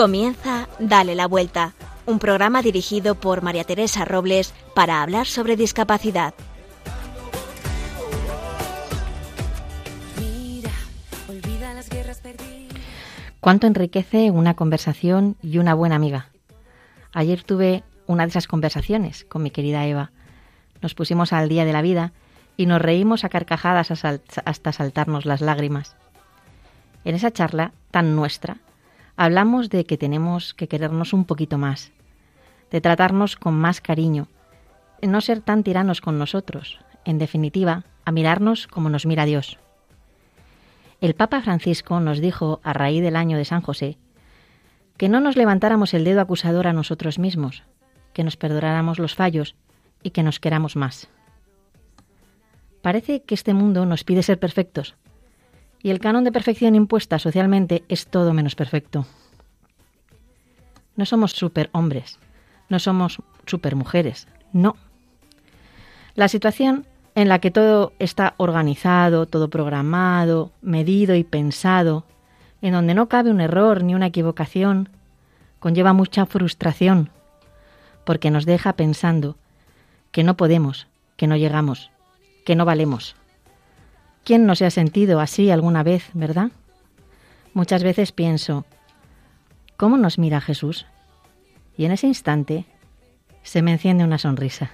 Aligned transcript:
Comienza 0.00 0.66
Dale 0.78 1.14
la 1.14 1.28
Vuelta, 1.28 1.74
un 2.06 2.18
programa 2.18 2.62
dirigido 2.62 3.16
por 3.16 3.42
María 3.42 3.64
Teresa 3.64 4.06
Robles 4.06 4.54
para 4.74 5.02
hablar 5.02 5.26
sobre 5.26 5.56
discapacidad. 5.56 6.32
¿Cuánto 13.40 13.66
enriquece 13.66 14.30
una 14.30 14.54
conversación 14.54 15.36
y 15.42 15.58
una 15.58 15.74
buena 15.74 15.96
amiga? 15.96 16.30
Ayer 17.12 17.42
tuve 17.42 17.84
una 18.06 18.22
de 18.22 18.30
esas 18.30 18.46
conversaciones 18.46 19.26
con 19.26 19.42
mi 19.42 19.50
querida 19.50 19.84
Eva. 19.84 20.12
Nos 20.80 20.94
pusimos 20.94 21.34
al 21.34 21.50
día 21.50 21.66
de 21.66 21.74
la 21.74 21.82
vida 21.82 22.14
y 22.56 22.64
nos 22.64 22.80
reímos 22.80 23.24
a 23.24 23.28
carcajadas 23.28 23.90
hasta 23.90 24.72
saltarnos 24.72 25.26
las 25.26 25.42
lágrimas. 25.42 25.94
En 27.04 27.14
esa 27.14 27.30
charla 27.30 27.72
tan 27.90 28.16
nuestra, 28.16 28.56
hablamos 29.20 29.68
de 29.68 29.84
que 29.84 29.98
tenemos 29.98 30.54
que 30.54 30.66
querernos 30.66 31.12
un 31.12 31.26
poquito 31.26 31.58
más, 31.58 31.92
de 32.70 32.80
tratarnos 32.80 33.36
con 33.36 33.52
más 33.52 33.82
cariño, 33.82 34.28
no 35.02 35.20
ser 35.20 35.42
tan 35.42 35.62
tiranos 35.62 36.00
con 36.00 36.18
nosotros, 36.18 36.78
en 37.04 37.18
definitiva, 37.18 37.84
a 38.06 38.12
mirarnos 38.12 38.66
como 38.66 38.88
nos 38.88 39.04
mira 39.04 39.26
Dios. 39.26 39.58
El 41.02 41.14
Papa 41.14 41.42
Francisco 41.42 42.00
nos 42.00 42.20
dijo, 42.20 42.60
a 42.62 42.72
raíz 42.72 43.02
del 43.02 43.14
año 43.14 43.36
de 43.36 43.44
San 43.44 43.60
José, 43.60 43.98
que 44.96 45.10
no 45.10 45.20
nos 45.20 45.36
levantáramos 45.36 45.92
el 45.92 46.04
dedo 46.04 46.22
acusador 46.22 46.66
a 46.66 46.72
nosotros 46.72 47.18
mismos, 47.18 47.62
que 48.14 48.24
nos 48.24 48.38
perdonáramos 48.38 48.98
los 48.98 49.14
fallos 49.14 49.54
y 50.02 50.12
que 50.12 50.22
nos 50.22 50.40
queramos 50.40 50.76
más. 50.76 51.10
Parece 52.80 53.22
que 53.24 53.34
este 53.34 53.52
mundo 53.52 53.84
nos 53.84 54.02
pide 54.02 54.22
ser 54.22 54.40
perfectos, 54.40 54.96
y 55.82 55.90
el 55.90 56.00
canon 56.00 56.24
de 56.24 56.32
perfección 56.32 56.74
impuesta 56.74 57.18
socialmente 57.18 57.84
es 57.88 58.06
todo 58.06 58.32
menos 58.34 58.54
perfecto. 58.54 59.06
No 60.96 61.06
somos 61.06 61.32
superhombres, 61.32 62.18
no 62.68 62.78
somos 62.78 63.18
supermujeres, 63.46 64.28
no. 64.52 64.76
La 66.14 66.28
situación 66.28 66.86
en 67.14 67.28
la 67.28 67.38
que 67.38 67.50
todo 67.50 67.92
está 67.98 68.34
organizado, 68.36 69.26
todo 69.26 69.48
programado, 69.48 70.52
medido 70.62 71.14
y 71.14 71.24
pensado, 71.24 72.04
en 72.62 72.72
donde 72.72 72.94
no 72.94 73.08
cabe 73.08 73.30
un 73.30 73.40
error 73.40 73.82
ni 73.82 73.94
una 73.94 74.06
equivocación, 74.06 74.90
conlleva 75.58 75.92
mucha 75.92 76.26
frustración, 76.26 77.10
porque 78.04 78.30
nos 78.30 78.46
deja 78.46 78.74
pensando 78.74 79.36
que 80.12 80.24
no 80.24 80.36
podemos, 80.36 80.86
que 81.16 81.26
no 81.26 81.36
llegamos, 81.36 81.90
que 82.44 82.56
no 82.56 82.64
valemos. 82.64 83.16
¿Quién 84.30 84.46
no 84.46 84.54
se 84.54 84.64
ha 84.64 84.70
sentido 84.70 85.18
así 85.18 85.50
alguna 85.50 85.82
vez, 85.82 86.08
verdad? 86.14 86.52
Muchas 87.52 87.82
veces 87.82 88.12
pienso, 88.12 88.64
¿cómo 89.76 89.96
nos 89.96 90.20
mira 90.20 90.40
Jesús? 90.40 90.86
Y 91.76 91.84
en 91.84 91.90
ese 91.90 92.06
instante 92.06 92.64
se 93.42 93.60
me 93.60 93.72
enciende 93.72 94.04
una 94.04 94.18
sonrisa. 94.18 94.70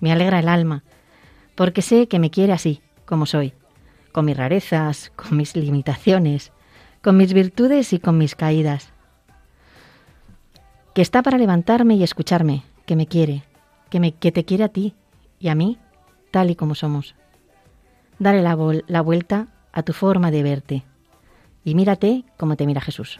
Me 0.00 0.12
alegra 0.12 0.40
el 0.40 0.48
alma 0.48 0.84
porque 1.54 1.80
sé 1.80 2.06
que 2.06 2.18
me 2.18 2.30
quiere 2.30 2.52
así, 2.52 2.82
como 3.06 3.24
soy, 3.24 3.54
con 4.12 4.26
mis 4.26 4.36
rarezas, 4.36 5.10
con 5.16 5.38
mis 5.38 5.56
limitaciones, 5.56 6.52
con 7.00 7.16
mis 7.16 7.32
virtudes 7.32 7.94
y 7.94 7.98
con 7.98 8.18
mis 8.18 8.34
caídas. 8.34 8.92
Que 10.94 11.00
está 11.00 11.22
para 11.22 11.38
levantarme 11.38 11.94
y 11.94 12.02
escucharme, 12.02 12.62
que 12.84 12.96
me 12.96 13.06
quiere, 13.06 13.42
que, 13.88 14.00
me, 14.00 14.12
que 14.12 14.32
te 14.32 14.44
quiere 14.44 14.64
a 14.64 14.68
ti 14.68 14.94
y 15.40 15.48
a 15.48 15.54
mí, 15.54 15.78
tal 16.30 16.50
y 16.50 16.56
como 16.56 16.74
somos. 16.74 17.14
Dale 18.22 18.40
la, 18.40 18.56
la 18.86 19.00
vuelta 19.00 19.48
a 19.72 19.82
tu 19.82 19.92
forma 19.92 20.30
de 20.30 20.44
verte 20.44 20.84
y 21.64 21.74
mírate 21.74 22.22
como 22.36 22.54
te 22.54 22.66
mira 22.66 22.80
Jesús. 22.80 23.18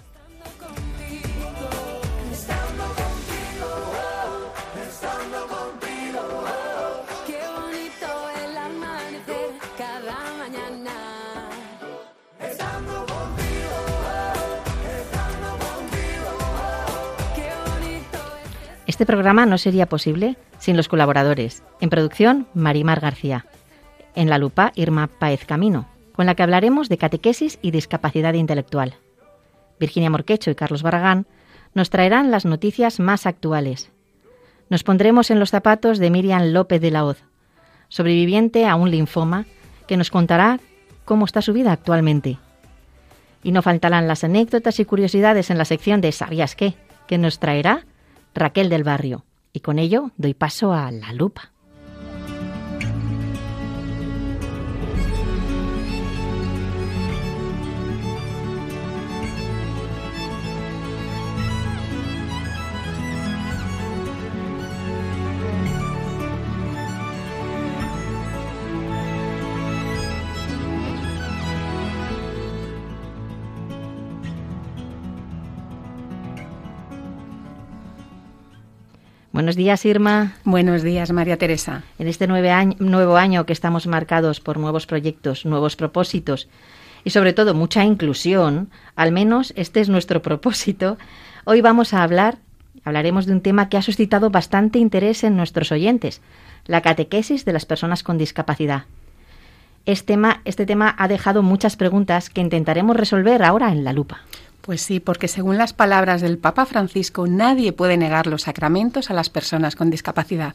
Este 18.87 19.05
programa 19.05 19.47
no 19.47 19.59
sería 19.59 19.87
posible 19.87 20.37
sin 20.61 20.77
los 20.77 20.87
colaboradores. 20.87 21.65
En 21.81 21.91
producción, 21.91 22.47
Marimar 22.55 23.01
García. 23.01 23.47
En 24.15 24.28
la 24.28 24.39
lupa, 24.39 24.73
Irma 24.75 25.06
Paez 25.06 25.45
Camino, 25.45 25.87
con 26.15 26.27
la 26.27 26.34
que 26.34 26.43
hablaremos 26.43 26.89
de 26.89 26.99
catequesis 26.99 27.59
y 27.62 27.71
discapacidad 27.71 28.34
intelectual. 28.34 28.95
Virginia 29.81 30.11
Morquecho 30.11 30.50
y 30.50 30.55
Carlos 30.55 30.83
Barragán 30.83 31.27
nos 31.75 31.91
traerán 31.91 32.31
las 32.31 32.45
noticias 32.45 33.00
más 33.00 33.27
actuales. 33.27 33.91
Nos 34.69 34.84
pondremos 34.84 35.31
en 35.31 35.39
los 35.39 35.50
zapatos 35.50 35.99
de 35.99 36.11
Miriam 36.11 36.53
López 36.53 36.81
de 36.81 36.91
la 36.91 37.05
Hoz, 37.05 37.25
sobreviviente 37.89 38.67
a 38.67 38.77
un 38.77 38.91
linfoma, 38.91 39.47
que 39.87 39.97
nos 39.97 40.11
contará 40.11 40.61
cómo 41.05 41.25
está 41.25 41.43
su 41.43 41.53
vida 41.53 41.73
actualmente. 41.73 42.39
Y 43.43 43.53
no 43.53 43.62
faltarán 43.62 44.06
las 44.06 44.25
anécdotas 44.25 44.79
y 44.79 44.84
curiosidades 44.84 45.50
en 45.50 45.59
la 45.59 45.65
sección 45.65 46.00
de 46.00 46.12
¿Sabías 46.12 46.55
qué? 46.55 46.75
que 47.06 47.19
nos 47.19 47.39
traerá 47.39 47.84
Raquel 48.34 48.69
del 48.69 48.84
Barrio. 48.84 49.25
Y 49.53 49.61
con 49.61 49.79
ello 49.79 50.11
doy 50.17 50.34
paso 50.34 50.73
a 50.73 50.91
la 50.91 51.12
lupa. 51.12 51.52
Buenos 79.32 79.56
días, 79.56 79.87
Irma. 79.87 80.34
Buenos 80.44 80.82
días, 80.82 81.10
María 81.10 81.38
Teresa. 81.38 81.84
En 81.98 82.06
este 82.06 82.26
nuevo 82.26 83.16
año 83.16 83.47
que 83.47 83.54
estamos 83.54 83.87
marcados 83.87 84.41
por 84.41 84.59
nuevos 84.59 84.84
proyectos, 84.84 85.47
nuevos 85.47 85.75
propósitos 85.75 86.48
y 87.03 87.10
sobre 87.10 87.32
todo 87.32 87.54
mucha 87.54 87.82
inclusión, 87.82 88.69
al 88.94 89.10
menos 89.10 89.54
este 89.56 89.81
es 89.81 89.88
nuestro 89.88 90.20
propósito, 90.28 90.98
hoy 91.47 91.62
vamos 91.62 91.94
a 91.94 92.03
hablar, 92.03 92.41
hablaremos 92.84 93.25
de 93.25 93.32
un 93.32 93.41
tema 93.41 93.70
que 93.70 93.78
ha 93.78 93.82
suscitado 93.82 94.28
bastante 94.28 94.78
interés 94.78 95.25
en 95.25 95.34
nuestros 95.34 95.72
oyentes, 95.72 96.20
la 96.66 96.82
catequesis 96.82 97.47
de 97.47 97.54
las 97.54 97.64
personas 97.64 98.03
con 98.03 98.19
discapacidad. 98.19 98.84
Este 99.87 100.09
tema, 100.09 100.43
este 100.44 100.66
tema 100.66 100.94
ha 100.99 101.09
dejado 101.09 101.43
muchas 101.43 101.76
preguntas 101.76 102.28
que 102.28 102.43
intentaremos 102.43 102.99
resolver 102.99 103.43
ahora 103.43 103.72
en 103.72 103.82
la 103.82 103.94
lupa. 103.94 104.20
Pues 104.62 104.81
sí, 104.81 105.00
porque 105.00 105.27
según 105.27 105.59
las 105.59 105.73
palabras 105.73 106.21
del 106.21 106.39
Papa 106.39 106.67
Francisco, 106.67 107.27
nadie 107.27 107.73
puede 107.73 107.97
negar 107.97 108.28
los 108.28 108.43
sacramentos 108.43 109.11
a 109.11 109.15
las 109.15 109.28
personas 109.28 109.75
con 109.75 109.91
discapacidad. 109.91 110.55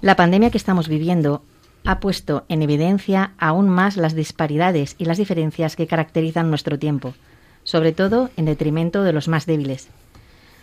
La 0.00 0.16
pandemia 0.16 0.50
que 0.50 0.56
estamos 0.56 0.88
viviendo 0.88 1.42
ha 1.84 2.00
puesto 2.00 2.46
en 2.48 2.62
evidencia 2.62 3.32
aún 3.38 3.68
más 3.68 3.98
las 3.98 4.14
disparidades 4.14 4.94
y 4.96 5.04
las 5.04 5.18
diferencias 5.18 5.76
que 5.76 5.86
caracterizan 5.86 6.48
nuestro 6.48 6.78
tiempo, 6.78 7.14
sobre 7.64 7.92
todo 7.92 8.30
en 8.38 8.46
detrimento 8.46 9.02
de 9.02 9.12
los 9.12 9.28
más 9.28 9.44
débiles. 9.44 9.88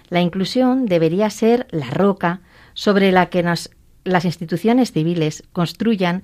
La 0.10 0.22
inclusión 0.22 0.88
debería 0.88 1.30
ser 1.30 1.68
la 1.70 1.92
roca 1.92 2.42
sobre 2.74 3.12
la 3.12 3.28
que 3.28 3.44
las 3.44 4.26
instituciones 4.26 4.92
civiles 4.92 5.44
construyan 5.54 6.24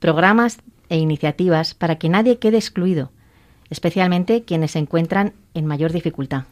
programas 0.00 0.58
e 0.88 0.98
iniciativas 0.98 1.74
para 1.74 1.96
que 1.96 2.08
nadie 2.08 2.38
quede 2.38 2.56
excluido, 2.56 3.12
especialmente 3.70 4.42
quienes 4.42 4.72
se 4.72 4.80
encuentran 4.80 5.34
en 5.54 5.66
mayor 5.66 5.92
dificultad. 5.92 6.44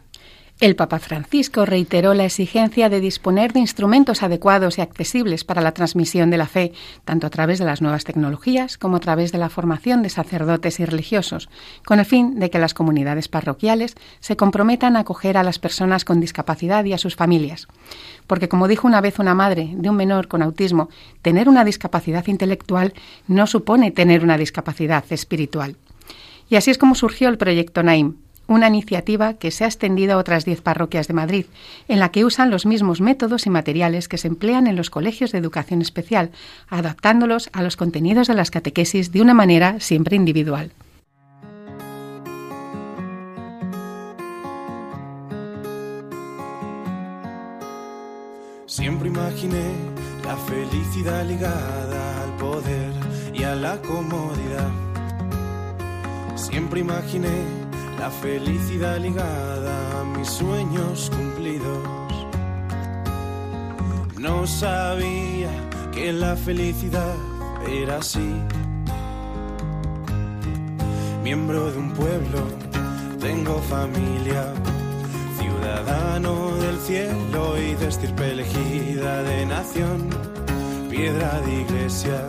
El 0.61 0.75
Papa 0.75 0.99
Francisco 0.99 1.67
reiteró 1.67 2.15
la 2.15 2.25
exigencia 2.25 2.89
de 2.89 3.01
disponer 3.01 3.53
de 3.53 3.61
instrumentos 3.61 4.25
adecuados 4.25 4.77
y 4.77 4.81
accesibles 4.81 5.45
para 5.45 5.63
la 5.63 5.71
transmisión 5.71 6.31
de 6.31 6.37
la 6.37 6.49
fe, 6.49 6.73
tanto 7.05 7.29
a 7.29 7.31
través 7.31 7.61
de 7.61 7.65
las 7.65 7.81
nuevas 7.81 8.03
tecnologías 8.03 8.77
como 8.77 8.97
a 8.97 9.01
través 9.01 9.31
de 9.31 9.39
la 9.39 9.51
formación 9.51 10.03
de 10.03 10.09
sacerdotes 10.09 10.81
y 10.81 10.85
religiosos, 10.85 11.49
con 11.85 12.01
el 12.01 12.05
fin 12.05 12.41
de 12.41 12.51
que 12.51 12.59
las 12.59 12.75
comunidades 12.75 13.29
parroquiales 13.29 13.95
se 14.19 14.37
comprometan 14.37 14.97
a 14.97 15.01
acoger 15.01 15.37
a 15.37 15.45
las 15.45 15.61
personas 15.61 16.05
con 16.05 16.19
discapacidad 16.19 16.85
y 16.87 16.93
a 16.93 16.99
sus 16.99 17.15
familias. 17.15 17.69
Porque, 18.27 18.49
como 18.49 18.67
dijo 18.67 18.89
una 18.89 19.01
vez 19.01 19.21
una 19.21 19.35
madre 19.35 19.71
de 19.73 19.91
un 19.91 19.95
menor 19.95 20.27
con 20.27 20.43
autismo, 20.43 20.89
tener 21.23 21.49
una 21.49 21.65
discapacidad 21.65 22.27
intelectual 22.27 22.95
no 23.29 23.47
supone 23.47 23.93
tener 23.93 24.25
una 24.25 24.37
discapacidad 24.37 25.05
espiritual. 25.11 25.77
Y 26.51 26.57
así 26.57 26.73
es 26.73 26.79
como 26.79 26.97
surgió 26.97 27.29
el 27.29 27.39
proyecto 27.39 27.85
NAIM, 27.85 28.17
una 28.49 28.67
iniciativa 28.67 29.35
que 29.35 29.53
se 29.53 29.65
ha 29.65 29.69
extendido 29.69 30.15
a 30.15 30.17
otras 30.17 30.45
10 30.45 30.63
parroquias 30.63 31.07
de 31.07 31.15
Madrid, 31.15 31.47
en 31.87 32.01
la 32.01 32.11
que 32.11 32.25
usan 32.25 32.51
los 32.51 32.67
mismos 32.67 33.01
métodos 33.01 33.47
y 33.47 33.51
materiales 33.51 34.09
que 34.09 34.19
se 34.19 34.27
emplean 34.27 34.67
en 34.67 34.75
los 34.75 34.91
colegios 34.91 35.31
de 35.31 35.39
educación 35.39 35.83
especial, 35.83 36.31
adaptándolos 36.69 37.51
a 37.53 37.63
los 37.63 37.77
contenidos 37.77 38.27
de 38.27 38.35
las 38.35 38.51
catequesis 38.51 39.13
de 39.13 39.23
una 39.23 39.35
manera 39.35 39.79
siempre 39.79 40.17
individual. 40.17 40.73
Siempre 48.67 49.09
imaginé 49.09 49.65
la 50.25 50.37
felicidad 50.37 51.27
ligada 51.27 52.23
al 52.23 52.37
poder 52.37 52.93
y 53.35 53.43
a 53.43 53.55
la 53.55 53.81
comodidad. 53.83 54.71
Siempre 56.37 56.81
imaginé 56.81 57.68
la 57.99 58.11
felicidad 58.11 58.99
ligada 58.99 60.01
a 60.01 60.05
mis 60.05 60.29
sueños 60.29 61.11
cumplidos. 61.11 61.83
No 64.19 64.47
sabía 64.47 65.51
que 65.93 66.13
la 66.13 66.37
felicidad 66.37 67.15
era 67.69 67.99
así. 67.99 68.35
Miembro 71.23 71.71
de 71.73 71.79
un 71.79 71.91
pueblo, 71.93 72.41
tengo 73.21 73.61
familia 73.63 74.55
ciudadano 75.39 76.57
del 76.57 76.79
cielo 76.79 77.59
y 77.59 77.75
de 77.75 77.89
estirpe 77.89 78.31
elegida 78.33 79.23
de 79.23 79.47
nación, 79.47 80.09
piedra 80.89 81.41
de 81.41 81.61
iglesia 81.61 82.27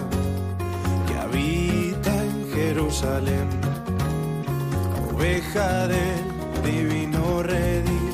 que 1.08 1.14
habita 1.18 2.14
en 2.24 2.52
Jerusalén, 2.54 3.48
oveja 5.20 5.88
del 5.88 6.24
divino 6.64 7.44
redil, 7.44 8.14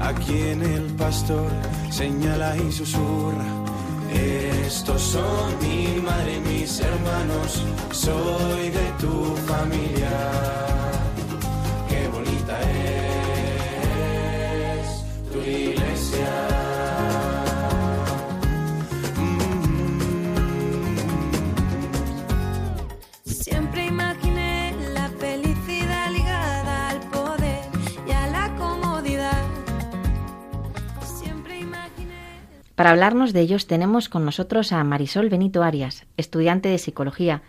a 0.00 0.14
quien 0.14 0.62
el 0.62 0.86
pastor 0.96 1.50
señala 1.90 2.56
y 2.56 2.72
susurra. 2.72 3.44
Estos 4.66 5.02
son 5.02 5.58
mi 5.60 6.00
madre 6.00 6.36
y 6.36 6.40
mis 6.40 6.80
hermanos, 6.80 7.62
soy 7.92 8.70
de 8.70 8.86
tu 8.98 9.36
familia. 9.46 10.60
Siempre 16.10 16.59
Para 32.80 32.92
hablarnos 32.92 33.34
de 33.34 33.42
ellos 33.42 33.66
tenemos 33.66 34.08
con 34.08 34.24
nosotros 34.24 34.72
a 34.72 34.82
Marisol 34.84 35.28
Benito 35.28 35.62
Arias, 35.62 36.06
estudiante 36.16 36.70
de 36.70 36.78
psicología, 36.78 37.42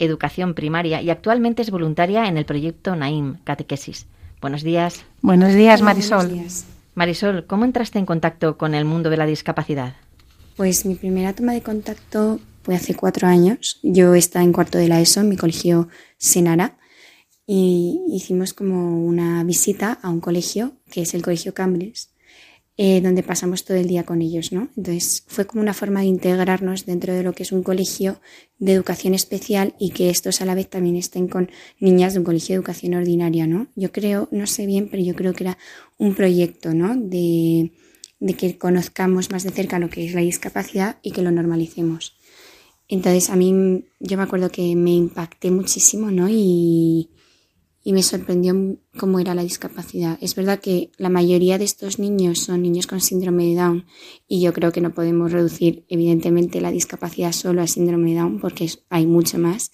educación 0.00 0.54
primaria 0.54 1.00
y 1.00 1.10
actualmente 1.10 1.62
es 1.62 1.70
voluntaria 1.70 2.26
en 2.26 2.36
el 2.36 2.44
proyecto 2.44 2.96
Naim 2.96 3.36
Catequesis. 3.44 4.06
Buenos 4.40 4.64
días. 4.64 5.04
Buenos 5.22 5.54
días, 5.54 5.80
Marisol. 5.80 6.26
Buenos 6.26 6.32
días. 6.32 6.66
Marisol, 6.96 7.46
¿cómo 7.46 7.64
entraste 7.64 8.00
en 8.00 8.04
contacto 8.04 8.58
con 8.58 8.74
el 8.74 8.84
mundo 8.84 9.10
de 9.10 9.16
la 9.16 9.26
discapacidad? 9.26 9.94
Pues 10.56 10.84
mi 10.84 10.96
primera 10.96 11.32
toma 11.34 11.52
de 11.52 11.62
contacto 11.62 12.40
fue 12.64 12.74
hace 12.74 12.96
cuatro 12.96 13.28
años. 13.28 13.78
Yo 13.84 14.16
estaba 14.16 14.44
en 14.44 14.52
cuarto 14.52 14.78
de 14.78 14.88
la 14.88 15.00
ESO 15.00 15.20
en 15.20 15.28
mi 15.28 15.36
colegio 15.36 15.86
Senara 16.18 16.78
y 17.46 18.00
hicimos 18.08 18.52
como 18.52 19.06
una 19.06 19.44
visita 19.44 20.00
a 20.02 20.10
un 20.10 20.18
colegio 20.18 20.72
que 20.90 21.02
es 21.02 21.14
el 21.14 21.22
colegio 21.22 21.54
Cambridge, 21.54 22.08
eh, 22.76 23.00
donde 23.00 23.22
pasamos 23.22 23.64
todo 23.64 23.76
el 23.76 23.86
día 23.86 24.04
con 24.04 24.20
ellos, 24.20 24.50
¿no? 24.50 24.68
Entonces 24.76 25.24
fue 25.28 25.46
como 25.46 25.62
una 25.62 25.74
forma 25.74 26.00
de 26.00 26.06
integrarnos 26.06 26.86
dentro 26.86 27.14
de 27.14 27.22
lo 27.22 27.32
que 27.32 27.44
es 27.44 27.52
un 27.52 27.62
colegio 27.62 28.20
de 28.58 28.72
educación 28.72 29.14
especial 29.14 29.74
y 29.78 29.90
que 29.90 30.10
estos 30.10 30.40
a 30.40 30.44
la 30.44 30.56
vez 30.56 30.68
también 30.68 30.96
estén 30.96 31.28
con 31.28 31.50
niñas 31.78 32.14
de 32.14 32.18
un 32.18 32.24
colegio 32.24 32.54
de 32.54 32.56
educación 32.56 32.94
ordinaria, 32.94 33.46
¿no? 33.46 33.68
Yo 33.76 33.92
creo, 33.92 34.28
no 34.32 34.48
sé 34.48 34.66
bien, 34.66 34.88
pero 34.90 35.02
yo 35.04 35.14
creo 35.14 35.32
que 35.34 35.44
era 35.44 35.58
un 35.98 36.14
proyecto, 36.16 36.74
¿no? 36.74 36.96
De, 36.96 37.70
de 38.18 38.34
que 38.34 38.58
conozcamos 38.58 39.30
más 39.30 39.44
de 39.44 39.50
cerca 39.50 39.78
lo 39.78 39.88
que 39.88 40.04
es 40.06 40.14
la 40.14 40.22
discapacidad 40.22 40.98
y 41.02 41.12
que 41.12 41.22
lo 41.22 41.30
normalicemos. 41.30 42.16
Entonces 42.88 43.30
a 43.30 43.36
mí 43.36 43.84
yo 44.00 44.16
me 44.16 44.24
acuerdo 44.24 44.50
que 44.50 44.74
me 44.74 44.94
impacté 44.94 45.50
muchísimo, 45.50 46.10
¿no? 46.10 46.28
Y, 46.28 47.10
y 47.86 47.92
me 47.92 48.02
sorprendió 48.02 48.78
cómo 48.98 49.20
era 49.20 49.34
la 49.34 49.42
discapacidad. 49.42 50.16
Es 50.22 50.34
verdad 50.34 50.58
que 50.58 50.90
la 50.96 51.10
mayoría 51.10 51.58
de 51.58 51.64
estos 51.64 51.98
niños 51.98 52.40
son 52.40 52.62
niños 52.62 52.86
con 52.86 53.02
síndrome 53.02 53.44
de 53.44 53.56
Down 53.56 53.84
y 54.26 54.40
yo 54.40 54.54
creo 54.54 54.72
que 54.72 54.80
no 54.80 54.94
podemos 54.94 55.30
reducir 55.30 55.84
evidentemente 55.88 56.62
la 56.62 56.70
discapacidad 56.70 57.32
solo 57.32 57.60
a 57.60 57.66
síndrome 57.66 58.10
de 58.10 58.20
Down 58.20 58.40
porque 58.40 58.70
hay 58.88 59.06
mucho 59.06 59.38
más. 59.38 59.70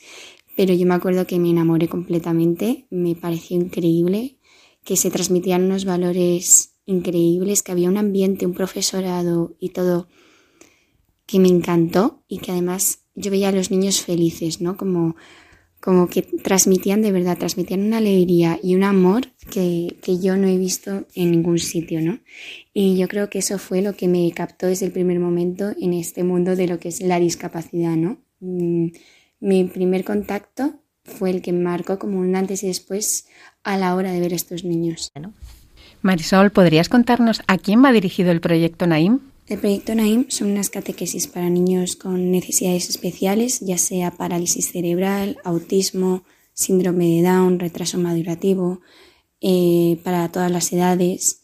Pero 0.56 0.74
yo 0.74 0.84
me 0.86 0.94
acuerdo 0.94 1.24
que 1.26 1.38
me 1.38 1.50
enamoré 1.50 1.88
completamente, 1.88 2.88
me 2.90 3.14
pareció 3.14 3.56
increíble, 3.56 4.38
que 4.84 4.96
se 4.96 5.10
transmitían 5.10 5.64
unos 5.64 5.84
valores 5.84 6.74
increíbles, 6.86 7.62
que 7.62 7.70
había 7.70 7.88
un 7.88 7.96
ambiente, 7.96 8.44
un 8.44 8.54
profesorado 8.54 9.54
y 9.60 9.68
todo 9.68 10.08
que 11.26 11.38
me 11.38 11.48
encantó 11.48 12.24
y 12.26 12.38
que 12.38 12.50
además 12.50 13.04
yo 13.14 13.30
veía 13.30 13.50
a 13.50 13.52
los 13.52 13.70
niños 13.70 14.00
felices, 14.00 14.60
¿no? 14.60 14.76
Como, 14.76 15.14
como 15.80 16.08
que 16.08 16.22
transmitían 16.22 17.00
de 17.02 17.10
verdad, 17.10 17.38
transmitían 17.38 17.80
una 17.80 17.98
alegría 17.98 18.58
y 18.62 18.74
un 18.74 18.84
amor 18.84 19.28
que, 19.50 19.96
que 20.02 20.18
yo 20.18 20.36
no 20.36 20.46
he 20.46 20.58
visto 20.58 21.06
en 21.14 21.30
ningún 21.30 21.58
sitio, 21.58 22.00
¿no? 22.00 22.18
Y 22.74 22.98
yo 22.98 23.08
creo 23.08 23.30
que 23.30 23.38
eso 23.38 23.58
fue 23.58 23.80
lo 23.80 23.94
que 23.94 24.06
me 24.06 24.30
captó 24.32 24.66
desde 24.66 24.86
el 24.86 24.92
primer 24.92 25.18
momento 25.18 25.72
en 25.80 25.94
este 25.94 26.22
mundo 26.22 26.54
de 26.54 26.66
lo 26.66 26.78
que 26.78 26.88
es 26.88 27.00
la 27.00 27.18
discapacidad, 27.18 27.96
¿no? 27.96 28.18
Mm, 28.40 28.88
Mi 29.40 29.64
primer 29.64 30.04
contacto 30.04 30.74
fue 31.04 31.30
el 31.30 31.40
que 31.40 31.52
marcó 31.52 31.98
como 31.98 32.20
un 32.20 32.36
antes 32.36 32.62
y 32.62 32.66
después 32.66 33.26
a 33.64 33.78
la 33.78 33.94
hora 33.94 34.12
de 34.12 34.20
ver 34.20 34.32
a 34.32 34.36
estos 34.36 34.64
niños. 34.64 35.10
Marisol, 36.02 36.50
¿podrías 36.50 36.88
contarnos 36.88 37.42
a 37.46 37.56
quién 37.56 37.82
va 37.82 37.92
dirigido 37.92 38.30
el 38.32 38.40
proyecto 38.40 38.86
Naim? 38.86 39.20
El 39.50 39.58
proyecto 39.58 39.96
NAIM 39.96 40.26
son 40.28 40.52
unas 40.52 40.70
catequesis 40.70 41.26
para 41.26 41.50
niños 41.50 41.96
con 41.96 42.30
necesidades 42.30 42.88
especiales, 42.88 43.58
ya 43.58 43.78
sea 43.78 44.12
parálisis 44.12 44.70
cerebral, 44.70 45.38
autismo, 45.42 46.22
síndrome 46.54 47.06
de 47.16 47.22
Down, 47.22 47.58
retraso 47.58 47.98
madurativo, 47.98 48.80
eh, 49.40 49.98
para 50.04 50.30
todas 50.30 50.52
las 50.52 50.72
edades, 50.72 51.42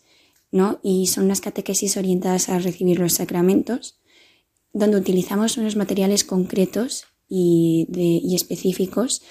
¿no? 0.53 0.79
Y 0.85 1.09
son 1.09 1.25
unas 1.25 1.41
catequesis 1.41 1.97
orientadas 1.97 2.49
a 2.49 2.61
recibir 2.61 3.01
los 3.01 3.15
sacramentos, 3.15 3.99
donde 4.73 4.99
utilizamos 4.99 5.57
unos 5.57 5.75
materiales 5.75 6.23
concretos 6.23 7.07
y, 7.29 7.87
de- 7.89 8.23
específicos, 8.37 9.23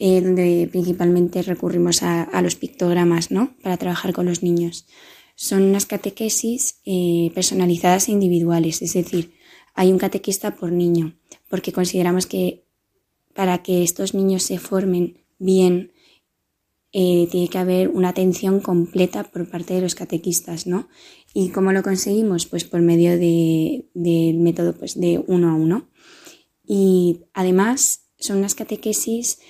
eh, 0.00 0.20
donde 0.20 0.68
principalmente 0.72 1.40
recurrimos 1.42 2.02
a, 2.02 2.24
a 2.24 2.42
los 2.42 2.56
pictogramas, 2.56 3.30
¿no? 3.30 3.54
Para 3.62 3.76
trabajar 3.76 4.12
con 4.12 4.26
los 4.26 4.42
niños 4.42 4.86
son 5.34 5.62
unas 5.62 5.86
catequesis 5.86 6.80
eh, 6.84 7.30
personalizadas 7.34 8.08
e 8.08 8.12
individuales, 8.12 8.82
es 8.82 8.92
decir, 8.94 9.34
hay 9.74 9.90
un 9.92 9.98
catequista 9.98 10.54
por 10.54 10.70
niño, 10.72 11.18
porque 11.48 11.72
consideramos 11.72 12.26
que 12.26 12.64
para 13.34 13.62
que 13.62 13.82
estos 13.82 14.14
niños 14.14 14.44
se 14.44 14.58
formen 14.58 15.24
bien, 15.38 15.92
eh, 16.92 17.26
tiene 17.32 17.48
que 17.48 17.58
haber 17.58 17.88
una 17.88 18.10
atención 18.10 18.60
completa 18.60 19.24
por 19.24 19.50
parte 19.50 19.74
de 19.74 19.80
los 19.80 19.96
catequistas, 19.96 20.68
¿no? 20.68 20.88
¿Y 21.34 21.48
cómo 21.48 21.72
lo 21.72 21.82
conseguimos? 21.82 22.46
Pues 22.46 22.64
por 22.64 22.80
medio 22.82 23.18
de- 23.18 23.88
del 23.94 24.38
método 24.38 24.74
pues, 24.78 25.00
de 25.00 25.22
uno 25.26 25.50
a 25.50 25.54
uno. 25.54 25.90
Y 26.64 27.22
además 27.34 28.06
son 28.16 28.38
unas 28.38 28.54
catequesis 28.54 29.40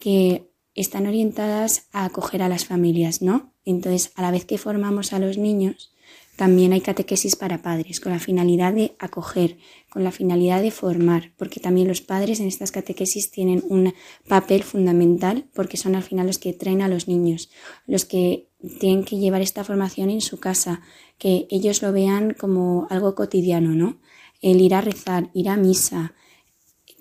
que 0.00 0.50
están 0.74 1.06
orientadas 1.06 1.88
a 1.92 2.06
acoger 2.06 2.42
a 2.42 2.48
las 2.48 2.64
familias, 2.64 3.20
¿no? 3.20 3.53
Entonces, 3.64 4.12
a 4.16 4.22
la 4.22 4.30
vez 4.30 4.44
que 4.44 4.58
formamos 4.58 5.12
a 5.12 5.18
los 5.18 5.38
niños, 5.38 5.92
también 6.36 6.72
hay 6.72 6.80
catequesis 6.80 7.36
para 7.36 7.62
padres, 7.62 8.00
con 8.00 8.10
la 8.12 8.18
finalidad 8.18 8.72
de 8.72 8.96
acoger, 8.98 9.56
con 9.88 10.02
la 10.02 10.10
finalidad 10.10 10.62
de 10.62 10.72
formar, 10.72 11.32
porque 11.36 11.60
también 11.60 11.86
los 11.86 12.00
padres 12.00 12.40
en 12.40 12.48
estas 12.48 12.72
catequesis 12.72 13.30
tienen 13.30 13.62
un 13.68 13.94
papel 14.26 14.64
fundamental, 14.64 15.46
porque 15.54 15.76
son 15.76 15.94
al 15.94 16.02
final 16.02 16.26
los 16.26 16.38
que 16.38 16.52
traen 16.52 16.82
a 16.82 16.88
los 16.88 17.06
niños, 17.06 17.50
los 17.86 18.04
que 18.04 18.48
tienen 18.80 19.04
que 19.04 19.18
llevar 19.18 19.42
esta 19.42 19.62
formación 19.62 20.10
en 20.10 20.20
su 20.20 20.40
casa, 20.40 20.80
que 21.18 21.46
ellos 21.50 21.82
lo 21.82 21.92
vean 21.92 22.34
como 22.34 22.88
algo 22.90 23.14
cotidiano, 23.14 23.70
¿no? 23.70 24.00
El 24.42 24.60
ir 24.60 24.74
a 24.74 24.80
rezar, 24.80 25.30
ir 25.34 25.48
a 25.48 25.56
misa, 25.56 26.14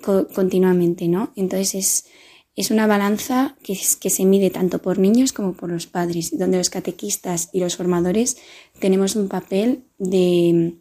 co- 0.03 0.27
continuamente, 0.27 1.07
¿no? 1.07 1.33
Entonces 1.35 1.75
es, 1.75 2.05
es 2.55 2.69
una 2.69 2.87
balanza 2.87 3.55
que, 3.63 3.75
se 3.75 4.25
mide 4.25 4.49
tanto 4.49 4.81
por 4.81 4.99
niños 4.99 5.33
como 5.33 5.53
por 5.53 5.71
los 5.71 5.87
padres, 5.87 6.37
donde 6.37 6.57
los 6.57 6.69
catequistas 6.69 7.49
y 7.51 7.59
los 7.59 7.77
formadores 7.77 8.37
tenemos 8.79 9.15
un 9.15 9.27
papel 9.27 9.83
de, 9.97 10.75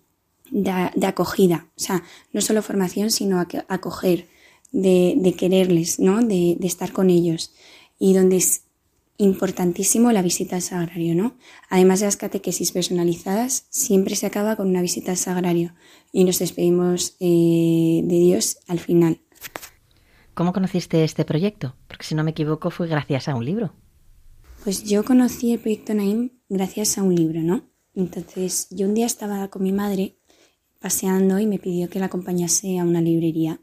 de, 0.51 1.07
acogida, 1.07 1.69
o 1.77 1.81
sea, 1.81 2.03
no 2.33 2.41
solo 2.41 2.63
formación, 2.63 3.11
sino 3.11 3.41
acoger, 3.69 4.29
de, 4.71 5.35
quererles, 5.39 5.99
¿no? 5.99 6.23
De, 6.23 6.57
de 6.59 6.67
estar 6.67 6.93
con 6.93 7.11
ellos 7.11 7.53
y 7.99 8.15
donde 8.15 8.37
es 8.37 8.63
importantísimo 9.19 10.13
la 10.13 10.23
visita 10.23 10.57
al 10.57 10.63
sagrario, 10.63 11.15
¿no? 11.15 11.37
Además 11.69 12.01
de 12.01 12.07
las 12.07 12.17
catequesis 12.17 12.73
personalizadas, 12.73 13.67
siempre 13.71 14.17
se 14.17 14.27
acaba 14.27 14.57
con 14.57 14.69
una 14.69 14.83
visita 14.83 15.13
al 15.13 15.19
sagrario 15.19 15.75
y 16.13 16.25
nos 16.25 16.39
despedimos 16.39 17.17
eh, 17.21 18.01
de 18.05 18.19
Dios 18.19 18.59
al 18.67 18.81
final. 18.81 19.21
¿Cómo 20.35 20.53
conociste 20.53 21.05
este 21.05 21.25
proyecto? 21.25 21.77
Porque 21.89 22.05
si 22.05 22.15
no 22.15 22.25
me 22.25 22.31
equivoco 22.31 22.71
fue 22.71 22.89
gracias 22.89 23.29
a 23.29 23.35
un 23.35 23.45
libro. 23.45 23.75
Pues 24.65 24.85
yo 24.85 25.05
conocí 25.05 25.53
el 25.53 25.61
proyecto 25.61 25.93
Naim 25.93 26.31
gracias 26.49 26.97
a 26.97 27.03
un 27.03 27.15
libro, 27.15 27.41
¿no? 27.43 27.65
Entonces 27.95 28.69
yo 28.71 28.87
un 28.87 28.95
día 28.95 29.07
estaba 29.07 29.49
con 29.49 29.63
mi 29.63 29.73
madre 29.73 30.17
paseando 30.81 31.39
y 31.39 31.47
me 31.47 31.59
pidió 31.59 31.91
que 31.91 31.99
la 31.99 32.07
acompañase 32.07 32.79
a 32.79 32.85
una 32.85 33.01
librería. 33.01 33.61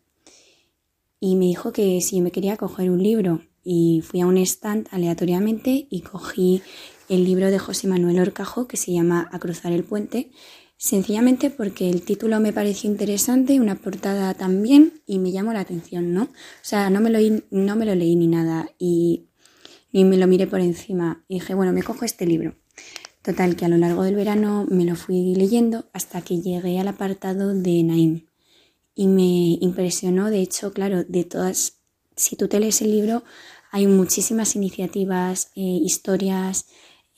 Y 1.20 1.36
me 1.36 1.46
dijo 1.46 1.74
que 1.74 2.00
si 2.02 2.22
me 2.22 2.32
quería 2.32 2.56
coger 2.56 2.92
un 2.92 3.02
libro 3.02 3.42
y 3.64 4.02
fui 4.04 4.22
a 4.22 4.28
un 4.28 4.38
stand 4.38 4.88
aleatoriamente 4.92 5.88
y 5.90 6.02
cogí 6.02 6.62
el 7.10 7.26
libro 7.26 7.50
de 7.50 7.60
José 7.60 7.88
Manuel 7.88 8.20
Orcajo 8.20 8.68
que 8.68 8.78
se 8.78 8.94
llama 8.94 9.28
A 9.32 9.40
cruzar 9.40 9.72
el 9.72 9.84
puente, 9.84 10.32
sencillamente 10.80 11.50
porque 11.50 11.90
el 11.90 12.04
título 12.04 12.40
me 12.40 12.54
pareció 12.54 12.90
interesante, 12.90 13.60
una 13.60 13.76
portada 13.76 14.34
también 14.34 15.02
y 15.06 15.20
me 15.20 15.32
llamó 15.32 15.52
la 15.52 15.60
atención, 15.60 16.14
¿no? 16.14 16.24
O 16.24 16.30
sea, 16.64 16.90
no 16.90 17.02
me 17.02 17.10
lo, 17.10 17.20
no 17.52 17.76
me 17.76 17.86
lo 17.86 17.94
leí 17.96 18.16
ni 18.16 18.28
nada 18.28 18.70
y 18.80 19.28
ni 19.92 20.06
me 20.06 20.16
lo 20.16 20.26
miré 20.26 20.48
por 20.48 20.62
encima 20.62 21.26
y 21.28 21.36
dije, 21.36 21.54
bueno, 21.54 21.74
me 21.74 21.84
cojo 21.84 22.06
este 22.06 22.26
libro. 22.26 22.56
Total, 23.22 23.58
que 23.58 23.66
a 23.66 23.68
lo 23.68 23.76
largo 23.76 24.04
del 24.04 24.16
verano 24.16 24.66
me 24.70 24.86
lo 24.86 24.96
fui 24.96 25.36
leyendo 25.36 25.90
hasta 25.92 26.22
que 26.22 26.40
llegué 26.40 26.80
al 26.80 26.88
apartado 26.88 27.54
de 27.54 27.84
Naim. 27.84 28.26
Y 28.96 29.08
me 29.08 29.58
impresionó, 29.60 30.30
de 30.30 30.40
hecho, 30.40 30.72
claro, 30.72 31.04
de 31.04 31.26
todas, 31.26 31.82
si 32.16 32.38
tú 32.38 32.48
te 32.48 32.60
lees 32.62 32.82
el 32.82 32.92
libro, 32.92 33.24
hay 33.72 33.86
muchísimas 33.86 34.56
iniciativas, 34.56 35.52
eh, 35.56 35.62
historias 35.62 36.68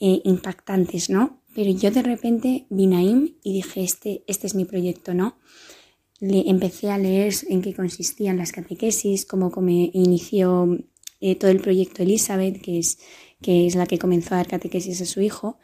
eh, 0.00 0.20
impactantes, 0.24 1.10
¿no? 1.10 1.41
Pero 1.54 1.70
yo 1.70 1.90
de 1.90 2.02
repente 2.02 2.66
vi 2.70 2.86
Naim 2.86 3.34
y 3.42 3.52
dije, 3.54 3.82
este, 3.82 4.24
este 4.26 4.46
es 4.46 4.54
mi 4.54 4.64
proyecto, 4.64 5.14
¿no? 5.14 5.36
Le, 6.20 6.48
empecé 6.48 6.90
a 6.90 6.98
leer 6.98 7.34
en 7.48 7.62
qué 7.62 7.74
consistían 7.74 8.38
las 8.38 8.52
catequesis, 8.52 9.26
cómo, 9.26 9.50
cómo 9.50 9.68
inició 9.70 10.78
eh, 11.20 11.34
todo 11.36 11.50
el 11.50 11.60
proyecto 11.60 12.02
Elizabeth, 12.02 12.60
que 12.62 12.78
es, 12.78 12.98
que 13.42 13.66
es 13.66 13.74
la 13.74 13.86
que 13.86 13.98
comenzó 13.98 14.34
a 14.34 14.38
dar 14.38 14.48
catequesis 14.48 15.00
a 15.02 15.06
su 15.06 15.20
hijo. 15.20 15.58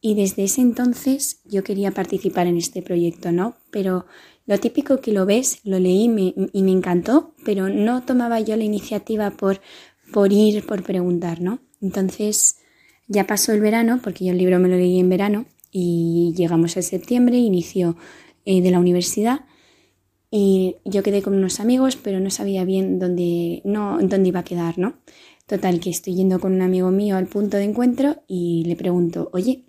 Y 0.00 0.14
desde 0.14 0.44
ese 0.44 0.60
entonces 0.60 1.40
yo 1.44 1.64
quería 1.64 1.90
participar 1.90 2.46
en 2.46 2.58
este 2.58 2.82
proyecto, 2.82 3.32
¿no? 3.32 3.56
Pero 3.70 4.04
lo 4.46 4.60
típico 4.60 5.00
que 5.00 5.12
lo 5.12 5.24
ves, 5.24 5.60
lo 5.64 5.78
leí 5.78 6.04
y 6.04 6.62
me 6.62 6.72
encantó, 6.72 7.34
pero 7.44 7.70
no 7.70 8.02
tomaba 8.02 8.40
yo 8.40 8.56
la 8.56 8.64
iniciativa 8.64 9.30
por, 9.30 9.62
por 10.12 10.32
ir, 10.32 10.66
por 10.66 10.82
preguntar, 10.82 11.40
¿no? 11.40 11.60
Entonces 11.80 12.56
ya 13.08 13.26
pasó 13.26 13.52
el 13.52 13.60
verano, 13.60 14.00
porque 14.02 14.24
yo 14.24 14.32
el 14.32 14.38
libro 14.38 14.58
me 14.58 14.68
lo 14.68 14.76
leí 14.76 14.98
en 14.98 15.08
verano, 15.08 15.46
y 15.70 16.32
llegamos 16.36 16.76
a 16.76 16.82
septiembre, 16.82 17.36
inicio 17.36 17.96
eh, 18.44 18.62
de 18.62 18.70
la 18.70 18.78
universidad, 18.78 19.46
y 20.30 20.76
yo 20.84 21.02
quedé 21.02 21.22
con 21.22 21.34
unos 21.34 21.60
amigos, 21.60 21.96
pero 21.96 22.18
no 22.18 22.30
sabía 22.30 22.64
bien 22.64 22.98
dónde, 22.98 23.62
no, 23.64 23.98
dónde 24.00 24.28
iba 24.28 24.40
a 24.40 24.44
quedar, 24.44 24.78
¿no? 24.78 24.94
Total, 25.46 25.78
que 25.78 25.90
estoy 25.90 26.14
yendo 26.14 26.40
con 26.40 26.54
un 26.54 26.62
amigo 26.62 26.90
mío 26.90 27.16
al 27.16 27.26
punto 27.26 27.56
de 27.56 27.64
encuentro 27.64 28.22
y 28.26 28.64
le 28.66 28.76
pregunto, 28.76 29.30
oye, 29.32 29.64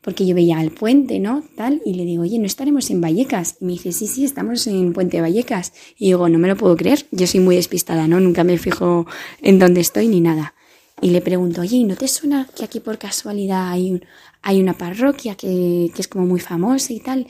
porque 0.00 0.24
yo 0.24 0.34
veía 0.34 0.60
el 0.62 0.70
puente, 0.70 1.18
¿no? 1.18 1.42
Tal, 1.56 1.82
y 1.84 1.94
le 1.94 2.04
digo, 2.04 2.22
oye, 2.22 2.38
¿no 2.38 2.46
estaremos 2.46 2.88
en 2.90 3.00
Vallecas? 3.00 3.56
Y 3.60 3.64
me 3.64 3.72
dice, 3.72 3.92
sí, 3.92 4.06
sí, 4.06 4.24
estamos 4.24 4.66
en 4.66 4.92
Puente 4.92 5.20
Vallecas. 5.20 5.72
Y 5.98 6.06
digo, 6.06 6.28
no 6.28 6.38
me 6.38 6.48
lo 6.48 6.56
puedo 6.56 6.76
creer, 6.76 7.06
yo 7.10 7.26
soy 7.26 7.40
muy 7.40 7.56
despistada, 7.56 8.06
¿no? 8.08 8.20
Nunca 8.20 8.44
me 8.44 8.58
fijo 8.58 9.06
en 9.42 9.58
dónde 9.58 9.80
estoy 9.80 10.08
ni 10.08 10.20
nada. 10.20 10.54
Y 11.00 11.10
le 11.10 11.20
pregunto, 11.20 11.60
oye, 11.60 11.84
¿no 11.84 11.96
te 11.96 12.08
suena 12.08 12.48
que 12.56 12.64
aquí 12.64 12.80
por 12.80 12.98
casualidad 12.98 13.70
hay, 13.70 14.00
hay 14.42 14.60
una 14.60 14.76
parroquia 14.76 15.36
que, 15.36 15.90
que 15.94 16.00
es 16.00 16.08
como 16.08 16.26
muy 16.26 16.40
famosa 16.40 16.92
y 16.92 17.00
tal, 17.00 17.26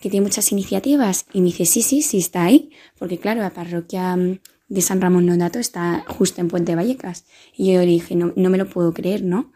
que 0.00 0.08
tiene 0.08 0.24
muchas 0.24 0.52
iniciativas? 0.52 1.26
Y 1.32 1.40
me 1.40 1.46
dice, 1.46 1.66
sí, 1.66 1.82
sí, 1.82 2.02
sí, 2.02 2.18
está 2.18 2.44
ahí, 2.44 2.70
porque 2.98 3.18
claro, 3.18 3.40
la 3.40 3.50
parroquia 3.50 4.16
mm, 4.16 4.38
de 4.68 4.82
San 4.82 5.00
Ramón 5.00 5.26
Nonato 5.26 5.58
está 5.58 6.04
justo 6.08 6.40
en 6.40 6.48
Puente 6.48 6.74
Vallecas. 6.74 7.24
Y 7.56 7.72
yo 7.72 7.80
le 7.80 7.86
dije, 7.86 8.14
no, 8.14 8.32
no 8.36 8.50
me 8.50 8.58
lo 8.58 8.68
puedo 8.68 8.92
creer, 8.92 9.24
¿no? 9.24 9.52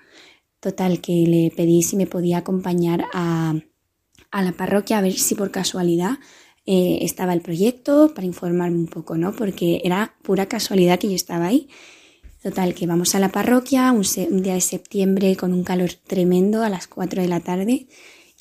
Total, 0.61 1.01
que 1.01 1.25
le 1.27 1.53
pedí 1.55 1.83
si 1.83 1.97
me 1.97 2.07
podía 2.07 2.39
acompañar 2.39 3.07
a, 3.13 3.55
la 4.33 4.53
parroquia 4.53 4.99
a 4.99 5.03
ver 5.03 5.13
si 5.13 5.35
por 5.35 5.51
casualidad 5.51 6.19
eh, 6.65 7.01
estaba 7.03 7.35
el 7.35 7.43
proyecto 7.43 8.13
para 8.15 8.27
informarme 8.27 8.79
un 8.79 8.87
poco, 8.87 9.17
¿no? 9.17 9.33
Porque 9.35 9.83
era 9.85 10.15
pura 10.23 10.47
casualidad 10.47 10.99
que 10.99 11.09
yo 11.09 11.17
estaba 11.17 11.47
ahí. 11.47 11.69
Total, 12.43 12.75
que 12.75 12.89
vamos 12.89 13.15
a 13.15 13.21
la 13.21 13.31
parroquia 13.31 13.93
un, 13.93 14.03
día 14.43 14.55
de 14.55 14.61
septiembre 14.61 15.37
con 15.37 15.53
un 15.53 15.63
calor 15.63 15.93
tremendo 15.93 16.65
a 16.65 16.69
las 16.69 16.89
4 16.89 17.23
de 17.23 17.29
la 17.29 17.39
tarde 17.39 17.87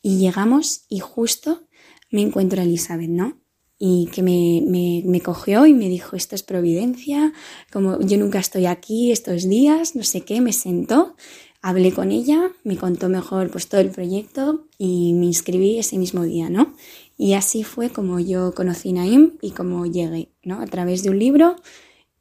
y 0.01 0.17
llegamos 0.17 0.85
y 0.89 0.99
justo 0.99 1.67
me 2.09 2.21
encuentro 2.21 2.61
a 2.61 2.63
Elizabeth, 2.63 3.09
¿no? 3.09 3.37
Y 3.77 4.09
que 4.11 4.23
me, 4.23 4.63
me, 5.05 5.21
cogió 5.21 5.67
y 5.67 5.73
me 5.75 5.87
dijo, 5.87 6.15
esto 6.15 6.33
es 6.33 6.41
providencia, 6.41 7.31
como 7.71 7.99
yo 7.99 8.17
nunca 8.17 8.39
estoy 8.39 8.65
aquí 8.65 9.11
estos 9.11 9.47
días, 9.47 9.95
no 9.95 10.03
sé 10.03 10.21
qué, 10.21 10.41
me 10.41 10.53
sentó, 10.53 11.15
Hablé 11.63 11.91
con 11.91 12.11
ella, 12.11 12.51
me 12.63 12.75
contó 12.75 13.07
mejor 13.07 13.51
pues 13.51 13.67
todo 13.67 13.81
el 13.81 13.91
proyecto 13.91 14.65
y 14.79 15.13
me 15.13 15.27
inscribí 15.27 15.77
ese 15.77 15.99
mismo 15.99 16.23
día, 16.23 16.49
¿no? 16.49 16.73
Y 17.19 17.33
así 17.33 17.63
fue 17.63 17.91
como 17.91 18.19
yo 18.19 18.55
conocí 18.55 18.93
Naim 18.93 19.33
y 19.43 19.51
como 19.51 19.85
llegué, 19.85 20.29
¿no? 20.43 20.59
A 20.59 20.65
través 20.65 21.03
de 21.03 21.11
un 21.11 21.19
libro 21.19 21.55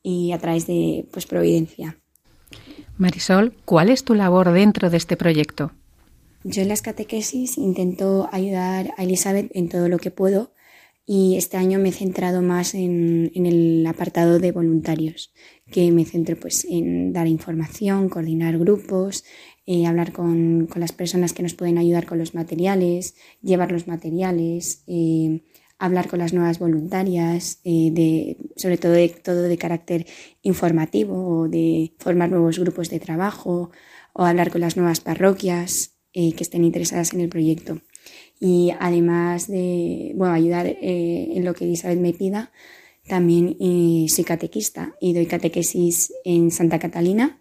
y 0.02 0.33
a 0.33 0.38
través 0.38 0.66
de 0.66 1.07
pues 1.12 1.26
Providencia. 1.26 1.99
Marisol, 2.97 3.54
¿cuál 3.64 3.90
es 3.90 4.04
tu 4.04 4.14
labor 4.14 4.52
dentro 4.52 4.90
de 4.90 4.97
este 4.97 5.16
proyecto? 5.16 5.73
Yo 6.45 6.62
en 6.62 6.69
las 6.69 6.83
catequesis 6.83 7.59
intento 7.59 8.28
ayudar 8.33 8.92
a 8.97 9.04
Elizabeth 9.04 9.50
en 9.54 9.69
todo 9.69 9.88
lo 9.88 9.99
que 9.99 10.11
puedo 10.11 10.52
y 11.07 11.37
este 11.37 11.57
año 11.57 11.78
me 11.78 11.88
he 11.88 11.92
centrado 11.92 12.40
más 12.40 12.75
en, 12.75 13.33
en, 13.35 13.45
el 13.45 13.85
apartado 13.87 14.38
de 14.38 14.52
voluntarios, 14.52 15.33
que 15.71 15.90
me 15.90 16.04
centro 16.04 16.37
pues 16.38 16.64
en 16.64 17.12
dar 17.12 17.26
información, 17.26 18.09
coordinar 18.09 18.59
grupos, 18.59 19.25
eh, 19.66 19.87
hablar 19.87 20.12
con, 20.12 20.66
con, 20.66 20.80
las 20.80 20.92
personas 20.92 21.33
que 21.33 21.42
nos 21.42 21.54
pueden 21.54 21.78
ayudar 21.78 22.07
con 22.07 22.19
los 22.19 22.35
materiales, 22.35 23.16
llevar 23.42 23.73
los 23.73 23.88
materiales, 23.88 24.85
eh, 24.87 25.42
hablar 25.80 26.08
con 26.08 26.20
las 26.20 26.32
nuevas 26.32 26.58
voluntarias, 26.58 27.58
eh, 27.64 27.90
de, 27.92 28.37
sobre 28.56 28.78
todo 28.78 28.92
de, 28.92 29.08
todo 29.08 29.42
de 29.42 29.58
carácter 29.58 30.06
informativo 30.42 31.40
o 31.40 31.49
de 31.49 31.92
formar 31.99 32.30
nuevos 32.30 32.58
grupos 32.58 32.90
de 32.90 33.00
trabajo 33.00 33.70
o 34.12 34.25
hablar 34.25 34.50
con 34.50 34.60
las 34.60 34.76
nuevas 34.76 35.00
parroquias 35.00 35.96
que 36.12 36.34
estén 36.40 36.64
interesadas 36.64 37.14
en 37.14 37.20
el 37.20 37.28
proyecto 37.28 37.80
y 38.40 38.72
además 38.80 39.46
de 39.46 40.12
bueno, 40.16 40.32
ayudar 40.32 40.66
eh, 40.66 41.28
en 41.34 41.44
lo 41.44 41.54
que 41.54 41.66
Elizabeth 41.66 42.00
me 42.00 42.14
pida, 42.14 42.50
también 43.06 43.56
eh, 43.60 44.06
soy 44.08 44.25
catequista 44.25 44.94
y 45.00 45.12
doy 45.12 45.26
catequesis 45.26 46.12
en 46.25 46.50
Santa 46.50 46.78
Catalina 46.78 47.38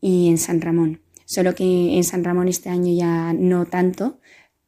y 0.00 0.28
en 0.28 0.38
San 0.38 0.60
Ramón. 0.60 1.00
Solo 1.24 1.54
que 1.54 1.96
en 1.96 2.04
San 2.04 2.22
Ramón 2.22 2.48
este 2.48 2.68
año 2.68 2.94
ya 2.94 3.32
no 3.32 3.64
tanto, 3.64 4.18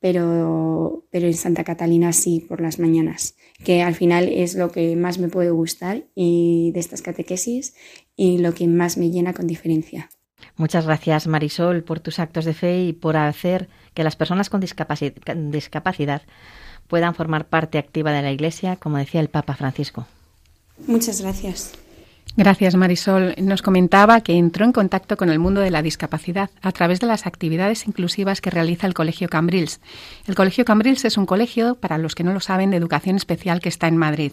pero, 0.07 1.03
pero 1.11 1.27
en 1.27 1.35
Santa 1.35 1.65
Catalina 1.65 2.13
sí 2.13 2.39
por 2.39 2.61
las 2.61 2.79
mañanas, 2.79 3.35
que 3.65 3.83
al 3.83 3.97
final 3.97 4.29
es 4.29 4.55
lo 4.55 4.71
que 4.71 4.95
más 4.95 5.19
me 5.19 5.27
puede 5.27 5.51
gustar 5.51 6.05
y 6.15 6.71
de 6.75 6.79
estas 6.79 7.03
catequesis 7.03 7.75
y 8.15 8.39
lo 8.39 8.55
que 8.55 8.69
más 8.69 8.99
me 8.99 9.11
llena 9.11 9.33
con 9.33 9.49
diferencia. 9.49 10.09
Muchas 10.55 10.87
gracias 10.87 11.27
Marisol 11.27 11.83
por 11.83 11.99
tus 11.99 12.21
actos 12.21 12.45
de 12.45 12.55
fe 12.55 12.85
y 12.85 12.93
por 12.93 13.17
hacer 13.17 13.69
que 13.95 14.05
las 14.05 14.15
personas 14.15 14.49
con 14.49 14.61
discapacidad 14.61 16.23
puedan 16.87 17.17
formar 17.17 17.49
parte 17.49 17.79
activa 17.79 18.13
de 18.13 18.23
la 18.23 18.31
Iglesia, 18.31 18.77
como 18.77 18.99
decía 18.99 19.21
el 19.21 19.29
Papa 19.29 19.57
Francisco. 19.57 20.07
Muchas 20.87 21.21
gracias. 21.21 21.73
Gracias, 22.39 22.75
Marisol. 22.75 23.35
Nos 23.39 23.63
comentaba 23.63 24.21
que 24.21 24.35
entró 24.35 24.67
en 24.67 24.73
contacto 24.73 25.17
con 25.17 25.31
el 25.31 25.39
mundo 25.39 25.63
de 25.63 25.71
la 25.71 25.81
discapacidad 25.81 26.51
a 26.61 26.71
través 26.71 27.01
de 27.01 27.07
las 27.07 27.27
actividades 27.27 27.87
inclusivas 27.87 28.43
que 28.43 28.51
realiza 28.51 28.87
el 28.87 28.93
Colegio 28.93 29.31
Cambrils. 29.31 29.81
El 30.27 30.35
Colegio 30.35 30.67
Cambrils 30.67 31.07
es 31.07 31.17
un 31.17 31.25
colegio, 31.25 31.77
para 31.77 31.97
los 31.97 32.15
que 32.15 32.25
no 32.25 32.35
lo 32.35 32.41
saben, 32.41 32.71
de 32.71 32.77
educación 32.77 33.17
especial 33.17 33.61
que 33.61 33.71
está 33.71 33.89
en 33.89 33.97
Madrid. 33.97 34.33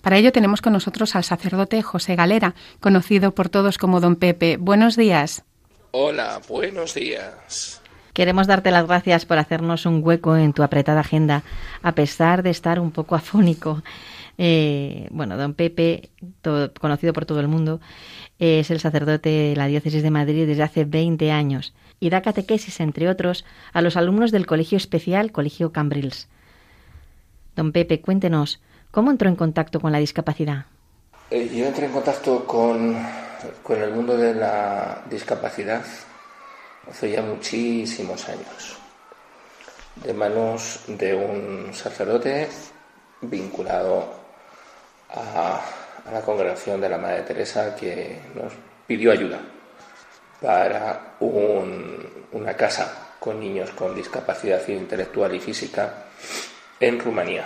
Para 0.00 0.16
ello 0.16 0.30
tenemos 0.30 0.62
con 0.62 0.74
nosotros 0.74 1.16
al 1.16 1.24
sacerdote 1.24 1.82
José 1.82 2.14
Galera, 2.14 2.54
conocido 2.78 3.32
por 3.34 3.48
todos 3.48 3.78
como 3.78 3.98
Don 3.98 4.14
Pepe. 4.14 4.56
Buenos 4.56 4.96
días. 4.96 5.42
Hola, 5.90 6.40
buenos 6.48 6.94
días. 6.94 7.82
Queremos 8.12 8.46
darte 8.46 8.70
las 8.70 8.86
gracias 8.86 9.24
por 9.24 9.38
hacernos 9.38 9.86
un 9.86 10.02
hueco 10.04 10.36
en 10.36 10.52
tu 10.52 10.62
apretada 10.62 11.00
agenda, 11.00 11.42
a 11.82 11.92
pesar 11.92 12.44
de 12.44 12.50
estar 12.50 12.78
un 12.78 12.92
poco 12.92 13.16
afónico. 13.16 13.82
Eh, 14.42 15.06
bueno, 15.10 15.36
don 15.36 15.52
Pepe, 15.52 16.08
conocido 16.80 17.12
por 17.12 17.26
todo 17.26 17.40
el 17.40 17.48
mundo, 17.48 17.78
es 18.38 18.70
el 18.70 18.80
sacerdote 18.80 19.28
de 19.28 19.54
la 19.54 19.66
Diócesis 19.66 20.02
de 20.02 20.10
Madrid 20.10 20.46
desde 20.46 20.62
hace 20.62 20.86
20 20.86 21.30
años 21.30 21.74
y 22.00 22.08
da 22.08 22.22
catequesis, 22.22 22.80
entre 22.80 23.10
otros, 23.10 23.44
a 23.74 23.82
los 23.82 23.98
alumnos 23.98 24.32
del 24.32 24.46
Colegio 24.46 24.78
Especial 24.78 25.30
Colegio 25.30 25.72
Cambrils. 25.72 26.26
Don 27.54 27.70
Pepe, 27.72 28.00
cuéntenos, 28.00 28.62
¿cómo 28.90 29.10
entró 29.10 29.28
en 29.28 29.36
contacto 29.36 29.78
con 29.78 29.92
la 29.92 29.98
discapacidad? 29.98 30.64
Eh, 31.30 31.50
yo 31.54 31.66
entré 31.66 31.84
en 31.84 31.92
contacto 31.92 32.46
con, 32.46 32.96
con 33.62 33.82
el 33.82 33.92
mundo 33.92 34.16
de 34.16 34.34
la 34.34 35.02
discapacidad 35.10 35.84
hace 36.90 37.10
ya 37.10 37.20
muchísimos 37.20 38.26
años, 38.26 38.78
de 40.02 40.14
manos 40.14 40.80
de 40.88 41.14
un 41.14 41.74
sacerdote 41.74 42.48
vinculado 43.20 44.19
a, 45.14 45.60
la 46.10 46.20
congregación 46.22 46.80
de 46.80 46.88
la 46.88 46.98
Madre 46.98 47.22
Teresa 47.22 47.74
que 47.76 48.20
nos 48.34 48.52
pidió 48.86 49.12
ayuda 49.12 49.38
para 50.40 51.16
una 51.20 52.56
casa 52.56 53.14
con 53.20 53.38
niños 53.38 53.70
con 53.72 53.94
discapacidad 53.94 54.66
intelectual 54.68 55.34
y 55.34 55.40
física 55.40 56.06
en 56.80 56.98
Rumanía, 56.98 57.44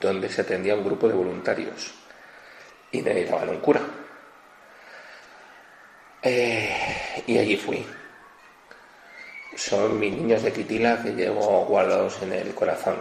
donde 0.00 0.28
se 0.28 0.42
atendía 0.42 0.74
un 0.74 0.84
grupo 0.84 1.06
de 1.06 1.14
voluntarios 1.14 1.94
y 2.90 3.00
necesitaban 3.00 3.48
un 3.50 3.60
cura. 3.60 3.80
Eh, 6.22 7.22
y 7.26 7.38
allí 7.38 7.56
fui. 7.56 7.86
Son 9.54 9.98
mis 9.98 10.12
niños 10.12 10.42
de 10.42 10.52
Quitila 10.52 11.00
que 11.02 11.12
llevo 11.12 11.64
guardados 11.66 12.20
en 12.22 12.32
el 12.32 12.52
corazón. 12.52 12.96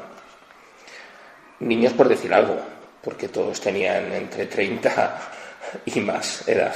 Niños 1.60 1.94
por 1.94 2.08
decir 2.08 2.34
algo, 2.34 2.60
porque 3.06 3.30
todos 3.30 3.62
tenían 3.62 4.12
entre 4.12 4.48
30 4.48 5.22
y 5.86 6.00
más 6.00 6.48
edad. 6.48 6.74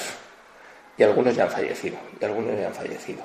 Y 0.96 1.02
algunos 1.02 1.36
ya 1.36 1.46
han 1.46 1.50
fallecido, 1.50 1.98
y 2.22 2.24
algunos 2.24 2.56
ya 2.56 2.68
han 2.68 2.74
fallecido. 2.74 3.24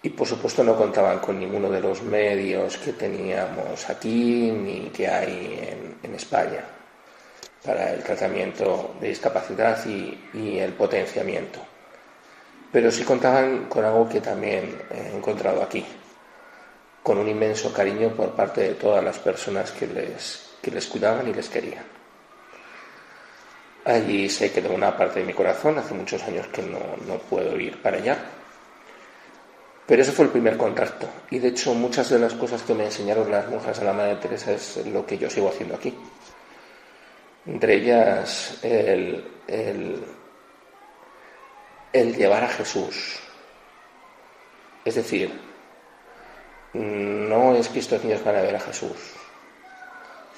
Y 0.00 0.10
por 0.10 0.28
supuesto 0.28 0.62
no 0.62 0.76
contaban 0.76 1.18
con 1.18 1.40
ninguno 1.40 1.68
de 1.68 1.80
los 1.80 2.02
medios 2.02 2.76
que 2.76 2.92
teníamos 2.92 3.90
aquí 3.90 4.52
ni 4.52 4.90
que 4.90 5.08
hay 5.08 5.98
en, 6.02 6.14
España 6.14 6.64
para 7.62 7.92
el 7.92 8.02
tratamiento 8.02 8.94
de 9.00 9.08
discapacidad 9.08 9.84
y, 9.84 10.58
el 10.58 10.72
potenciamiento. 10.72 11.58
Pero 12.72 12.90
sí 12.90 13.02
contaban 13.02 13.66
con 13.66 13.84
algo 13.84 14.08
que 14.08 14.20
también 14.20 14.80
he 14.90 15.14
encontrado 15.14 15.62
aquí, 15.62 15.84
con 17.02 17.18
un 17.18 17.28
inmenso 17.28 17.72
cariño 17.72 18.10
por 18.10 18.30
parte 18.34 18.62
de 18.62 18.74
todas 18.74 19.04
las 19.04 19.18
personas 19.18 19.72
que 19.72 19.86
les, 19.88 20.45
que 20.62 20.70
les 20.70 20.86
cuidaban 20.86 21.28
y 21.28 21.34
les 21.34 21.48
querían. 21.48 21.84
Allí 23.84 24.28
se 24.28 24.50
quedó 24.50 24.74
una 24.74 24.96
parte 24.96 25.20
de 25.20 25.26
mi 25.26 25.32
corazón, 25.32 25.78
hace 25.78 25.94
muchos 25.94 26.22
años 26.24 26.46
que 26.48 26.62
no, 26.62 26.80
no 27.06 27.18
puedo 27.18 27.58
ir 27.58 27.80
para 27.80 27.98
allá, 27.98 28.18
pero 29.86 30.02
ese 30.02 30.12
fue 30.12 30.24
el 30.24 30.32
primer 30.32 30.56
contacto. 30.56 31.08
Y 31.30 31.38
de 31.38 31.48
hecho 31.48 31.72
muchas 31.74 32.10
de 32.10 32.18
las 32.18 32.34
cosas 32.34 32.62
que 32.62 32.74
me 32.74 32.86
enseñaron 32.86 33.30
las 33.30 33.48
monjas 33.48 33.78
de 33.78 33.86
la 33.86 33.92
Madre 33.92 34.16
Teresa 34.16 34.52
es 34.52 34.84
lo 34.86 35.06
que 35.06 35.16
yo 35.16 35.30
sigo 35.30 35.48
haciendo 35.48 35.76
aquí. 35.76 35.94
Entre 37.46 37.74
ellas 37.74 38.58
el, 38.62 39.24
el, 39.46 40.04
llevar 42.16 42.42
a 42.42 42.48
Jesús. 42.48 43.20
Es 44.84 44.96
decir, 44.96 45.30
no 46.72 47.54
es 47.54 47.68
que 47.68 47.78
estos 47.78 48.02
niños 48.02 48.24
van 48.24 48.36
a 48.36 48.42
ver 48.42 48.56
a 48.56 48.60
Jesús, 48.60 48.96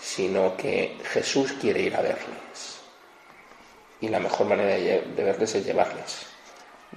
sino 0.01 0.57
que 0.57 0.97
Jesús 1.13 1.53
quiere 1.61 1.83
ir 1.83 1.97
a 1.97 2.03
verles. 2.03 2.81
Y 4.01 4.09
la 4.09 4.21
mejor 4.21 4.47
manera 4.47 4.77
de 4.77 5.25
verles 5.25 5.55
es 5.55 5.65
llevarles 5.65 6.27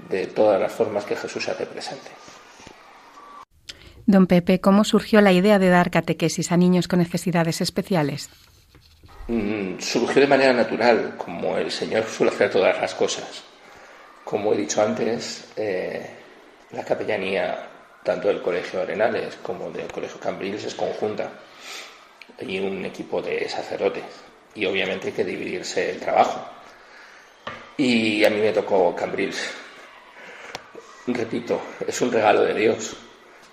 de 0.10 0.27
todas 0.27 0.60
las 0.60 0.72
formas 0.72 1.05
que 1.05 1.15
Jesús 1.15 1.48
hace 1.50 1.65
presente. 1.65 2.10
Don 4.05 4.27
Pepe, 4.27 4.60
¿cómo 4.60 4.84
surgió 4.84 5.22
la 5.22 5.31
idea 5.31 5.60
de 5.60 5.70
dar 5.70 5.91
catequesis 5.91 6.51
a 6.51 6.58
niños 6.58 6.88
con 6.88 7.00
necesidades 7.00 7.62
especiales? 7.62 8.29
Mm, 9.27 9.79
surgió 9.79 10.22
de 10.22 10.27
manera 10.27 10.53
natural, 10.53 11.15
como 11.17 11.58
el 11.58 11.72
Señor 11.72 12.05
suele 12.05 12.34
hacer 12.34 12.50
todas 12.50 12.79
las 12.81 12.93
cosas. 12.96 13.44
Como 14.24 14.53
he 14.53 14.57
dicho 14.57 14.81
antes, 14.81 15.46
eh, 15.55 16.09
la 16.72 16.83
capellanía 16.83 17.68
tanto 18.03 18.27
del 18.27 18.42
Colegio 18.42 18.81
Arenales 18.81 19.37
como 19.44 19.70
del 19.70 19.92
Colegio 19.92 20.20
Cambrils 20.20 20.64
es 20.64 20.75
conjunta. 20.75 21.29
Hay 22.40 22.60
un 22.60 22.86
equipo 22.86 23.22
de 23.22 23.48
sacerdotes 23.48 24.03
y 24.55 24.66
obviamente 24.66 25.07
hay 25.07 25.14
que 25.14 25.24
dividirse 25.24 25.92
el 25.92 26.00
trabajo. 26.00 26.46
Y 27.77 28.24
a 28.25 28.29
mí 28.29 28.38
me 28.38 28.51
tocó 28.51 28.96
Cambrils. 28.96 29.50
Repito, 31.07 31.60
es 31.88 32.00
un 32.01 32.12
regalo 32.12 32.42
de 32.42 32.53
Dios 32.53 32.96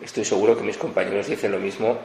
Estoy 0.00 0.24
seguro 0.24 0.56
que 0.56 0.62
mis 0.62 0.76
compañeros 0.76 1.26
dicen 1.26 1.50
lo 1.50 1.58
mismo 1.58 1.98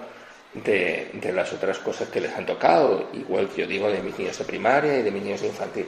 de, 0.54 1.12
las 1.34 1.54
otras 1.54 1.78
cosas 1.78 2.10
que 2.10 2.22
les 2.22 2.36
han 2.36 2.46
tocado, 2.46 3.10
igual 3.14 3.50
que 3.50 3.62
yo 3.62 3.68
digo 3.68 3.90
de 3.90 4.02
mis 4.02 4.18
niños 4.18 4.38
de 4.38 4.46
primaria 4.46 4.98
y 4.98 5.04
de 5.04 5.12
mis 5.12 5.24
niños 5.24 5.42
de 5.42 5.48
infantil. 5.48 5.86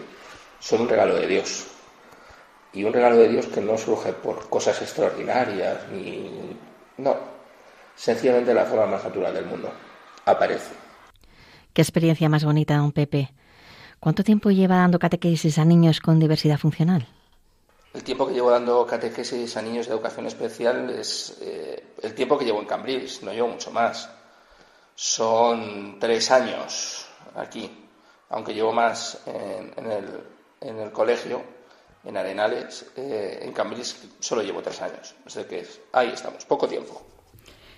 Son 0.60 0.82
un 0.82 0.90
regalo 0.90 1.16
de 1.16 1.26
Dios. 1.26 1.66
Y 2.74 2.84
un 2.84 2.94
regalo 2.94 3.18
de 3.18 3.30
Dios 3.30 3.48
que 3.48 3.62
no 3.62 3.78
surge 3.78 4.14
por 4.14 4.50
cosas 4.50 4.80
extraordinarias, 4.82 5.88
ni. 5.92 6.56
No. 6.98 7.18
Sencillamente 7.96 8.54
la 8.54 8.66
forma 8.66 8.86
más 8.86 9.04
natural 9.04 9.34
del 9.34 9.46
mundo. 9.46 9.72
Aparece. 10.26 10.74
Qué 11.74 11.82
experiencia 11.82 12.30
más 12.30 12.44
bonita, 12.44 12.78
don 12.78 12.92
Pepe. 12.92 13.34
¿Cuánto 14.00 14.24
tiempo 14.24 14.52
lleva 14.52 14.78
dando 14.78 15.00
catequesis 15.00 15.58
a 15.58 15.66
niños 15.66 16.00
con 16.00 16.20
diversidad 16.20 16.58
funcional? 16.58 17.08
El 17.94 18.04
tiempo 18.04 18.28
que 18.28 18.34
llevo 18.34 18.52
dando 18.52 18.86
catequesis 18.86 19.56
a 19.56 19.62
niños 19.62 19.88
de 19.88 19.94
educación 19.94 20.26
especial 20.28 20.90
es 20.90 21.38
eh, 21.42 21.96
el 22.02 22.14
tiempo 22.14 22.38
que 22.38 22.46
llevo 22.46 22.60
en 22.60 22.66
Cambridge, 22.66 23.22
no 23.22 23.32
llevo 23.32 23.48
mucho 23.48 23.72
más. 23.72 24.10
Son 24.96 25.98
tres 26.00 26.30
años 26.32 27.08
aquí, 27.36 27.70
aunque 28.30 28.54
llevo 28.54 28.74
más 28.74 29.22
en, 29.26 29.74
el, 30.62 30.92
colegio, 30.92 31.42
en 32.04 32.18
Arenales, 32.18 32.86
eh, 32.98 33.40
en 33.42 33.54
Cambridge 33.54 33.96
solo 34.20 34.42
llevo 34.42 34.62
tres 34.62 34.82
años. 34.82 35.16
O 35.26 35.48
que 35.48 35.66
ahí 35.94 36.10
estamos, 36.10 36.46
poco 36.46 36.68
tiempo. 36.68 37.02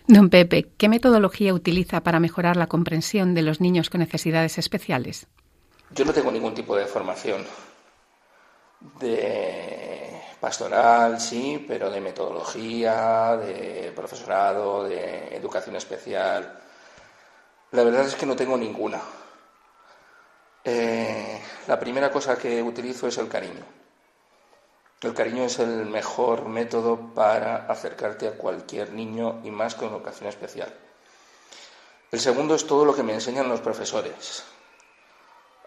Don 0.07 0.29
Pepe, 0.29 0.71
¿qué 0.77 0.87
metodología 0.87 1.53
utiliza 1.53 2.01
para 2.01 2.21
mejorar 2.21 2.55
la 2.55 2.67
comprensión 2.67 3.33
de 3.33 3.41
los 3.41 3.59
niños 3.59 3.89
con 3.89 3.99
necesidades 3.99 4.57
especiales? 4.57 5.27
Yo 5.93 6.05
no 6.05 6.13
tengo 6.13 6.31
ningún 6.31 6.53
tipo 6.53 6.77
de 6.77 6.85
formación 6.85 7.45
de 9.01 10.21
pastoral, 10.39 11.19
sí, 11.19 11.65
pero 11.67 11.89
de 11.91 11.99
metodología, 11.99 13.35
de 13.35 13.91
profesorado, 13.93 14.85
de 14.85 15.35
educación 15.35 15.75
especial. 15.75 16.57
La 17.71 17.83
verdad 17.83 18.05
es 18.05 18.15
que 18.15 18.25
no 18.25 18.35
tengo 18.35 18.57
ninguna. 18.57 19.01
Eh, 20.63 21.41
la 21.67 21.77
primera 21.77 22.09
cosa 22.09 22.37
que 22.37 22.63
utilizo 22.63 23.07
es 23.07 23.17
el 23.17 23.27
cariño. 23.27 23.76
El 24.99 25.13
cariño 25.13 25.43
es 25.43 25.59
el 25.59 25.85
mejor 25.85 26.45
método 26.45 27.13
para 27.13 27.67
acercarte 27.67 28.27
a 28.27 28.31
cualquier 28.31 28.93
niño 28.93 29.41
y 29.43 29.51
más 29.51 29.75
con 29.75 29.89
educación 29.89 30.27
especial. 30.27 30.73
El 32.11 32.19
segundo 32.19 32.55
es 32.55 32.65
todo 32.65 32.83
lo 32.83 32.95
que 32.95 33.03
me 33.03 33.13
enseñan 33.13 33.47
los 33.47 33.61
profesores 33.61 34.43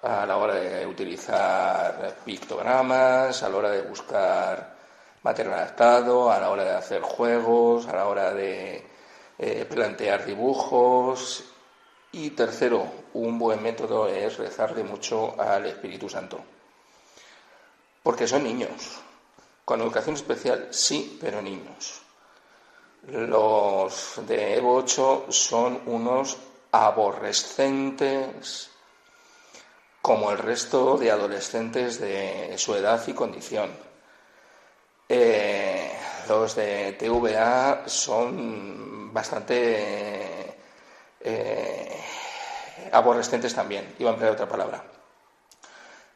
a 0.03 0.27
la 0.27 0.37
hora 0.37 0.55
de 0.55 0.85
utilizar 0.85 2.17
pictogramas, 2.25 3.43
a 3.45 3.49
la 3.49 3.57
hora 3.57 3.71
de 3.71 3.83
buscar 3.83 4.75
material 5.23 5.55
adaptado, 5.55 6.33
a 6.33 6.41
la 6.41 6.51
hora 6.51 6.65
de 6.65 6.75
hacer 6.75 7.03
juegos, 7.03 7.87
a 7.87 7.95
la 7.95 8.09
hora 8.09 8.35
de 8.35 8.85
eh, 9.39 9.65
plantear 9.71 10.25
dibujos. 10.25 11.45
Y 12.11 12.31
tercero, 12.31 12.85
un 13.15 13.39
buen 13.39 13.63
método 13.63 14.09
es 14.09 14.39
rezarle 14.39 14.83
mucho 14.83 15.41
al 15.41 15.67
Espíritu 15.67 16.09
Santo. 16.09 16.41
Porque 18.03 18.27
son 18.27 18.43
niños. 18.43 19.01
Con 19.71 19.83
educación 19.83 20.17
especial, 20.17 20.67
sí, 20.73 21.17
pero 21.21 21.41
niños. 21.41 22.03
Los 23.07 24.15
de 24.27 24.57
Evo 24.57 24.75
8 24.75 25.27
son 25.29 25.83
unos 25.87 26.39
aborrecentes 26.73 28.69
como 30.03 30.33
el 30.33 30.39
resto 30.39 30.99
de 30.99 31.13
adolescentes 31.13 32.01
de 32.01 32.53
su 32.59 32.75
edad 32.75 33.01
y 33.07 33.13
condición. 33.13 33.71
Eh, 35.09 35.93
los 36.29 36.57
de 36.57 36.95
TVA 36.95 37.85
son 37.87 39.15
bastante 39.15 40.57
eh, 41.21 41.97
también, 43.55 43.95
iba 44.01 44.11
a 44.11 44.15
emplear 44.15 44.33
otra 44.33 44.49
palabra. 44.49 45.00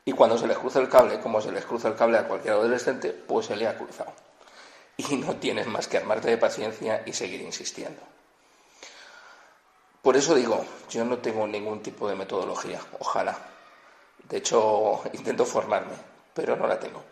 Y 0.04 0.12
cuando 0.12 0.36
se 0.36 0.46
les 0.46 0.58
cruza 0.58 0.80
el 0.80 0.88
cable, 0.88 1.20
como 1.20 1.40
se 1.40 1.50
les 1.50 1.64
cruza 1.64 1.88
el 1.88 1.96
cable 1.96 2.18
a 2.18 2.28
cualquier 2.28 2.54
adolescente, 2.54 3.10
pues 3.10 3.46
se 3.46 3.56
le 3.56 3.66
ha 3.66 3.76
cruzado. 3.76 4.12
Y 4.96 5.16
no 5.16 5.36
tienes 5.36 5.66
más 5.66 5.88
que 5.88 5.96
armarte 5.96 6.30
de 6.30 6.38
paciencia 6.38 7.02
y 7.06 7.12
seguir 7.12 7.40
insistiendo. 7.40 8.00
Por 10.02 10.16
eso 10.16 10.34
digo, 10.34 10.64
yo 10.90 11.04
no 11.04 11.18
tengo 11.18 11.46
ningún 11.46 11.82
tipo 11.82 12.08
de 12.08 12.14
metodología, 12.14 12.78
ojalá, 13.00 13.38
de 14.28 14.38
hecho, 14.38 15.02
intento 15.12 15.44
formarme, 15.44 15.94
pero 16.32 16.56
no 16.56 16.66
la 16.66 16.78
tengo. 16.78 17.02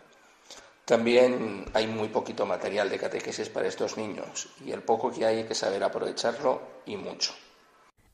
También 0.85 1.65
hay 1.73 1.87
muy 1.87 2.09
poquito 2.09 2.45
material 2.45 2.89
de 2.89 2.99
catequesis 2.99 3.49
para 3.49 3.67
estos 3.67 3.97
niños 3.97 4.49
y 4.65 4.71
el 4.71 4.81
poco 4.81 5.11
que 5.11 5.25
hay 5.25 5.37
hay 5.37 5.43
que 5.45 5.55
saber 5.55 5.83
aprovecharlo 5.83 6.61
y 6.85 6.97
mucho. 6.97 7.33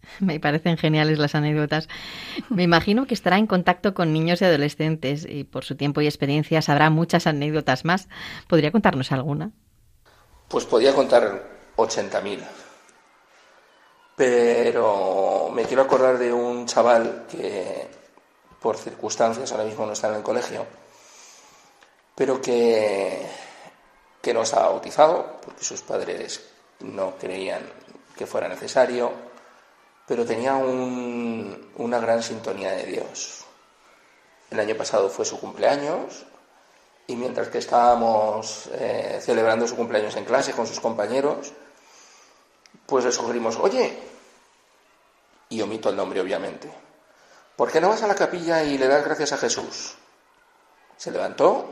Me 0.20 0.40
parecen 0.40 0.78
geniales 0.78 1.20
las 1.20 1.36
anécdotas. 1.36 1.88
Me 2.50 2.64
imagino 2.64 3.06
que 3.06 3.14
estará 3.14 3.38
en 3.38 3.48
contacto 3.48 3.94
con 3.94 4.14
niños 4.14 4.42
y 4.42 4.46
adolescentes 4.46 5.26
y 5.28 5.44
por 5.44 5.66
su 5.66 5.76
tiempo 5.76 6.02
y 6.02 6.08
experiencia 6.08 6.62
sabrá 6.62 6.90
muchas 6.90 7.28
anécdotas 7.28 7.86
más. 7.86 8.08
¿Podría 8.48 8.72
contarnos 8.72 9.12
alguna? 9.12 9.52
Pues 10.48 10.66
podía 10.66 10.94
contar 10.94 11.44
80.000. 11.78 12.40
Pero 14.16 15.50
me 15.54 15.64
quiero 15.64 15.84
acordar 15.84 16.18
de 16.18 16.34
un 16.34 16.66
chaval 16.66 17.26
que 17.32 17.88
por 18.60 18.78
circunstancias 18.78 19.52
ahora 19.52 19.64
mismo 19.64 19.86
no 19.86 19.94
está 19.94 20.10
en 20.10 20.16
el 20.16 20.24
colegio, 20.24 20.66
pero 22.16 22.42
que, 22.42 23.26
que 24.22 24.34
no 24.34 24.42
estaba 24.42 24.68
bautizado 24.68 25.40
porque 25.42 25.64
sus 25.64 25.82
padres 25.82 26.42
no 26.82 27.16
creían 27.18 27.62
que 28.18 28.26
fuera 28.26 28.50
necesario, 28.50 29.14
pero 30.10 30.26
tenía 30.26 30.56
una 30.56 32.00
gran 32.00 32.24
sintonía 32.24 32.72
de 32.72 32.84
Dios. 32.88 33.46
El 34.50 34.60
año 34.60 34.76
pasado 34.76 35.08
fue 35.08 35.24
su 35.24 35.40
cumpleaños 35.40 36.26
y 37.06 37.16
mientras 37.16 37.50
que 37.50 37.60
estábamos 37.60 38.72
eh, 38.74 39.20
celebrando 39.22 39.68
su 39.68 39.76
cumpleaños 39.76 40.16
en 40.16 40.26
clase 40.26 40.54
con 40.54 40.66
sus 40.66 40.80
compañeros, 40.80 41.54
pues 42.88 43.06
le 43.06 43.12
sugerimos, 43.12 43.58
oye, 43.58 44.00
y 45.48 45.62
omito 45.62 45.90
el 45.90 45.96
nombre 45.96 46.22
obviamente, 46.22 46.72
¿por 47.56 47.72
qué 47.72 47.80
no 47.80 47.90
vas 47.90 48.02
a 48.02 48.08
la 48.08 48.16
capilla 48.16 48.64
y 48.64 48.80
le 48.80 48.88
das 48.88 49.06
gracias 49.06 49.34
a 49.34 49.38
Jesús? 49.38 49.94
Se 50.98 51.12
levantó, 51.12 51.72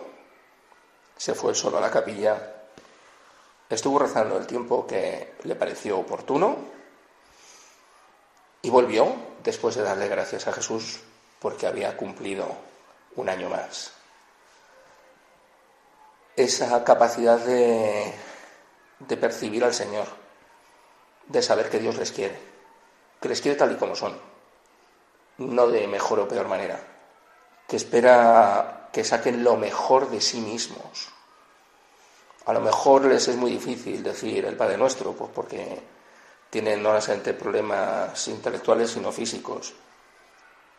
se 1.18 1.34
fue 1.34 1.56
solo 1.56 1.80
a 1.80 1.82
la 1.82 1.90
capilla, 1.90 2.54
estuvo 3.68 3.98
rezando 3.98 4.38
el 4.38 4.46
tiempo 4.46 4.86
que 4.86 5.34
le 5.42 5.56
pareció 5.56 5.98
oportuno 5.98 6.77
y 8.62 8.70
volvió 8.70 9.16
después 9.44 9.76
de 9.76 9.84
darle 9.84 10.08
gracias 10.08 10.48
a 10.48 10.54
Jesús 10.54 11.00
porque 11.40 11.68
había 11.68 11.96
cumplido 11.96 12.48
un 13.16 13.30
año 13.30 13.50
más. 13.50 13.92
Esa 16.36 16.84
capacidad 16.84 17.40
de, 17.40 18.14
de 19.00 19.18
percibir 19.18 19.64
al 19.64 19.74
Señor, 19.74 20.08
de 21.28 21.42
saber 21.42 21.70
que 21.70 21.80
Dios 21.80 21.98
les 21.98 22.12
quiere, 22.12 22.40
que 23.22 23.30
les 23.30 23.42
quiere 23.42 23.58
tal 23.58 23.72
y 23.72 23.76
como 23.76 23.96
son, 23.96 24.20
no 25.38 25.68
de 25.68 25.88
mejor 25.88 26.20
o 26.20 26.28
peor 26.28 26.48
manera, 26.48 26.80
que 27.68 27.76
espera 27.76 28.90
que 28.92 29.04
saquen 29.04 29.44
lo 29.44 29.56
mejor 29.56 30.10
de 30.10 30.22
sí 30.22 30.40
mismos. 30.40 31.10
A 32.46 32.54
lo 32.54 32.62
mejor 32.62 33.06
les 33.06 33.28
es 33.28 33.36
muy 33.36 33.52
difícil 33.52 34.02
decir 34.04 34.46
el 34.46 34.56
Padre 34.56 34.78
Nuestro, 34.78 35.12
pues 35.14 35.30
porque 35.34 35.82
tienen 36.50 36.82
no 36.82 37.00
solamente 37.02 37.34
problemas 37.34 38.28
intelectuales, 38.28 38.92
sino 38.92 39.12
físicos. 39.12 39.74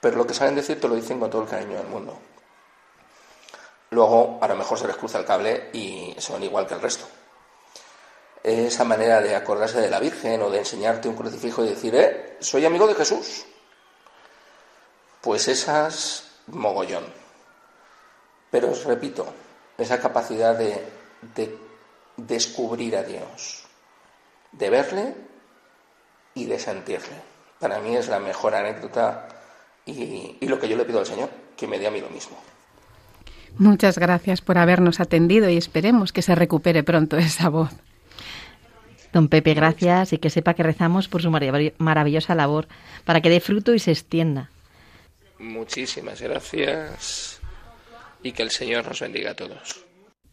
Pero 0.01 0.17
lo 0.17 0.27
que 0.27 0.35
saben 0.35 0.55
decir 0.55 0.81
te 0.81 0.89
lo 0.89 0.95
dicen 0.95 1.19
con 1.19 1.31
todo 1.31 1.43
el 1.43 1.49
cariño 1.49 1.77
del 1.77 1.89
mundo. 1.89 2.19
Luego, 3.91 4.39
a 4.41 4.49
lo 4.49 4.57
mejor 4.57 4.79
se 4.79 4.87
les 4.87 4.97
cruza 4.97 5.19
el 5.19 5.25
cable 5.25 5.71
y 5.73 6.15
son 6.19 6.43
igual 6.43 6.67
que 6.67 6.75
el 6.75 6.81
resto. 6.81 7.07
Esa 8.43 8.85
manera 8.85 9.21
de 9.21 9.35
acordarse 9.35 9.81
de 9.81 9.91
la 9.91 9.99
Virgen 9.99 10.43
o 10.43 10.51
de 10.51 10.59
enseñarte 10.59 11.09
un 11.09 11.17
crucifijo 11.17 11.65
y 11.65 11.71
decir, 11.71 11.95
eh, 11.95 12.37
soy 12.41 12.65
amigo 12.65 12.87
de 12.87 12.95
Jesús. 12.95 13.45
Pues 15.21 15.49
esas, 15.49 16.31
mogollón. 16.47 17.05
Pero 18.51 18.71
os 18.71 18.85
repito, 18.85 19.27
esa 19.77 20.01
capacidad 20.01 20.57
de, 20.57 20.83
de 21.35 21.59
descubrir 22.17 22.97
a 22.97 23.03
Dios, 23.03 23.65
de 24.53 24.71
verle 24.71 25.28
y 26.39 26.47
de 26.47 26.59
sentirle. 26.59 27.17
Para 27.59 27.81
mí 27.81 27.97
es 27.97 28.09
la 28.09 28.21
mejor 28.21 28.55
anécdota 28.55 29.29
y, 29.85 30.37
y 30.41 30.49
lo 30.49 30.59
que 30.59 30.69
yo 30.69 30.77
le 30.77 30.85
pido 30.85 31.01
al 31.01 31.07
Señor, 31.07 31.31
que 31.57 31.67
me 31.67 31.79
dé 31.79 31.87
a 31.87 31.91
mí 31.91 32.01
lo 32.01 32.11
mismo. 32.11 32.37
Muchas 33.57 33.99
gracias 33.99 34.41
por 34.41 34.59
habernos 34.59 35.01
atendido 35.01 35.49
y 35.49 35.57
esperemos 35.57 36.13
que 36.13 36.23
se 36.23 36.35
recupere 36.35 36.83
pronto 36.83 37.17
esa 37.19 37.49
voz. 37.49 37.73
Don 39.13 39.29
Pepe, 39.29 39.55
gracias 39.55 40.13
y 40.13 40.19
que 40.19 40.31
sepa 40.31 40.55
que 40.55 40.63
rezamos 40.63 41.09
por 41.09 41.23
su 41.23 41.31
maravillosa 41.31 42.35
labor 42.35 42.69
para 43.05 43.21
que 43.21 43.31
dé 43.31 43.41
fruto 43.41 43.75
y 43.75 43.79
se 43.79 43.91
extienda. 43.91 44.51
Muchísimas 45.39 46.21
gracias 46.21 47.41
y 48.23 48.33
que 48.33 48.43
el 48.43 48.51
Señor 48.51 48.87
nos 48.87 49.01
bendiga 49.01 49.31
a 49.31 49.35
todos. 49.35 49.85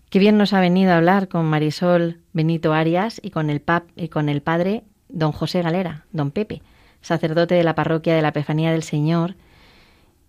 Qué 0.10 0.20
bien 0.20 0.38
nos 0.38 0.54
ha 0.54 0.60
venido 0.60 0.92
a 0.92 0.98
hablar 0.98 1.28
con 1.28 1.46
Marisol 1.46 2.22
Benito 2.34 2.74
Arias 2.74 3.20
y 3.24 3.32
con 3.32 3.50
el, 3.50 3.62
pap 3.62 3.88
y 3.96 4.10
con 4.10 4.30
el 4.30 4.42
padre 4.42 4.84
don 5.10 5.32
José 5.32 5.62
Galera, 5.62 6.06
don 6.12 6.32
Pepe, 6.32 6.62
sacerdote 7.02 7.56
de 7.56 7.64
la 7.64 7.76
parroquia 7.76 8.16
de 8.16 8.22
la 8.22 8.30
Epifanía 8.30 8.72
del 8.72 8.84
Señor 8.84 9.36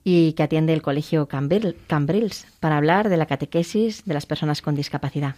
y 0.04 0.34
que 0.34 0.42
atiende 0.42 0.72
el 0.72 0.82
colegio 0.82 1.26
Cambrils 1.26 2.46
para 2.60 2.76
hablar 2.76 3.08
de 3.08 3.16
la 3.16 3.26
catequesis 3.26 4.04
de 4.04 4.14
las 4.14 4.26
personas 4.26 4.62
con 4.62 4.74
discapacidad. 4.74 5.34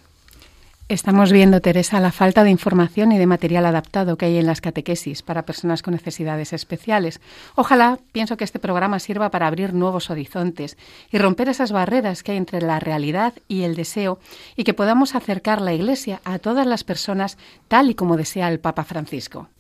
Estamos 0.91 1.33
viendo, 1.33 1.61
Teresa, 1.61 2.01
la 2.01 2.13
falta 2.13 2.45
de 2.45 2.51
información 2.51 3.13
y 3.13 3.19
de 3.19 3.27
material 3.27 3.67
adaptado 3.67 4.17
que 4.17 4.25
hay 4.25 4.39
en 4.39 4.47
las 4.47 4.63
catequesis 4.63 5.21
para 5.21 5.45
personas 5.45 5.83
con 5.83 5.93
necesidades 5.93 6.55
especiales. 6.55 7.21
Ojalá, 7.57 7.99
pienso 8.13 8.39
que 8.39 8.45
este 8.45 8.59
programa 8.59 8.99
sirva 8.99 9.31
para 9.31 9.47
abrir 9.47 9.75
nuevos 9.75 10.09
horizontes 10.09 10.79
y 11.11 11.19
romper 11.19 11.51
esas 11.51 11.73
barreras 11.73 12.23
que 12.23 12.33
hay 12.33 12.39
entre 12.39 12.63
la 12.63 12.81
realidad 12.81 13.35
y 13.49 13.65
el 13.65 13.75
deseo 13.75 14.19
y 14.57 14.65
que 14.65 14.73
podamos 14.73 15.15
acercar 15.15 15.61
la 15.61 15.75
Iglesia 15.75 16.23
a 16.25 16.39
todas 16.39 16.67
las 16.67 16.85
personas 16.85 17.37
tal 17.69 17.91
y 17.91 17.95
como 17.95 18.17
desea 18.17 18.49
el 18.49 18.59
Papa 18.59 18.85
Francisco. 18.85 19.51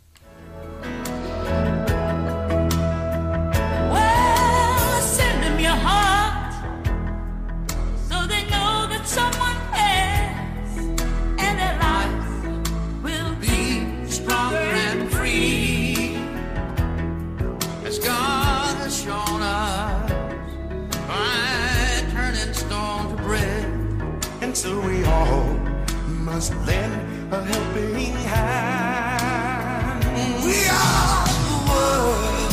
Must 26.38 26.54
lend 26.68 26.94
a 27.32 27.42
helping 27.42 28.14
hand. 28.32 30.04
We 30.44 30.58
are 30.70 31.26
the 31.48 31.56
world. 31.68 32.52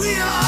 We 0.00 0.08
are 0.16 0.43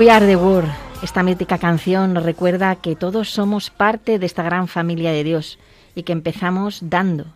We 0.00 0.10
Are 0.10 0.26
the. 0.26 0.38
Esta 1.02 1.22
mítica 1.22 1.58
canción 1.58 2.14
nos 2.14 2.24
recuerda 2.24 2.74
que 2.76 2.96
todos 2.96 3.28
somos 3.28 3.68
parte 3.68 4.18
de 4.18 4.24
esta 4.24 4.42
gran 4.42 4.66
familia 4.66 5.12
de 5.12 5.24
Dios 5.24 5.58
y 5.94 6.04
que 6.04 6.12
empezamos 6.12 6.80
dando, 6.82 7.26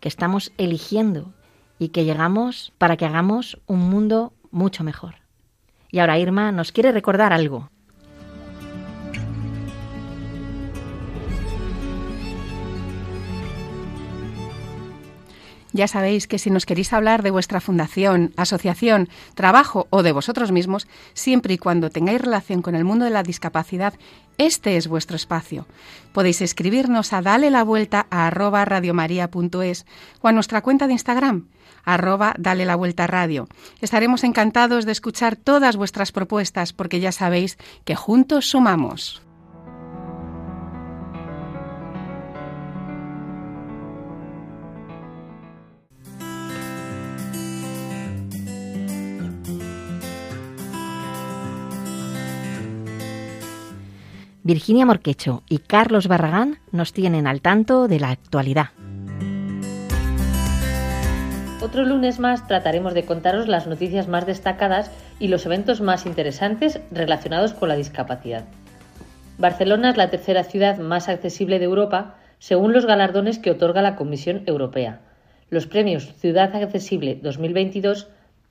que 0.00 0.08
estamos 0.08 0.50
eligiendo 0.56 1.34
y 1.78 1.90
que 1.90 2.06
llegamos 2.06 2.72
para 2.78 2.96
que 2.96 3.04
hagamos 3.04 3.60
un 3.66 3.90
mundo 3.90 4.32
mucho 4.50 4.84
mejor. 4.84 5.16
Y 5.90 5.98
ahora 5.98 6.18
Irma 6.18 6.50
nos 6.50 6.72
quiere 6.72 6.92
recordar 6.92 7.34
algo. 7.34 7.68
Ya 15.74 15.88
sabéis 15.88 16.28
que 16.28 16.38
si 16.38 16.50
nos 16.50 16.66
queréis 16.66 16.92
hablar 16.92 17.24
de 17.24 17.32
vuestra 17.32 17.60
fundación, 17.60 18.32
asociación, 18.36 19.08
trabajo 19.34 19.88
o 19.90 20.04
de 20.04 20.12
vosotros 20.12 20.52
mismos, 20.52 20.86
siempre 21.14 21.54
y 21.54 21.58
cuando 21.58 21.90
tengáis 21.90 22.20
relación 22.20 22.62
con 22.62 22.76
el 22.76 22.84
mundo 22.84 23.04
de 23.04 23.10
la 23.10 23.24
discapacidad, 23.24 23.92
este 24.38 24.76
es 24.76 24.86
vuestro 24.86 25.16
espacio. 25.16 25.66
Podéis 26.12 26.42
escribirnos 26.42 27.12
a 27.12 27.22
dale 27.22 27.50
la 27.50 27.64
vuelta 27.64 28.06
a 28.10 28.28
arroba 28.28 28.64
radiomaria.es 28.64 29.84
o 30.20 30.28
a 30.28 30.32
nuestra 30.32 30.62
cuenta 30.62 30.86
de 30.86 30.92
Instagram, 30.92 31.48
arroba 31.84 32.36
dale 32.38 32.66
la 32.66 32.76
vuelta 32.76 33.08
radio. 33.08 33.48
Estaremos 33.80 34.22
encantados 34.22 34.84
de 34.84 34.92
escuchar 34.92 35.34
todas 35.34 35.76
vuestras 35.76 36.12
propuestas 36.12 36.72
porque 36.72 37.00
ya 37.00 37.10
sabéis 37.10 37.58
que 37.84 37.96
juntos 37.96 38.46
sumamos. 38.46 39.23
Virginia 54.46 54.84
Morquecho 54.84 55.42
y 55.48 55.56
Carlos 55.56 56.06
Barragán 56.06 56.58
nos 56.70 56.92
tienen 56.92 57.26
al 57.26 57.40
tanto 57.40 57.88
de 57.88 57.98
la 57.98 58.10
actualidad. 58.10 58.66
Otro 61.62 61.82
lunes 61.82 62.18
más 62.18 62.46
trataremos 62.46 62.92
de 62.92 63.06
contaros 63.06 63.48
las 63.48 63.66
noticias 63.66 64.06
más 64.06 64.26
destacadas 64.26 64.90
y 65.18 65.28
los 65.28 65.46
eventos 65.46 65.80
más 65.80 66.04
interesantes 66.04 66.78
relacionados 66.90 67.54
con 67.54 67.70
la 67.70 67.76
discapacidad. 67.76 68.44
Barcelona 69.38 69.88
es 69.88 69.96
la 69.96 70.10
tercera 70.10 70.44
ciudad 70.44 70.76
más 70.76 71.08
accesible 71.08 71.58
de 71.58 71.64
Europa 71.64 72.16
según 72.38 72.74
los 72.74 72.84
galardones 72.84 73.38
que 73.38 73.50
otorga 73.50 73.80
la 73.80 73.96
Comisión 73.96 74.42
Europea. 74.44 75.00
Los 75.48 75.66
premios 75.66 76.12
Ciudad 76.18 76.54
Accesible 76.54 77.18
2022 77.22 78.08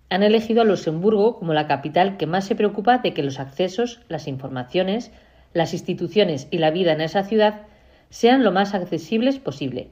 han 0.09 0.23
elegido 0.23 0.63
a 0.63 0.65
Luxemburgo 0.65 1.37
como 1.37 1.53
la 1.53 1.67
capital 1.67 2.17
que 2.17 2.25
más 2.25 2.45
se 2.45 2.55
preocupa 2.55 2.97
de 2.97 3.13
que 3.13 3.21
los 3.21 3.39
accesos, 3.39 4.01
las 4.09 4.27
informaciones, 4.27 5.11
las 5.53 5.73
instituciones 5.73 6.47
y 6.51 6.57
la 6.57 6.71
vida 6.71 6.93
en 6.93 7.01
esa 7.01 7.23
ciudad 7.23 7.61
sean 8.09 8.43
lo 8.43 8.51
más 8.51 8.73
accesibles 8.73 9.39
posible. 9.39 9.89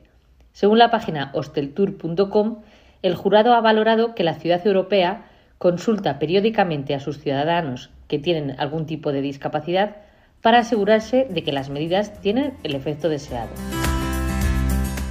Según 0.54 0.78
la 0.78 0.92
página 0.92 1.32
hosteltour.com, 1.34 2.58
el 3.02 3.16
jurado 3.16 3.54
ha 3.54 3.62
valorado 3.62 4.16
que 4.16 4.24
la 4.24 4.36
ciudad 4.36 4.66
europea 4.66 5.26
consulta 5.58 6.20
periódicamente 6.20 6.94
a 6.94 7.00
sus 7.00 7.20
ciudadanos 7.20 7.90
que 8.08 8.20
tienen 8.20 8.60
algún 8.60 8.86
tipo 8.86 9.12
de 9.12 9.22
discapacidad 9.22 9.98
para 10.42 10.60
asegurarse 10.60 11.28
de 11.30 11.44
que 11.44 11.52
las 11.52 11.70
medidas 11.70 12.20
tienen 12.22 12.54
el 12.64 12.76
efecto 12.76 13.10
deseado. 13.10 13.50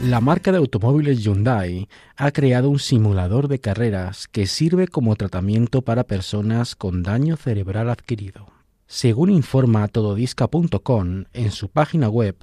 La 0.05 0.21
marca 0.21 0.51
de 0.51 0.59
automóviles 0.59 1.23
Hyundai 1.23 1.87
ha 2.17 2.31
creado 2.31 2.71
un 2.71 2.79
simulador 2.79 3.49
de 3.49 3.59
carreras 3.59 4.29
que 4.29 4.47
sirve 4.47 4.89
como 4.89 5.15
tratamiento 5.15 5.83
para 5.83 6.05
personas 6.05 6.75
con 6.75 7.03
daño 7.03 7.37
cerebral 7.37 7.91
adquirido. 7.91 8.50
Según 8.93 9.31
informa 9.31 9.87
tododisca.com 9.87 11.25
en 11.33 11.53
su 11.53 11.69
página 11.69 12.09
web, 12.09 12.35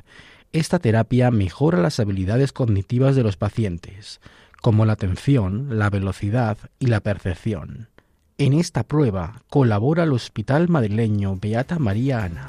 esta 0.53 0.79
terapia 0.79 1.29
mejora 1.29 1.77
las 1.77 1.99
habilidades 1.99 2.53
cognitivas 2.53 3.17
de 3.17 3.23
los 3.23 3.35
pacientes, 3.35 4.21
como 4.61 4.85
la 4.85 4.93
atención, 4.93 5.77
la 5.77 5.89
velocidad 5.89 6.57
y 6.79 6.87
la 6.87 7.01
percepción. 7.01 7.89
En 8.37 8.53
esta 8.53 8.83
prueba 8.83 9.41
colabora 9.49 10.03
el 10.03 10.13
Hospital 10.13 10.69
Madrileño 10.69 11.35
Beata 11.35 11.79
María 11.79 12.23
Ana. 12.23 12.47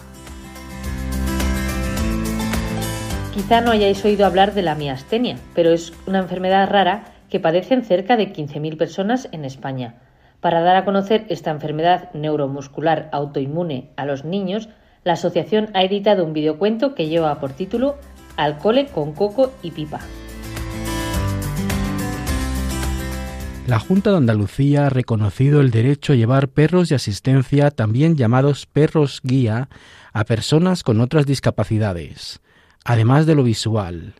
Quizá 3.35 3.61
no 3.63 3.73
hayáis 3.73 4.05
oído 4.05 4.27
hablar 4.27 4.55
de 4.55 4.63
la 4.63 4.77
miastenia, 4.77 5.39
pero 5.57 5.71
es 5.71 5.93
una 6.07 6.21
enfermedad 6.21 6.71
rara 6.71 7.17
que 7.29 7.41
padecen 7.41 7.83
cerca 7.83 8.17
de 8.17 8.33
15.000 8.33 8.77
personas 8.77 9.29
en 9.33 9.45
España. 9.45 9.97
Para 10.41 10.61
dar 10.61 10.77
a 10.77 10.85
conocer 10.85 11.27
esta 11.31 11.51
enfermedad 11.51 12.13
neuromuscular 12.15 13.09
autoinmune 13.13 13.91
a 13.97 14.07
los 14.07 14.25
niños, 14.25 14.69
la 15.03 15.15
asociación 15.15 15.69
ha 15.75 15.83
editado 15.83 16.25
un 16.25 16.33
videocuento 16.33 16.95
que 16.95 17.09
lleva 17.09 17.41
por 17.41 17.53
título 17.53 17.97
Al 18.37 18.59
cole 18.59 18.87
con 18.87 19.13
coco 19.13 19.53
y 19.63 19.73
pipa. 19.73 20.01
La 23.67 23.81
Junta 23.81 24.13
de 24.13 24.17
Andalucía 24.17 24.87
ha 24.87 24.91
reconocido 24.91 25.61
el 25.61 25.71
derecho 25.71 26.13
a 26.13 26.17
llevar 26.17 26.49
perros 26.49 26.89
de 26.89 26.95
asistencia, 26.95 27.71
también 27.71 28.17
llamados 28.17 28.65
perros 28.67 29.21
guía, 29.23 29.69
a 30.13 30.25
personas 30.25 30.85
con 30.85 31.01
otras 31.01 31.27
discapacidades, 31.27 32.41
además 32.85 33.27
de 33.27 33.35
lo 33.35 33.43
visual. 33.43 34.15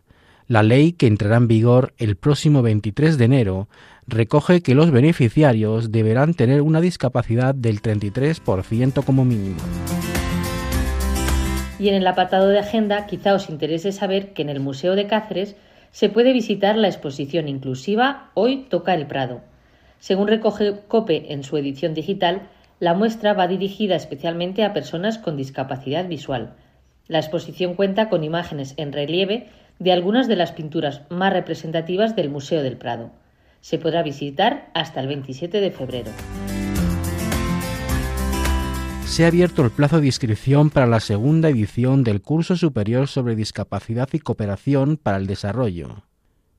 La 0.47 0.63
ley, 0.63 0.93
que 0.93 1.07
entrará 1.07 1.37
en 1.37 1.47
vigor 1.47 1.93
el 1.97 2.15
próximo 2.15 2.61
23 2.61 3.17
de 3.17 3.25
enero, 3.25 3.69
recoge 4.09 4.61
que 4.61 4.75
los 4.75 4.91
beneficiarios 4.91 5.91
deberán 5.91 6.33
tener 6.33 6.61
una 6.61 6.81
discapacidad 6.81 7.55
del 7.55 7.81
33% 7.81 9.03
como 9.03 9.25
mínimo. 9.25 9.59
Y 11.79 11.89
en 11.89 11.95
el 11.95 12.07
apartado 12.07 12.49
de 12.49 12.59
agenda 12.59 13.05
quizá 13.05 13.33
os 13.33 13.49
interese 13.49 13.91
saber 13.91 14.33
que 14.33 14.41
en 14.41 14.49
el 14.49 14.59
Museo 14.59 14.95
de 14.95 15.07
Cáceres 15.07 15.55
se 15.91 16.09
puede 16.09 16.33
visitar 16.33 16.75
la 16.75 16.87
exposición 16.87 17.47
inclusiva 17.47 18.31
Hoy 18.33 18.67
toca 18.69 18.93
el 18.93 19.07
Prado. 19.07 19.41
Según 19.99 20.27
recoge 20.27 20.75
COPE 20.87 21.33
en 21.33 21.43
su 21.43 21.57
edición 21.57 21.93
digital, 21.93 22.43
la 22.79 22.93
muestra 22.93 23.33
va 23.33 23.47
dirigida 23.47 23.95
especialmente 23.95 24.63
a 24.63 24.73
personas 24.73 25.17
con 25.17 25.35
discapacidad 25.35 26.07
visual. 26.07 26.53
La 27.07 27.19
exposición 27.19 27.73
cuenta 27.73 28.07
con 28.07 28.23
imágenes 28.23 28.73
en 28.77 28.93
relieve 28.93 29.47
de 29.79 29.91
algunas 29.91 30.27
de 30.27 30.35
las 30.35 30.51
pinturas 30.51 31.01
más 31.09 31.33
representativas 31.33 32.15
del 32.15 32.29
Museo 32.29 32.61
del 32.61 32.77
Prado. 32.77 33.11
Se 33.61 33.77
podrá 33.77 34.03
visitar 34.03 34.71
hasta 34.73 34.99
el 34.99 35.07
27 35.07 35.59
de 35.59 35.71
febrero. 35.71 36.11
Se 39.05 39.25
ha 39.25 39.27
abierto 39.27 39.63
el 39.63 39.71
plazo 39.71 39.99
de 39.99 40.05
inscripción 40.05 40.69
para 40.69 40.87
la 40.87 40.99
segunda 40.99 41.49
edición 41.49 42.03
del 42.03 42.21
curso 42.21 42.55
superior 42.55 43.07
sobre 43.07 43.35
discapacidad 43.35 44.07
y 44.13 44.19
cooperación 44.19 44.97
para 44.97 45.17
el 45.17 45.27
desarrollo. 45.27 46.03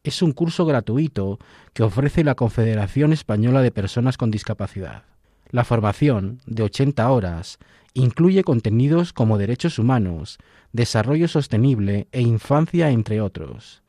Es 0.03 0.21
un 0.21 0.33
curso 0.33 0.67
gratuito 0.67 1.39
que 1.73 1.83
ofrece 1.83 2.25
la 2.25 2.35
Confederación 2.35 3.13
Española 3.13 3.63
de 3.63 3.71
Personas 3.71 4.17
con 4.17 4.31
Discapacidad. 4.31 5.05
La 5.51 5.65
formación, 5.65 6.41
de 6.47 6.65
80 6.65 7.11
horas, 7.11 7.59
incluye 7.95 8.45
contenidos 8.45 9.13
como 9.13 9.39
derechos 9.39 9.79
humanos, 9.79 10.39
desarrollo 10.73 11.29
sostenible 11.29 12.09
e 12.13 12.21
infancia, 12.21 12.91
entre 12.91 13.21
otros. 13.21 13.83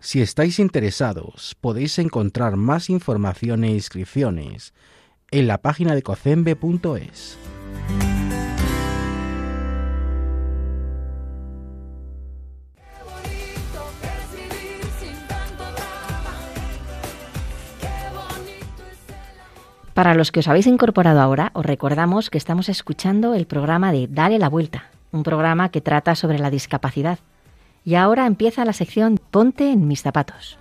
Si 0.00 0.22
estáis 0.22 0.60
interesados, 0.60 1.56
podéis 1.60 1.98
encontrar 1.98 2.56
más 2.56 2.88
información 2.88 3.64
e 3.64 3.70
inscripciones 3.70 4.72
en 5.32 5.48
la 5.48 5.58
página 5.58 5.94
de 5.94 6.02
cocembe.es. 6.02 7.36
Para 19.94 20.14
los 20.14 20.30
que 20.30 20.38
os 20.38 20.46
habéis 20.46 20.68
incorporado 20.68 21.20
ahora, 21.20 21.50
os 21.54 21.66
recordamos 21.66 22.30
que 22.30 22.38
estamos 22.38 22.68
escuchando 22.68 23.34
el 23.34 23.48
programa 23.48 23.90
de 23.90 24.06
Dale 24.06 24.38
la 24.38 24.48
Vuelta, 24.48 24.84
un 25.10 25.24
programa 25.24 25.70
que 25.70 25.80
trata 25.80 26.14
sobre 26.14 26.38
la 26.38 26.50
discapacidad. 26.50 27.18
Y 27.88 27.94
ahora 27.94 28.26
empieza 28.26 28.66
la 28.66 28.74
sección 28.74 29.18
Ponte 29.30 29.72
en 29.72 29.88
mis 29.88 30.02
zapatos. 30.02 30.58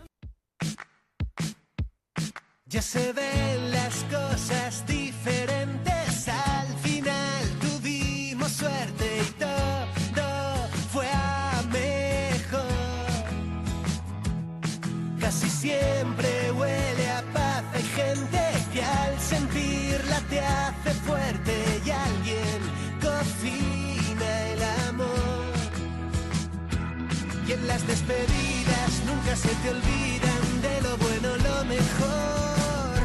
Las 27.77 27.85
despedidas 27.85 28.91
nunca 29.05 29.35
se 29.35 29.49
te 29.49 29.69
olvidan 29.69 30.61
de 30.63 30.81
lo 30.81 30.97
bueno, 30.97 31.29
lo 31.37 31.65
mejor. 31.65 32.97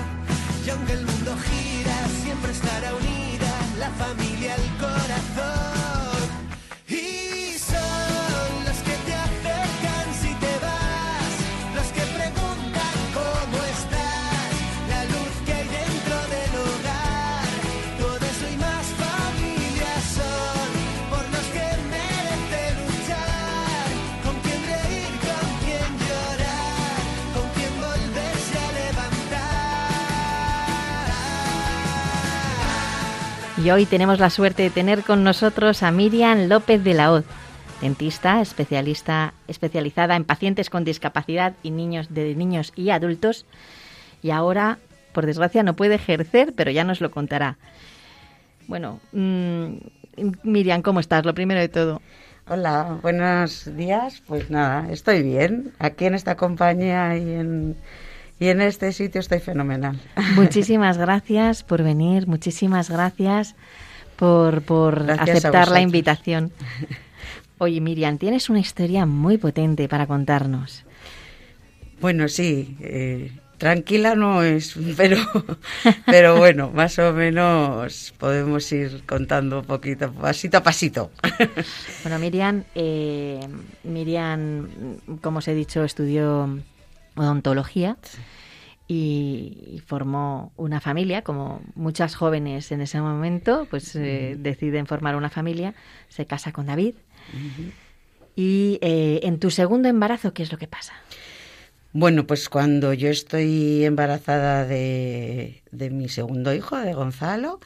Y 0.64 0.70
aunque 0.70 0.92
el 0.94 1.04
mundo 1.04 1.36
gira, 1.44 2.08
siempre 2.22 2.52
estará 2.52 2.94
unida 2.94 3.50
la 3.78 3.90
familia 3.90 4.54
al 4.54 4.78
corazón. 4.78 5.71
Y 33.62 33.70
hoy 33.70 33.86
tenemos 33.86 34.18
la 34.18 34.30
suerte 34.30 34.64
de 34.64 34.70
tener 34.70 35.02
con 35.02 35.22
nosotros 35.22 35.84
a 35.84 35.92
Miriam 35.92 36.48
López 36.48 36.82
de 36.82 36.94
la 36.94 37.12
Hoz, 37.12 37.24
dentista, 37.80 38.40
especialista, 38.40 39.34
especializada 39.46 40.16
en 40.16 40.24
pacientes 40.24 40.68
con 40.68 40.82
discapacidad 40.82 41.54
y 41.62 41.70
niños 41.70 42.12
de 42.12 42.34
niños 42.34 42.72
y 42.74 42.90
adultos. 42.90 43.46
Y 44.20 44.30
ahora, 44.30 44.78
por 45.12 45.26
desgracia, 45.26 45.62
no 45.62 45.76
puede 45.76 45.94
ejercer, 45.94 46.54
pero 46.56 46.72
ya 46.72 46.82
nos 46.82 47.00
lo 47.00 47.12
contará. 47.12 47.56
Bueno, 48.66 48.98
mm, 49.12 49.74
Miriam, 50.42 50.82
¿cómo 50.82 50.98
estás? 50.98 51.24
Lo 51.24 51.34
primero 51.34 51.60
de 51.60 51.68
todo. 51.68 52.02
Hola, 52.48 52.98
buenos 53.00 53.76
días. 53.76 54.24
Pues 54.26 54.50
nada, 54.50 54.90
estoy 54.90 55.22
bien. 55.22 55.72
Aquí 55.78 56.06
en 56.06 56.14
esta 56.14 56.36
compañía 56.36 57.16
y 57.16 57.34
en, 57.34 57.76
y 58.42 58.48
en 58.48 58.60
este 58.60 58.92
sitio 58.92 59.20
estoy 59.20 59.38
fenomenal. 59.38 60.00
Muchísimas 60.34 60.98
gracias 60.98 61.62
por 61.62 61.84
venir, 61.84 62.26
muchísimas 62.26 62.90
gracias 62.90 63.54
por, 64.16 64.62
por 64.62 65.04
Gracias 65.04 65.44
aceptar 65.44 65.70
la 65.70 65.80
invitación. 65.80 66.50
Oye, 67.58 67.80
Miriam, 67.80 68.18
tienes 68.18 68.50
una 68.50 68.58
historia 68.58 69.06
muy 69.06 69.38
potente 69.38 69.88
para 69.88 70.08
contarnos. 70.08 70.84
Bueno, 72.00 72.26
sí, 72.26 72.76
eh, 72.80 73.30
tranquila 73.58 74.16
no 74.16 74.42
es, 74.42 74.74
pero, 74.96 75.18
pero 76.06 76.36
bueno, 76.36 76.72
más 76.74 76.98
o 76.98 77.12
menos 77.12 78.12
podemos 78.18 78.72
ir 78.72 79.04
contando 79.06 79.62
poquito, 79.62 80.12
pasito 80.12 80.56
a 80.56 80.62
pasito. 80.64 81.12
Bueno, 82.02 82.18
Miriam, 82.18 82.64
eh, 82.74 83.46
Miriam, 83.84 84.66
como 85.20 85.38
os 85.38 85.46
he 85.46 85.54
dicho, 85.54 85.84
estudió 85.84 86.58
odontología 87.16 87.96
y, 88.88 89.58
y 89.74 89.78
formó 89.80 90.52
una 90.56 90.80
familia, 90.80 91.22
como 91.22 91.62
muchas 91.74 92.14
jóvenes 92.14 92.72
en 92.72 92.80
ese 92.80 93.00
momento, 93.00 93.66
pues 93.70 93.94
eh, 93.96 94.36
deciden 94.38 94.86
formar 94.86 95.16
una 95.16 95.30
familia, 95.30 95.74
se 96.08 96.26
casa 96.26 96.52
con 96.52 96.66
David. 96.66 96.94
Y 98.34 98.78
eh, 98.80 99.20
en 99.22 99.38
tu 99.38 99.50
segundo 99.50 99.88
embarazo, 99.88 100.32
¿qué 100.34 100.42
es 100.42 100.52
lo 100.52 100.58
que 100.58 100.66
pasa? 100.66 100.94
Bueno, 101.92 102.26
pues 102.26 102.48
cuando 102.48 102.94
yo 102.94 103.08
estoy 103.10 103.84
embarazada 103.84 104.64
de, 104.66 105.62
de 105.70 105.90
mi 105.90 106.08
segundo 106.08 106.54
hijo, 106.54 106.76
de 106.78 106.94
Gonzalo, 106.94 107.60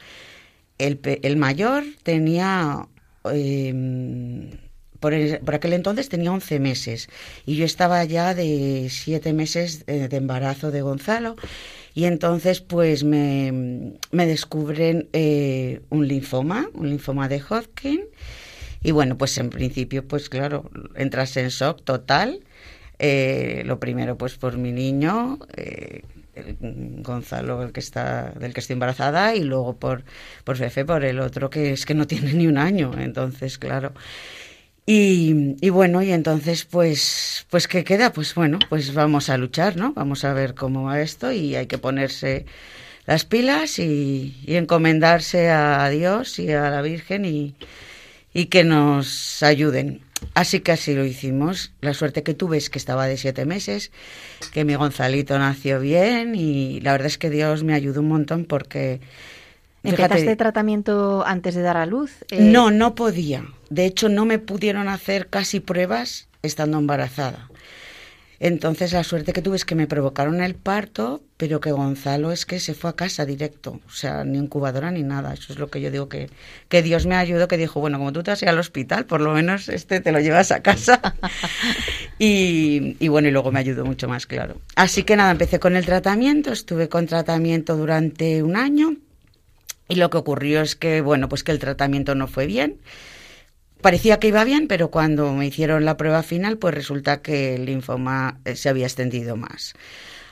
el, 0.79 1.01
el 1.23 1.37
mayor 1.37 1.85
tenía, 2.03 2.89
eh, 3.33 3.73
por, 5.01 5.15
el- 5.15 5.39
por 5.41 5.55
aquel 5.55 5.73
entonces 5.73 6.09
tenía 6.09 6.33
11 6.33 6.59
meses 6.61 7.09
y 7.45 7.57
yo 7.57 7.65
estaba 7.65 8.03
ya 8.05 8.35
de 8.35 8.89
7 8.91 9.33
meses 9.33 9.85
eh, 9.87 10.09
de 10.09 10.17
embarazo 10.17 10.71
de 10.71 10.83
Gonzalo 10.83 11.37
y 11.95 12.05
entonces 12.05 12.61
pues 12.61 13.05
me, 13.05 13.93
me 14.11 14.27
descubren 14.27 15.09
eh, 15.13 15.81
un 15.91 16.07
linfoma, 16.09 16.69
un 16.75 16.91
linfoma 16.91 17.29
de 17.29 17.41
Hodgkin 17.41 18.01
y 18.83 18.91
bueno, 18.93 19.17
pues 19.19 19.37
en 19.39 19.51
principio 19.51 20.07
pues 20.07 20.29
claro, 20.29 20.71
entras 20.95 21.37
en 21.37 21.49
shock 21.49 21.83
total. 21.85 22.41
Eh, 22.99 23.63
lo 23.67 23.79
primero, 23.79 24.17
pues 24.17 24.37
por 24.39 24.57
mi 24.57 24.73
niño, 24.73 25.39
eh, 25.57 26.01
el- 26.35 26.57
Gonzalo, 27.03 27.63
el 27.63 27.73
que 27.73 27.81
está, 27.81 28.31
del 28.39 28.55
que 28.55 28.61
estoy 28.61 28.75
embarazada, 28.75 29.35
y 29.35 29.43
luego 29.45 29.77
por, 29.77 30.05
por 30.45 30.57
Fefe, 30.57 30.85
por 30.87 31.05
el 31.05 31.21
otro 31.21 31.51
que 31.51 31.73
es 31.73 31.85
que 31.85 31.93
no 31.95 32.07
tiene 32.07 32.33
ni 32.33 32.47
un 32.47 32.57
año. 32.57 32.93
Entonces, 32.99 33.59
claro. 33.59 33.93
Y, 34.89 35.57
y 35.61 35.71
bueno, 35.71 36.01
y 36.01 36.13
entonces, 36.13 36.65
pues, 36.65 37.45
pues, 37.51 37.67
¿qué 37.67 37.83
queda? 37.83 38.13
Pues 38.13 38.35
bueno, 38.37 38.61
pues 38.69 38.95
vamos 38.95 39.29
a 39.29 39.37
luchar, 39.37 39.77
¿no? 39.77 39.93
Vamos 39.93 40.25
a 40.25 40.33
ver 40.33 40.55
cómo 40.55 40.85
va 40.85 41.01
esto 41.01 41.33
y 41.33 41.57
hay 41.57 41.67
que 41.67 41.77
ponerse 41.77 42.47
las 43.05 43.25
pilas 43.25 43.81
y, 43.81 44.37
y 44.47 44.55
encomendarse 44.55 45.51
a 45.51 45.89
Dios 45.89 46.39
y 46.39 46.53
a 46.53 46.71
la 46.71 46.83
Virgen 46.83 47.25
y, 47.25 47.55
y 48.33 48.47
que 48.47 48.63
nos 48.63 49.43
ayuden. 49.43 50.03
Así 50.35 50.61
que 50.61 50.73
así 50.73 50.95
lo 50.95 51.05
hicimos. 51.05 51.73
La 51.81 51.93
suerte 51.93 52.23
que 52.23 52.35
tuve 52.35 52.57
es 52.57 52.71
que 52.71 52.79
estaba 52.79 53.07
de 53.07 53.17
siete 53.17 53.45
meses, 53.45 53.91
que 54.53 54.65
mi 54.65 54.75
Gonzalito 54.75 55.39
nació 55.39 55.81
bien 55.81 56.35
y 56.35 56.81
la 56.81 56.93
verdad 56.93 57.09
es 57.09 57.19
que 57.19 57.31
Dios 57.31 57.65
me 57.65 57.75
ayudó 57.75 58.01
un 58.01 58.09
montón 58.09 58.45
porque... 58.45 59.01
¿Empezaste 59.83 60.17
fíjate, 60.17 60.37
tratamiento 60.37 61.25
antes 61.27 61.55
de 61.55 61.63
dar 61.63 61.77
a 61.77 61.87
luz? 61.87 62.13
Eh, 62.31 62.41
no, 62.41 62.71
no 62.71 62.95
podía. 62.95 63.45
De 63.71 63.87
hecho, 63.87 64.09
no 64.09 64.25
me 64.25 64.39
pudieron 64.39 64.89
hacer 64.89 65.29
casi 65.29 65.61
pruebas 65.61 66.29
estando 66.43 66.79
embarazada. 66.79 67.49
Entonces, 68.39 68.93
la 68.93 69.03
suerte 69.03 69.33
que 69.33 69.41
tuve 69.41 69.57
es 69.57 69.65
que 69.65 69.75
me 69.75 69.87
provocaron 69.87 70.43
el 70.43 70.55
parto, 70.55 71.23
pero 71.39 71.61
que 71.61 71.73
Gonzalo 71.73 72.33
es 72.33 72.45
que 72.45 72.61
se 72.61 72.75
fue 72.75 72.91
a 72.91 72.93
casa 72.93 73.25
directo. 73.25 73.81
O 73.87 73.91
sea, 73.91 74.25
ni 74.25 74.37
incubadora 74.37 74.91
ni 74.91 75.03
nada. 75.03 75.33
Eso 75.33 75.55
es 75.55 75.59
lo 75.59 75.71
que 75.71 75.81
yo 75.81 75.91
digo 75.91 76.09
que, 76.09 76.29
que 76.69 76.83
Dios 76.83 77.07
me 77.07 77.15
ayudó, 77.15 77.49
que 77.49 77.57
dijo, 77.57 77.81
bueno, 77.81 77.99
como 77.99 78.13
tú 78.13 78.23
te 78.23 78.31
vas 78.31 78.43
a 78.43 78.45
ir 78.45 78.49
al 78.51 78.59
hospital, 78.59 79.07
por 79.07 79.23
lo 79.23 79.33
menos 79.33 79.71
este 79.71 80.01
te 80.01 80.13
lo 80.13 80.21
llevas 80.21 80.53
a 80.53 80.61
casa. 80.61 81.01
y, 82.19 82.97
y 83.01 83.09
bueno, 83.09 83.29
y 83.29 83.31
luego 83.31 83.53
me 83.53 83.61
ayudó 83.61 83.87
mucho 83.87 84.07
más, 84.07 84.27
claro. 84.27 84.57
Así 84.75 85.03
que 85.03 85.17
nada, 85.17 85.31
empecé 85.31 85.59
con 85.59 85.75
el 85.75 85.87
tratamiento, 85.87 86.53
estuve 86.53 86.91
con 86.91 87.07
tratamiento 87.07 87.77
durante 87.77 88.43
un 88.43 88.57
año. 88.57 88.97
Y 89.89 89.95
lo 89.95 90.11
que 90.11 90.19
ocurrió 90.19 90.61
es 90.61 90.77
que, 90.77 91.01
bueno, 91.01 91.29
pues 91.31 91.43
que 91.43 91.53
el 91.53 91.59
tratamiento 91.59 92.15
no 92.15 92.27
fue 92.27 92.47
bien. 92.47 92.77
Parecía 93.81 94.19
que 94.19 94.29
iba 94.29 94.43
bien, 94.45 94.69
pero 94.69 94.91
cuando 94.91 95.33
me 95.33 95.47
hicieron 95.47 95.85
la 95.85 95.97
prueba 95.97 96.23
final, 96.23 96.59
pues 96.59 96.75
resulta 96.75 97.23
que 97.23 97.55
el 97.55 97.67
linfoma 97.67 98.39
eh, 98.45 98.57
se 98.57 98.69
había 98.69 98.87
extendido 98.87 99.37
más. 99.37 99.75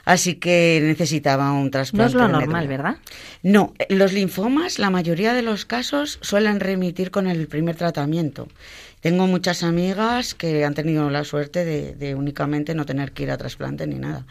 Así 0.03 0.35
que 0.35 0.79
necesitaba 0.83 1.51
un 1.51 1.65
No 1.65 1.69
trasplante. 1.71 2.09
es 2.09 2.13
lo 2.15 2.27
normal. 2.27 2.67
¿verdad? 2.67 2.97
No, 3.43 3.73
eh, 3.79 3.87
los 3.89 4.13
linfomas, 4.13 4.77
la 4.77 4.89
mayoría 4.89 5.33
de 5.33 5.41
los 5.41 5.65
casos, 5.65 6.19
suelen 6.21 6.59
remitir 6.59 7.09
con 7.11 7.27
el 7.27 7.47
primer 7.47 7.75
tratamiento. 7.75 8.47
Tengo 9.01 9.25
muchas 9.27 9.63
amigas 9.63 10.33
que 10.35 10.65
han 10.65 10.73
tenido 10.73 11.09
la 11.09 11.23
suerte 11.23 11.65
de, 11.65 11.95
de 11.95 12.13
únicamente 12.15 12.75
no 12.75 12.85
tener 12.85 13.11
que 13.13 13.23
ir 13.23 13.31
a 13.31 13.37
trasplante 13.37 13.87
ni 13.87 13.95
nada. 13.95 14.25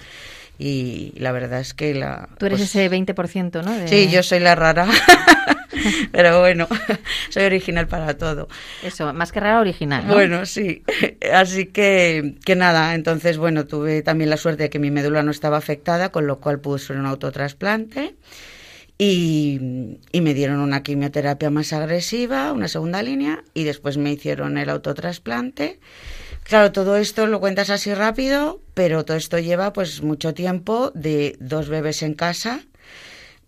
Y 0.59 1.13
la 1.17 1.33
verdad 1.33 1.61
es 1.61 1.75
que 1.75 1.95
la... 1.95 2.29
Tú 2.39 2.47
eres 2.47 2.59
pues, 2.61 2.71
ese 2.75 2.89
20%, 2.91 3.65
¿no? 3.65 3.73
De- 3.73 3.89
Sí, 3.89 4.09
yo 4.11 4.23
soy 4.23 4.41
la 4.41 4.55
rara. 4.55 4.87
Pero 6.13 6.41
bueno, 6.41 6.69
soy 7.29 7.45
original 7.45 7.87
para 7.89 8.17
todo. 8.17 8.49
Eso, 8.83 9.13
más 9.13 9.33
que 9.33 9.41
rara, 9.41 9.61
original. 9.61 10.07
¿no? 10.07 10.15
Bueno, 10.15 10.47
sí. 10.47 10.83
Así 11.33 11.67
que, 11.67 12.37
que 12.45 12.57
nada, 12.57 12.95
entonces, 12.95 13.39
bueno, 13.39 13.67
tuve 13.67 14.03
también 14.03 14.31
la 14.31 14.37
suerte 14.37 14.65
de 14.65 14.71
que 14.71 14.79
mi 14.79 14.91
médula 14.91 15.23
no 15.23 15.31
estaba 15.31 15.57
afectada, 15.57 16.11
con 16.11 16.27
lo 16.27 16.41
cual 16.41 16.61
pude 16.61 16.79
ser 16.79 16.97
un 16.97 17.07
autotrasplante. 17.07 18.15
Y, 18.97 19.99
y 20.13 20.21
me 20.21 20.35
dieron 20.35 20.61
una 20.61 20.85
quimioterapia 20.85 21.51
más 21.51 21.73
agresiva, 21.73 22.53
una 22.53 22.69
segunda 22.69 23.03
línea, 23.03 23.43
y 23.53 23.65
después 23.65 23.97
me 23.97 24.13
hicieron 24.13 24.57
el 24.57 24.71
autotrasplante. 24.71 25.81
Claro, 26.45 26.73
todo 26.73 26.97
esto 26.97 27.27
lo 27.27 27.41
cuentas 27.41 27.71
así 27.71 27.95
rápido, 27.95 28.61
pero 28.75 29.05
todo 29.05 29.17
esto 29.17 29.39
lleva 29.39 29.73
pues 29.73 30.03
mucho 30.03 30.35
tiempo 30.35 30.93
de 30.95 31.37
dos 31.41 31.71
bebés 31.71 32.03
en 32.03 32.13
casa, 32.13 32.61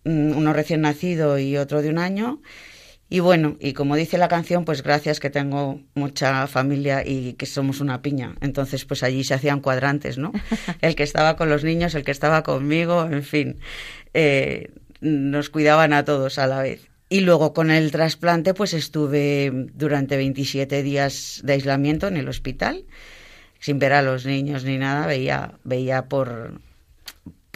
uno 0.06 0.52
recién 0.52 0.82
nacido 0.82 1.38
y 1.38 1.56
otro 1.56 1.82
de 1.82 1.90
un 1.90 1.98
año. 1.98 2.40
Y 3.08 3.20
bueno, 3.20 3.56
y 3.60 3.72
como 3.72 3.94
dice 3.94 4.18
la 4.18 4.26
canción, 4.28 4.64
pues 4.64 4.82
gracias 4.82 5.20
que 5.20 5.30
tengo 5.30 5.80
mucha 5.94 6.46
familia 6.48 7.06
y 7.06 7.34
que 7.34 7.46
somos 7.46 7.80
una 7.80 8.02
piña. 8.02 8.34
Entonces, 8.40 8.84
pues 8.84 9.02
allí 9.04 9.22
se 9.22 9.34
hacían 9.34 9.60
cuadrantes, 9.60 10.18
¿no? 10.18 10.32
El 10.80 10.96
que 10.96 11.04
estaba 11.04 11.36
con 11.36 11.48
los 11.48 11.62
niños, 11.62 11.94
el 11.94 12.04
que 12.04 12.10
estaba 12.10 12.42
conmigo, 12.42 13.04
en 13.04 13.22
fin, 13.22 13.58
eh, 14.12 14.70
nos 15.00 15.50
cuidaban 15.50 15.92
a 15.92 16.04
todos 16.04 16.38
a 16.38 16.48
la 16.48 16.62
vez. 16.62 16.88
Y 17.08 17.20
luego 17.20 17.52
con 17.52 17.70
el 17.70 17.92
trasplante, 17.92 18.52
pues 18.52 18.74
estuve 18.74 19.52
durante 19.74 20.16
27 20.16 20.82
días 20.82 21.40
de 21.44 21.52
aislamiento 21.52 22.08
en 22.08 22.16
el 22.16 22.28
hospital, 22.28 22.84
sin 23.60 23.78
ver 23.78 23.92
a 23.92 24.02
los 24.02 24.26
niños 24.26 24.64
ni 24.64 24.76
nada, 24.78 25.06
veía, 25.06 25.52
veía 25.62 26.06
por, 26.06 26.60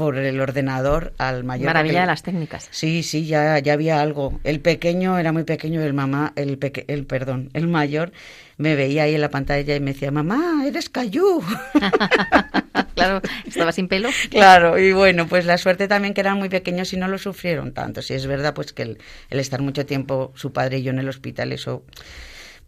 por 0.01 0.17
el 0.17 0.41
ordenador 0.41 1.13
al 1.19 1.45
mayor. 1.45 1.67
Maravilla 1.67 2.01
de 2.01 2.07
las 2.07 2.23
técnicas. 2.23 2.69
Sí, 2.71 3.03
sí, 3.03 3.27
ya, 3.27 3.59
ya 3.59 3.75
había 3.75 4.01
algo. 4.01 4.41
El 4.45 4.61
pequeño 4.61 5.19
era 5.19 5.31
muy 5.33 5.45
pequeño 5.45 5.83
el 5.83 5.93
mamá, 5.95 6.33
el 6.37 6.57
peque- 6.59 6.87
el 6.89 7.05
perdón, 7.05 7.51
el 7.53 7.69
mayor 7.69 8.13
me 8.57 8.75
veía 8.77 9.03
ahí 9.05 9.15
en 9.15 9.21
la 9.21 9.29
pantalla 9.31 9.77
y 9.77 9.81
me 9.81 9.93
decía, 9.93 10.11
mamá, 10.11 10.65
eres 10.67 10.89
cayú. 10.89 11.43
claro, 12.95 13.21
estaba 13.47 13.73
sin 13.73 13.89
pelo. 13.89 14.09
Claro, 14.31 14.79
y 14.79 14.93
bueno, 14.93 15.27
pues 15.29 15.45
la 15.47 15.59
suerte 15.59 15.89
también 15.89 16.15
que 16.15 16.21
eran 16.21 16.39
muy 16.39 16.49
pequeños 16.49 16.93
y 16.93 16.97
no 16.97 17.09
lo 17.09 17.19
sufrieron 17.19 17.73
tanto. 17.73 18.03
Si 18.03 18.15
es 18.15 18.27
verdad, 18.27 18.55
pues 18.55 18.73
que 18.73 18.83
el, 18.83 18.99
el 19.31 19.41
estar 19.41 19.61
mucho 19.63 19.87
tiempo 19.87 20.33
su 20.35 20.53
padre 20.53 20.79
y 20.79 20.83
yo 20.83 20.91
en 20.91 20.99
el 20.99 21.09
hospital, 21.09 21.53
eso 21.53 21.85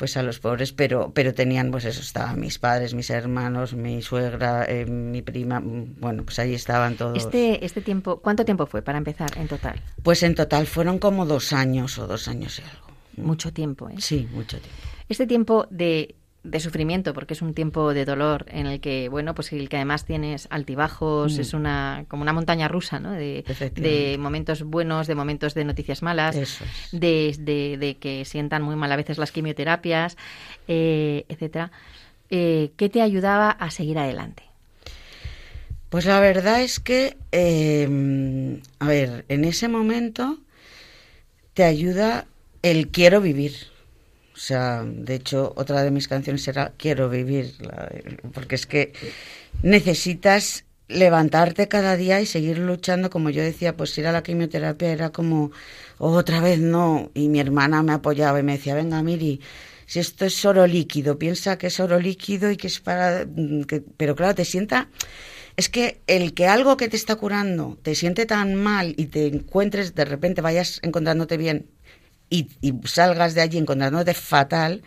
pues 0.03 0.17
a 0.17 0.25
los 0.25 0.41
pobres, 0.41 0.73
pero 0.73 1.13
pero 1.15 1.33
tenían 1.33 1.71
pues 1.71 1.85
eso, 1.85 2.01
estaban 2.01 2.41
mis 2.41 2.59
padres, 2.59 2.93
mis 2.93 3.09
hermanos, 3.09 3.73
mi 3.75 4.03
suegra, 4.03 4.65
eh, 4.65 4.85
mi 4.85 5.23
prima, 5.23 5.61
mm, 5.61 6.01
bueno, 6.01 6.25
pues 6.25 6.41
ahí 6.41 6.55
estaban 6.55 6.97
todos. 6.97 7.17
Este, 7.17 7.65
este 7.65 7.83
tiempo, 7.83 8.19
¿cuánto 8.19 8.45
tiempo 8.45 8.67
fue 8.67 8.83
para 8.83 8.99
empezar 8.99 9.31
en 9.39 9.47
total? 9.47 9.81
Pues 10.03 10.25
en 10.25 10.35
total 10.35 10.67
fueron 10.67 10.99
como 10.99 11.25
dos 11.25 11.53
años 11.53 12.01
o 12.01 12.09
dos 12.09 12.27
años 12.27 12.59
y 12.59 12.63
algo. 12.63 12.89
Mucho 13.17 13.53
tiempo, 13.53 13.91
¿eh? 13.91 13.95
Sí, 13.99 14.29
mucho 14.33 14.59
tiempo. 14.59 14.83
Este 15.09 15.25
tiempo 15.29 15.69
de, 15.71 16.17
de 16.45 16.59
sufrimiento, 16.59 17.15
porque 17.15 17.35
es 17.35 17.43
un 17.43 17.55
tiempo 17.55 17.95
de 17.95 18.05
dolor 18.05 18.47
en 18.49 18.67
el 18.67 18.81
que, 18.81 19.09
bueno, 19.09 19.33
pues 19.35 19.53
el 19.53 19.69
que 19.69 19.77
además 19.77 20.05
tienes 20.05 20.49
altibajos, 20.51 21.37
Mm. 21.37 21.41
es 21.41 21.55
una 21.55 22.05
como 22.09 22.23
una 22.23 22.33
montaña 22.33 22.67
rusa, 22.67 22.99
¿no? 22.99 23.13
De, 23.13 23.45
momentos 24.19 24.63
buenos, 24.65 25.07
de 25.07 25.15
momentos 25.15 25.55
de 25.55 25.65
noticias 25.65 26.03
malas, 26.03 26.35
es. 26.37 26.59
de, 26.91 27.37
de- 27.39 27.77
de 27.79 27.97
que 27.97 28.25
sientan 28.25 28.63
muy 28.63 28.75
mal 28.75 28.91
a 28.91 28.97
veces 28.97 29.19
las 29.19 29.31
quimioterapias, 29.31 30.17
eh, 30.67 31.25
etcétera. 31.29 31.71
Eh, 32.31 32.73
¿Qué 32.77 32.89
te 32.89 33.03
ayudaba 33.03 33.51
a 33.51 33.71
seguir 33.71 33.99
adelante? 33.99 34.43
Pues 35.91 36.07
la 36.07 36.19
verdad 36.21 36.63
es 36.63 36.81
que, 36.81 37.17
eh, 37.33 38.59
a 38.79 38.87
ver, 38.87 39.25
en 39.29 39.45
ese 39.45 39.69
momento 39.69 40.39
te 41.55 41.65
ayuda 41.65 42.25
el 42.63 42.89
quiero 42.89 43.21
vivir. 43.21 43.53
O 44.35 44.39
sea, 44.39 44.83
de 44.85 45.15
hecho, 45.17 45.53
otra 45.57 45.83
de 45.83 45.91
mis 45.91 46.09
canciones 46.09 46.47
era 46.49 46.73
Quiero 46.77 47.09
vivir, 47.11 47.55
porque 48.33 48.55
es 48.55 48.67
que 48.67 48.93
necesitas 49.63 50.65
levantarte 50.89 51.69
cada 51.69 51.97
día 51.97 52.21
y 52.21 52.27
seguir 52.27 52.59
luchando, 52.59 53.11
como 53.11 53.31
yo 53.31 53.43
decía, 53.43 53.77
pues 53.77 53.97
ir 53.99 54.07
a 54.07 54.13
la 54.13 54.23
quimioterapia 54.23 54.93
era 54.93 55.11
como 55.11 55.53
otra 55.99 56.41
vez 56.41 56.59
no, 56.61 57.11
y 57.15 57.29
mi 57.29 57.41
hermana 57.41 57.83
me 57.83 57.93
apoyaba 57.93 58.41
y 58.41 58.43
me 58.43 58.53
decía, 58.57 58.75
venga, 58.75 59.03
Miri, 59.03 59.41
si 59.87 60.01
esto 60.01 60.25
es 60.25 60.45
oro 60.45 60.67
líquido, 60.67 61.19
piensa 61.19 61.57
que 61.59 61.69
es 61.69 61.81
oro 61.81 61.99
líquido 62.01 62.51
y 62.51 62.57
que 62.57 62.67
es 62.67 62.81
para... 62.81 63.27
mm, 63.27 63.63
que- 63.65 63.83
pero 63.97 64.17
claro, 64.17 64.35
te 64.35 64.45
sienta... 64.45 64.89
Es 65.57 65.69
que 65.69 66.01
el 66.07 66.33
que 66.33 66.47
algo 66.47 66.79
que 66.79 66.89
te 66.89 66.97
está 66.97 67.17
curando 67.17 67.79
te 67.83 67.95
siente 67.95 68.25
tan 68.25 68.55
mal 68.55 68.95
y 68.97 69.07
te 69.07 69.27
encuentres, 69.27 69.95
de 69.95 70.07
repente 70.07 70.41
vayas 70.41 70.81
encontrándote 70.83 71.37
bien 71.37 71.67
y, 72.33 72.75
salgas 72.85 73.35
de 73.35 73.43
allí 73.43 73.59
encontrándote 73.59 74.15
fatal, 74.15 74.83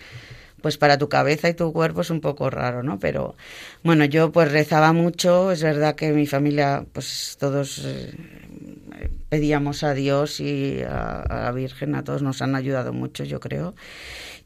pues 0.61 0.77
para 0.77 0.97
tu 0.97 1.09
cabeza 1.09 1.47
y 1.47 1.53
tu 1.53 1.71
cuerpo 1.71 2.01
es 2.01 2.09
un 2.09 2.21
poco 2.21 2.49
raro, 2.49 2.81
¿no? 2.81 2.97
Pero 2.97 3.35
bueno, 3.83 4.03
yo 4.05 4.31
pues 4.31 4.51
rezaba 4.51 4.93
mucho, 4.93 5.51
es 5.51 5.61
verdad 5.61 5.95
que 5.95 6.11
mi 6.11 6.25
familia, 6.25 6.85
pues 6.91 7.37
todos 7.39 7.83
eh, 7.85 8.11
pedíamos 9.29 9.83
a 9.83 9.93
Dios 9.93 10.39
y 10.39 10.81
a, 10.81 11.23
la 11.29 11.51
Virgen, 11.51 11.93
a 11.93 12.03
todos 12.03 12.23
nos 12.23 12.41
han 12.41 12.55
ayudado 12.55 12.93
mucho, 12.93 13.23
yo 13.23 13.39
creo. 13.39 13.75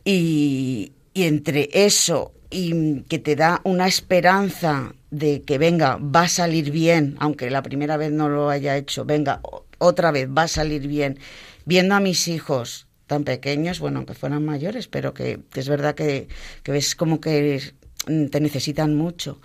Y, 0.04 0.92
entre 1.16 1.70
eso 1.74 2.34
y 2.50 3.02
que 3.04 3.20
te 3.20 3.36
da 3.36 3.60
una 3.66 3.88
esperanza 3.88 4.94
de 5.12 5.42
que 5.42 5.58
venga, 5.58 5.98
va 5.98 6.22
a 6.24 6.30
salir 6.30 6.72
bien, 6.72 7.16
aunque 7.20 7.50
la 7.50 7.62
primera 7.62 7.98
vez 7.98 8.12
no 8.12 8.30
lo 8.30 8.50
haya 8.50 8.78
hecho, 8.78 9.04
venga, 9.06 9.42
otra 9.80 10.12
vez 10.12 10.30
va 10.30 10.44
a 10.44 10.48
salir 10.48 10.88
bien, 10.88 11.20
viendo 11.66 11.96
a 11.96 12.00
mis 12.00 12.28
hijos 12.28 12.89
tan 13.10 13.24
pequeños, 13.24 13.80
bueno, 13.80 13.98
aunque 13.98 14.14
fueran 14.14 14.46
mayores, 14.46 14.88
pero 14.88 15.14
que, 15.16 15.40
es 15.56 15.68
verdad 15.68 15.96
que, 15.96 16.30
ves 16.64 16.96
como 16.96 17.20
que 17.20 17.74
te 18.06 18.40
necesitan 18.40 18.96
mucho. 18.96 19.42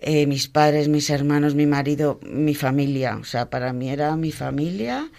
Eh, 0.00 0.26
mis 0.26 0.48
padres, 0.48 0.88
mis 0.88 1.10
hermanos, 1.10 1.54
mi 1.54 1.66
marido, 1.66 2.18
mi 2.22 2.54
familia, 2.54 3.18
o 3.20 3.24
sea, 3.24 3.50
para 3.50 3.74
mí 3.74 3.90
era 3.90 4.16
mi 4.16 4.32
familia, 4.32 5.10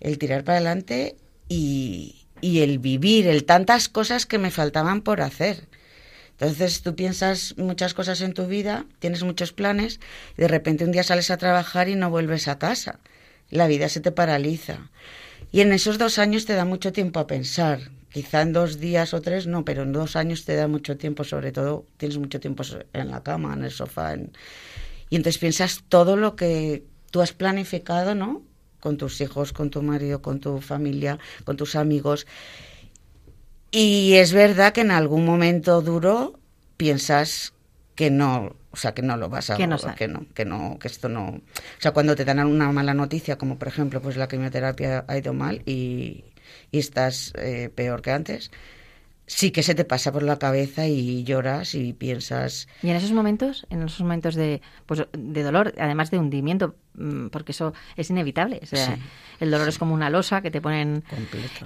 el 0.00 0.16
tirar 0.16 0.44
para 0.44 0.56
adelante 0.56 1.14
y, 1.46 2.24
y 2.40 2.60
el 2.60 2.78
vivir, 2.78 3.26
el 3.26 3.44
tantas 3.44 3.90
cosas 3.90 4.24
que 4.24 4.38
me 4.38 4.50
faltaban 4.50 5.02
por 5.02 5.20
hacer. 5.20 5.68
Entonces 6.32 6.80
tú 6.80 6.96
piensas 6.96 7.54
muchas 7.58 7.92
cosas 7.92 8.22
en 8.22 8.32
tu 8.32 8.46
vida, 8.46 8.86
tienes 8.98 9.22
muchos 9.22 9.52
planes 9.52 10.00
y 10.38 10.40
de 10.40 10.48
repente 10.48 10.86
un 10.86 10.92
día 10.92 11.02
sales 11.02 11.30
a 11.30 11.36
trabajar 11.36 11.90
y 11.90 11.96
no 11.96 12.08
vuelves 12.08 12.48
a 12.48 12.58
casa. 12.58 12.98
La 13.50 13.66
vida 13.66 13.90
se 13.90 14.00
te 14.00 14.10
paraliza. 14.10 14.88
Y 15.52 15.60
en 15.60 15.72
esos 15.72 15.98
dos 15.98 16.18
años 16.18 16.46
te 16.46 16.54
da 16.54 16.64
mucho 16.64 16.92
tiempo 16.92 17.18
a 17.20 17.26
pensar. 17.26 17.80
Quizá 18.12 18.42
en 18.42 18.52
dos 18.52 18.78
días 18.80 19.14
o 19.14 19.20
tres 19.20 19.46
no, 19.46 19.64
pero 19.64 19.82
en 19.82 19.92
dos 19.92 20.16
años 20.16 20.44
te 20.44 20.54
da 20.56 20.66
mucho 20.68 20.96
tiempo, 20.96 21.22
sobre 21.24 21.52
todo 21.52 21.86
tienes 21.96 22.18
mucho 22.18 22.40
tiempo 22.40 22.62
en 22.92 23.10
la 23.10 23.22
cama, 23.22 23.54
en 23.54 23.64
el 23.64 23.70
sofá. 23.70 24.14
en- 24.14 24.32
Y 25.10 25.16
entonces 25.16 25.38
piensas 25.38 25.82
todo 25.88 26.16
lo 26.16 26.36
que 26.36 26.84
tú 27.10 27.20
has 27.20 27.32
planificado, 27.32 28.14
¿no? 28.14 28.42
Con 28.80 28.96
tus 28.96 29.20
hijos, 29.20 29.52
con 29.52 29.70
tu 29.70 29.82
marido, 29.82 30.22
con 30.22 30.40
tu 30.40 30.60
familia, 30.60 31.18
con 31.44 31.56
tus 31.56 31.74
amigos. 31.76 32.26
Y 33.72 34.14
es 34.14 34.32
verdad 34.32 34.72
que 34.72 34.80
en 34.82 34.90
algún 34.90 35.24
momento 35.24 35.82
duro 35.82 36.38
piensas 36.76 37.52
que 38.00 38.10
no, 38.10 38.56
o 38.70 38.76
sea, 38.78 38.94
que 38.94 39.02
no 39.02 39.18
lo 39.18 39.28
vas 39.28 39.50
a 39.50 39.58
Que 39.58 39.66
no 39.66 39.76
que 39.94 40.08
no, 40.08 40.24
que 40.32 40.46
no, 40.46 40.78
que 40.78 40.88
esto 40.88 41.10
no, 41.10 41.26
o 41.26 41.40
sea, 41.80 41.92
cuando 41.92 42.16
te 42.16 42.24
dan 42.24 42.38
una 42.46 42.72
mala 42.72 42.94
noticia, 42.94 43.36
como 43.36 43.58
por 43.58 43.68
ejemplo, 43.68 44.00
pues 44.00 44.16
la 44.16 44.26
quimioterapia 44.26 45.04
ha 45.06 45.18
ido 45.18 45.34
mal 45.34 45.60
y, 45.66 46.24
y 46.70 46.78
estás 46.78 47.34
eh, 47.36 47.68
peor 47.74 48.00
que 48.00 48.12
antes, 48.12 48.50
sí 49.26 49.50
que 49.50 49.62
se 49.62 49.74
te 49.74 49.84
pasa 49.84 50.12
por 50.12 50.22
la 50.22 50.38
cabeza 50.38 50.86
y 50.86 51.24
lloras 51.24 51.74
y 51.74 51.92
piensas, 51.92 52.68
Y 52.82 52.88
en 52.88 52.96
esos 52.96 53.12
momentos, 53.12 53.66
en 53.68 53.82
esos 53.82 54.00
momentos 54.00 54.34
de, 54.34 54.62
pues, 54.86 55.02
de 55.12 55.42
dolor, 55.42 55.74
además 55.76 56.10
de 56.10 56.18
hundimiento, 56.18 56.76
porque 57.30 57.52
eso 57.52 57.72
es 57.96 58.10
inevitable. 58.10 58.60
O 58.62 58.66
sea, 58.66 58.94
Sí, 58.96 59.02
el 59.40 59.50
dolor 59.50 59.68
es 59.68 59.78
como 59.78 59.94
una 59.94 60.10
losa 60.10 60.42
que 60.42 60.50
te 60.50 60.60
ponen 60.60 61.02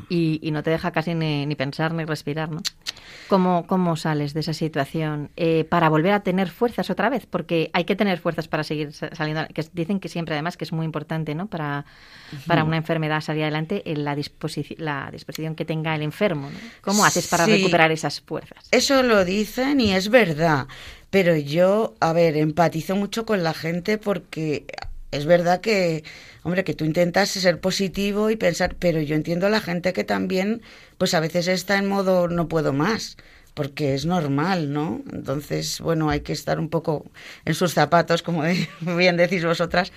y, 0.09 0.39
y 0.43 0.51
no 0.51 0.63
te 0.63 0.71
deja 0.71 0.91
casi 0.93 1.15
ni, 1.15 1.47
ni 1.47 1.55
pensar 1.57 1.93
ni 1.93 2.05
respirar, 2.05 2.51
¿no? 2.51 2.63
¿Cómo, 3.29 3.67
cómo 3.67 3.97
sales 3.97 4.35
de 4.35 4.41
esa 4.41 4.53
situación 4.53 5.31
eh, 5.37 5.65
para 5.65 5.89
volver 5.89 6.13
a 6.13 6.21
tener 6.21 6.51
fuerzas 6.51 6.91
otra 6.91 7.09
vez? 7.09 7.27
Porque 7.27 7.71
hay 7.73 7.85
que 7.85 7.97
tener 7.97 8.19
fuerzas 8.19 8.49
para 8.49 8.65
seguir 8.65 8.93
sa- 8.93 9.15
saliendo. 9.15 9.47
Que 9.55 9.65
dicen 9.73 9.99
que 9.99 10.09
siempre, 10.09 10.35
además, 10.35 10.57
que 10.59 10.65
es 10.65 10.73
muy 10.73 10.85
importante, 10.85 11.35
¿no? 11.35 11.47
Para, 11.47 11.87
para 12.47 12.65
una 12.65 12.77
enfermedad 12.77 13.23
salir 13.23 13.43
adelante, 13.43 13.83
en 13.91 14.05
la, 14.05 14.15
disposici- 14.15 14.77
la 14.79 15.09
disposición 15.11 15.55
que 15.55 15.65
tenga 15.65 15.95
el 15.95 16.03
enfermo. 16.03 16.51
¿no? 16.51 16.59
¿Cómo 16.83 17.05
haces 17.05 17.27
para 17.29 17.47
Sí. 17.47 17.53
recuperar 17.53 17.91
esas 17.93 18.21
fuerzas? 18.21 18.69
Eso 18.71 19.03
lo 19.03 19.25
dicen 19.25 19.81
y 19.81 19.93
es 19.95 20.11
verdad, 20.11 20.67
pero 21.11 21.35
yo, 21.37 21.95
a 22.01 22.13
ver, 22.13 22.37
empatizo 22.37 22.95
mucho 22.95 23.25
con 23.25 23.43
la 23.43 23.55
gente 23.55 23.97
porque 23.99 24.67
es 25.15 25.27
verdad 25.27 25.61
que, 25.61 26.05
hombre, 26.43 26.65
que 26.65 26.75
tú 26.75 26.85
intentas 26.85 27.31
ser 27.31 27.61
positivo 27.61 28.31
y 28.31 28.37
pensar, 28.37 28.77
pero 28.79 29.01
yo 29.01 29.15
entiendo 29.15 29.47
a 29.47 29.51
la 29.51 29.61
gente 29.61 29.93
que 29.93 30.05
también, 30.05 30.63
pues 30.99 31.15
a 31.15 31.21
veces 31.21 31.49
está 31.49 31.79
en 31.79 31.89
modo 31.89 32.29
no 32.29 32.49
puedo 32.49 32.73
más, 32.73 33.17
porque 33.55 33.95
es 33.95 34.07
normal, 34.07 34.73
¿no? 34.73 35.03
Entonces, 35.13 35.81
bueno, 35.81 36.11
hay 36.11 36.21
que 36.21 36.33
estar 36.33 36.59
un 36.59 36.69
poco 36.69 37.11
en 37.45 37.55
sus 37.55 37.73
zapatos, 37.73 38.23
como 38.23 38.43
bien 38.97 39.17
decís 39.17 39.45
vosotras, 39.45 39.93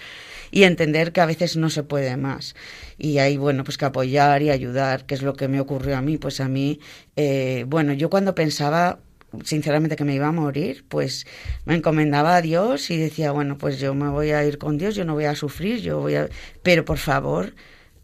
y 0.51 0.63
entender 0.63 1.11
que 1.11 1.22
a 1.22 1.26
veces 1.26 1.57
no 1.57 1.70
se 1.70 1.84
puede 1.84 2.15
más. 2.18 2.55
Y 2.97 3.18
ahí, 3.18 3.38
bueno, 3.38 3.63
pues 3.63 3.78
que 3.78 3.86
apoyar 3.86 4.41
y 4.41 4.49
ayudar, 4.49 5.05
que 5.05 5.15
es 5.15 5.22
lo 5.22 5.34
que 5.34 5.47
me 5.47 5.59
ocurrió 5.59 5.97
a 5.97 6.01
mí. 6.01 6.18
Pues 6.18 6.39
a 6.39 6.47
mí, 6.47 6.80
eh, 7.15 7.65
bueno, 7.68 7.93
yo 7.93 8.09
cuando 8.09 8.36
pensaba 8.36 8.99
sinceramente 9.43 9.95
que 9.95 10.03
me 10.03 10.13
iba 10.13 10.28
a 10.28 10.32
morir, 10.32 10.86
pues 10.88 11.25
me 11.65 11.75
encomendaba 11.75 12.36
a 12.36 12.41
Dios 12.41 12.89
y 12.89 12.97
decía, 12.97 13.32
bueno, 13.32 13.57
pues 13.57 13.80
yo 13.80 13.93
me 13.93 14.09
voy 14.09 14.32
a 14.32 14.45
ir 14.45 14.57
con 14.57 14.78
Dios, 14.78 14.95
yo 14.95 15.05
no 15.05 15.13
voy 15.13 15.25
a 15.25 15.36
sufrir, 15.36 15.82
yo 15.82 15.99
voy 15.99 16.15
a... 16.15 16.30
Pero 16.63 16.86
por 16.86 16.97
favor, 16.97 17.53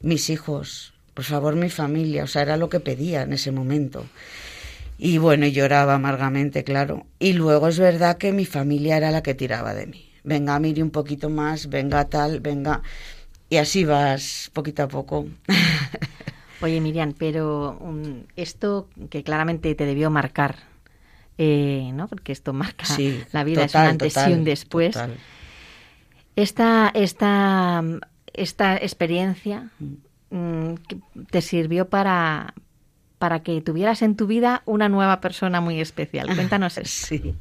mis 0.01 0.29
hijos, 0.29 0.93
por 1.13 1.25
favor, 1.25 1.55
mi 1.55 1.69
familia, 1.69 2.23
o 2.23 2.27
sea, 2.27 2.41
era 2.41 2.57
lo 2.57 2.69
que 2.69 2.79
pedía 2.79 3.23
en 3.23 3.33
ese 3.33 3.51
momento. 3.51 4.05
Y 4.97 5.17
bueno, 5.17 5.47
lloraba 5.47 5.95
amargamente, 5.95 6.63
claro. 6.63 7.05
Y 7.19 7.33
luego 7.33 7.67
es 7.67 7.79
verdad 7.79 8.17
que 8.17 8.31
mi 8.31 8.45
familia 8.45 8.97
era 8.97 9.11
la 9.11 9.23
que 9.23 9.33
tiraba 9.33 9.73
de 9.73 9.87
mí. 9.87 10.09
Venga, 10.23 10.57
mire 10.59 10.81
un 10.83 10.91
poquito 10.91 11.29
más, 11.29 11.67
venga 11.67 12.05
tal, 12.05 12.39
venga. 12.39 12.81
Y 13.49 13.57
así 13.57 13.83
vas 13.83 14.49
poquito 14.53 14.83
a 14.83 14.87
poco. 14.87 15.27
Oye, 16.61 16.79
Miriam, 16.79 17.13
pero 17.17 17.77
um, 17.81 18.23
esto 18.37 18.87
que 19.09 19.23
claramente 19.23 19.75
te 19.75 19.85
debió 19.85 20.09
marcar, 20.09 20.55
eh, 21.37 21.91
¿no? 21.93 22.07
Porque 22.07 22.31
esto 22.31 22.53
marca 22.53 22.85
Sí, 22.85 23.21
la 23.31 23.43
vida, 23.43 23.63
es 23.65 23.75
un 23.75 23.81
antes 23.81 24.15
y 24.27 24.33
un 24.33 24.43
después. 24.43 24.93
total. 24.93 25.17
Esta, 26.35 26.91
esta, 26.93 27.83
esta 28.33 28.75
experiencia 28.77 29.69
mm, 30.31 30.73
te 31.29 31.41
sirvió 31.41 31.89
para, 31.89 32.53
para 33.19 33.43
que 33.43 33.61
tuvieras 33.61 34.01
en 34.01 34.15
tu 34.15 34.27
vida 34.27 34.63
una 34.65 34.89
nueva 34.89 35.21
persona 35.21 35.61
muy 35.61 35.79
especial. 35.79 36.33
Cuéntanos 36.35 36.77
eso. 36.77 37.07
Sí. 37.07 37.35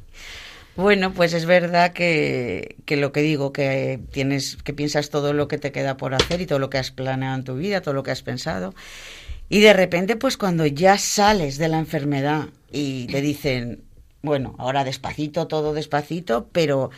Bueno, 0.75 1.11
pues 1.13 1.33
es 1.33 1.45
verdad 1.45 1.93
que, 1.93 2.77
que, 2.85 2.97
lo 2.97 3.11
que 3.11 3.21
digo, 3.21 3.53
que 3.53 3.99
tienes, 4.11 4.57
que 4.57 4.73
piensas 4.73 5.11
todo 5.11 5.33
lo 5.33 5.47
que 5.47 5.59
te 5.59 5.71
queda 5.71 5.97
por 5.97 6.15
hacer 6.15 6.41
y 6.41 6.47
todo 6.47 6.57
lo 6.57 6.69
que 6.71 6.79
has 6.79 6.89
planeado 6.89 7.35
en 7.35 7.43
tu 7.43 7.55
vida, 7.55 7.81
todo 7.81 7.93
lo 7.93 8.01
que 8.01 8.09
has 8.09 8.23
pensado. 8.23 8.73
Y 9.49 9.59
de 9.59 9.73
repente, 9.73 10.15
pues 10.15 10.35
cuando 10.35 10.65
ya 10.65 10.97
sales 10.97 11.57
de 11.59 11.67
la 11.67 11.77
enfermedad 11.77 12.47
y 12.73 13.05
te 13.07 13.21
dicen, 13.21 13.83
bueno, 14.23 14.55
ahora 14.57 14.83
despacito, 14.83 15.47
todo 15.47 15.73
despacito, 15.73 16.49
pero, 16.51 16.89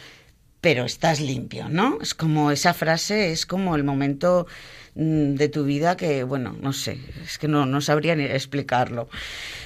pero 0.62 0.86
estás 0.86 1.20
limpio, 1.20 1.70
¿no? 1.70 2.00
Es 2.02 2.16
como 2.16 2.50
esa 2.50 2.74
frase, 2.74 3.32
es 3.32 3.46
como 3.46 3.76
el 3.76 3.84
momento 3.84 4.48
mm, 4.96 5.36
de 5.36 5.50
tu 5.50 5.66
vida 5.66 5.98
que, 5.98 6.24
bueno, 6.24 6.56
no 6.60 6.72
sé, 6.72 6.98
es 7.24 7.38
que 7.38 7.50
no, 7.50 7.66
no 7.66 7.82
sabría 7.82 8.16
ni 8.16 8.24
explicarlo. 8.24 9.10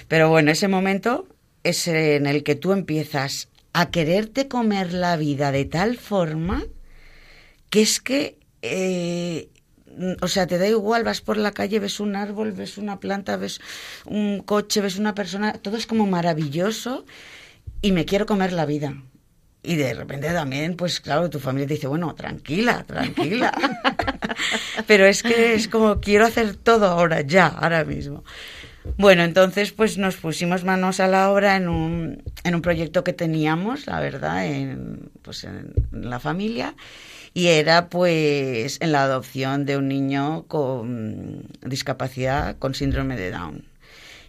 Pero 0.07 0.29
bueno, 0.29 0.51
ese 0.51 0.67
momento 0.67 1.27
es 1.63 1.87
en 1.87 2.25
el 2.25 2.43
que 2.43 2.55
tú 2.55 2.73
empiezas 2.73 3.49
a 3.71 3.91
quererte 3.91 4.47
comer 4.47 4.93
la 4.93 5.15
vida 5.15 5.51
de 5.51 5.65
tal 5.65 5.97
forma 5.97 6.63
que 7.69 7.83
es 7.83 7.99
que, 7.99 8.39
eh, 8.63 9.49
o 10.21 10.27
sea, 10.27 10.47
te 10.47 10.57
da 10.57 10.67
igual, 10.67 11.03
vas 11.03 11.21
por 11.21 11.37
la 11.37 11.51
calle, 11.51 11.79
ves 11.79 11.99
un 11.99 12.15
árbol, 12.15 12.51
ves 12.51 12.77
una 12.77 12.99
planta, 12.99 13.37
ves 13.37 13.59
un 14.05 14.41
coche, 14.41 14.81
ves 14.81 14.97
una 14.97 15.15
persona, 15.15 15.53
todo 15.53 15.77
es 15.77 15.87
como 15.87 16.05
maravilloso 16.05 17.05
y 17.81 17.91
me 17.91 18.05
quiero 18.05 18.25
comer 18.25 18.53
la 18.53 18.65
vida. 18.65 18.93
Y 19.61 19.75
de 19.75 19.93
repente 19.93 20.29
también, 20.29 20.75
pues 20.77 21.01
claro, 21.01 21.29
tu 21.29 21.39
familia 21.39 21.67
te 21.67 21.73
dice, 21.73 21.87
bueno, 21.87 22.15
tranquila, 22.15 22.83
tranquila. 22.83 23.53
Pero 24.87 25.05
es 25.05 25.21
que 25.21 25.53
es 25.53 25.67
como, 25.67 25.99
quiero 25.99 26.25
hacer 26.25 26.55
todo 26.55 26.85
ahora, 26.87 27.21
ya, 27.21 27.47
ahora 27.47 27.83
mismo. 27.83 28.23
Bueno, 28.97 29.23
entonces 29.23 29.73
pues 29.73 29.97
nos 29.97 30.15
pusimos 30.15 30.63
manos 30.63 31.01
a 31.01 31.07
la 31.07 31.29
obra 31.29 31.57
en 31.57 31.67
un, 31.67 32.23
en 32.45 32.55
un 32.55 32.61
proyecto 32.61 33.03
que 33.03 33.11
teníamos, 33.11 33.85
la 33.85 33.99
verdad, 33.99 34.45
en, 34.45 35.11
pues 35.21 35.43
en 35.43 35.73
la 35.91 36.19
familia 36.21 36.73
y 37.33 37.47
era 37.47 37.89
pues 37.89 38.77
en 38.81 38.91
la 38.91 39.03
adopción 39.03 39.65
de 39.65 39.77
un 39.77 39.87
niño 39.87 40.45
con 40.47 41.47
discapacidad 41.61 42.57
con 42.57 42.73
síndrome 42.73 43.15
de 43.15 43.31
Down. 43.31 43.68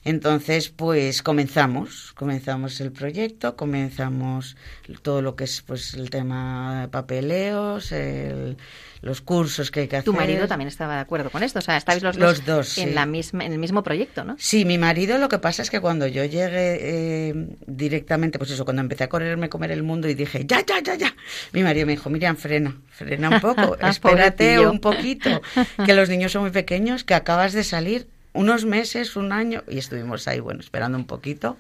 Entonces, 0.05 0.71
pues 0.71 1.23
comenzamos, 1.23 2.13
comenzamos 2.15 2.81
el 2.81 2.91
proyecto, 2.91 3.55
comenzamos 3.55 4.57
todo 5.03 5.21
lo 5.21 5.37
que 5.37 5.45
es 5.45 5.61
pues 5.61 5.93
el 5.93 6.09
tema 6.09 6.83
de 6.83 6.89
papeleos, 6.89 7.93
el, 7.93 8.57
los 9.03 9.21
cursos 9.21 9.71
que 9.71 9.81
hay 9.81 9.89
que 9.89 9.97
hacer. 9.97 10.07
Tu 10.07 10.15
marido 10.15 10.49
también 10.49 10.69
estaba 10.69 10.95
de 10.95 11.01
acuerdo 11.01 11.29
con 11.29 11.43
esto, 11.43 11.59
o 11.59 11.63
sea, 11.63 11.77
estáis 11.77 12.03
los, 12.03 12.17
los 12.17 12.47
dos 12.47 12.79
en, 12.79 12.95
la 12.95 13.05
misma, 13.05 13.45
en 13.45 13.53
el 13.53 13.59
mismo 13.59 13.83
proyecto, 13.83 14.25
¿no? 14.25 14.37
Sí, 14.39 14.65
mi 14.65 14.79
marido 14.79 15.19
lo 15.19 15.29
que 15.29 15.39
pasa 15.39 15.61
es 15.61 15.69
que 15.69 15.81
cuando 15.81 16.07
yo 16.07 16.25
llegué 16.25 16.79
eh, 16.81 17.35
directamente, 17.67 18.39
pues 18.39 18.51
eso, 18.51 18.65
cuando 18.65 18.81
empecé 18.81 19.05
a 19.05 19.09
correrme 19.11 19.51
comer 19.51 19.71
el 19.71 19.83
mundo 19.83 20.09
y 20.09 20.15
dije, 20.15 20.47
ya, 20.47 20.65
ya, 20.65 20.81
ya, 20.83 20.95
ya, 20.95 21.15
mi 21.53 21.63
marido 21.63 21.85
me 21.87 21.93
dijo, 21.93 22.09
Miriam, 22.09 22.37
frena, 22.37 22.75
frena 22.91 23.29
un 23.29 23.41
poco, 23.41 23.77
espérate 23.87 24.61
un 24.61 24.81
poquito, 24.81 25.43
que 25.85 25.93
los 25.93 26.09
niños 26.09 26.33
son 26.33 26.43
muy 26.43 26.51
pequeños, 26.53 27.05
que 27.05 27.15
acabas 27.15 27.53
de 27.53 27.65
salir 27.65 28.09
unos 28.33 28.65
meses, 28.65 29.17
un 29.17 29.33
año, 29.33 29.63
y 29.69 29.79
estuvimos 29.79 30.29
ahí, 30.29 30.41
bueno, 30.41 30.61
esperando 30.61 30.97
un 30.99 31.07
poquito 31.07 31.57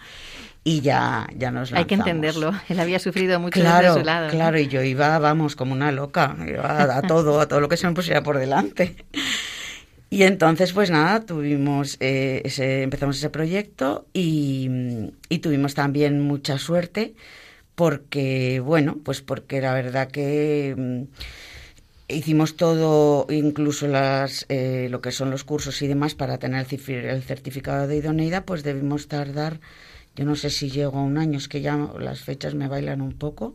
y 0.62 0.80
ya, 0.80 1.26
ya 1.34 1.50
nos 1.50 1.70
lanzamos. 1.70 1.78
Hay 1.78 1.84
que 1.86 1.94
entenderlo, 1.94 2.52
él 2.68 2.80
había 2.80 2.98
sufrido 2.98 3.40
mucho 3.40 3.60
claro, 3.60 3.94
su 3.94 4.04
lado. 4.04 4.30
Claro, 4.30 4.58
y 4.58 4.68
yo 4.68 4.82
iba, 4.82 5.18
vamos, 5.18 5.56
como 5.56 5.72
una 5.72 5.90
loca, 5.92 6.36
iba 6.46 6.96
a 6.96 7.02
todo, 7.02 7.40
a 7.40 7.48
todo 7.48 7.60
lo 7.60 7.68
que 7.68 7.76
se 7.76 7.86
me 7.86 7.94
pusiera 7.94 8.22
por 8.22 8.38
delante. 8.38 8.96
Y 10.10 10.24
entonces, 10.24 10.72
pues 10.72 10.90
nada, 10.90 11.20
tuvimos 11.20 11.96
eh, 12.00 12.42
ese, 12.44 12.82
empezamos 12.82 13.16
ese 13.16 13.30
proyecto 13.30 14.06
y, 14.12 14.68
y 15.28 15.38
tuvimos 15.38 15.74
también 15.74 16.20
mucha 16.20 16.58
suerte 16.58 17.14
porque, 17.76 18.60
bueno, 18.60 18.98
pues 19.04 19.22
porque 19.22 19.60
la 19.60 19.72
verdad 19.72 20.10
que 20.10 20.74
mm, 20.76 21.02
hicimos 22.10 22.56
todo, 22.56 23.26
incluso 23.30 23.86
las, 23.86 24.46
eh, 24.48 24.88
lo 24.90 25.00
que 25.00 25.12
son 25.12 25.30
los 25.30 25.44
cursos 25.44 25.80
y 25.82 25.86
demás, 25.86 26.14
para 26.14 26.38
tener 26.38 26.66
el 26.70 27.22
certificado 27.22 27.86
de 27.86 27.96
idoneidad, 27.96 28.44
pues 28.44 28.62
debimos 28.62 29.08
tardar, 29.08 29.60
yo 30.16 30.24
no 30.24 30.34
sé 30.34 30.50
si 30.50 30.70
llego 30.70 30.98
a 30.98 31.02
un 31.02 31.18
año, 31.18 31.38
es 31.38 31.48
que 31.48 31.60
ya 31.60 31.76
las 31.98 32.20
fechas 32.20 32.54
me 32.54 32.68
bailan 32.68 33.00
un 33.00 33.12
poco, 33.12 33.54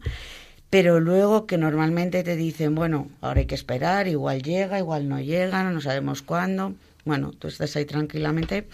pero 0.70 1.00
luego 1.00 1.46
que 1.46 1.58
normalmente 1.58 2.24
te 2.24 2.36
dicen, 2.36 2.76
bueno, 2.76 3.10
ahora 3.22 3.42
hay 3.42 3.46
que 3.46 3.56
esperar, 3.56 4.08
igual 4.08 4.42
llega, 4.42 4.80
igual 4.80 5.08
no 5.08 5.20
llega, 5.20 5.64
no 5.64 5.82
sabemos 5.82 6.22
cuándo, 6.22 6.74
bueno, 7.06 7.32
tú 7.32 7.48
estás 7.48 7.76
ahí 7.76 7.86
tranquilamente 7.86 8.68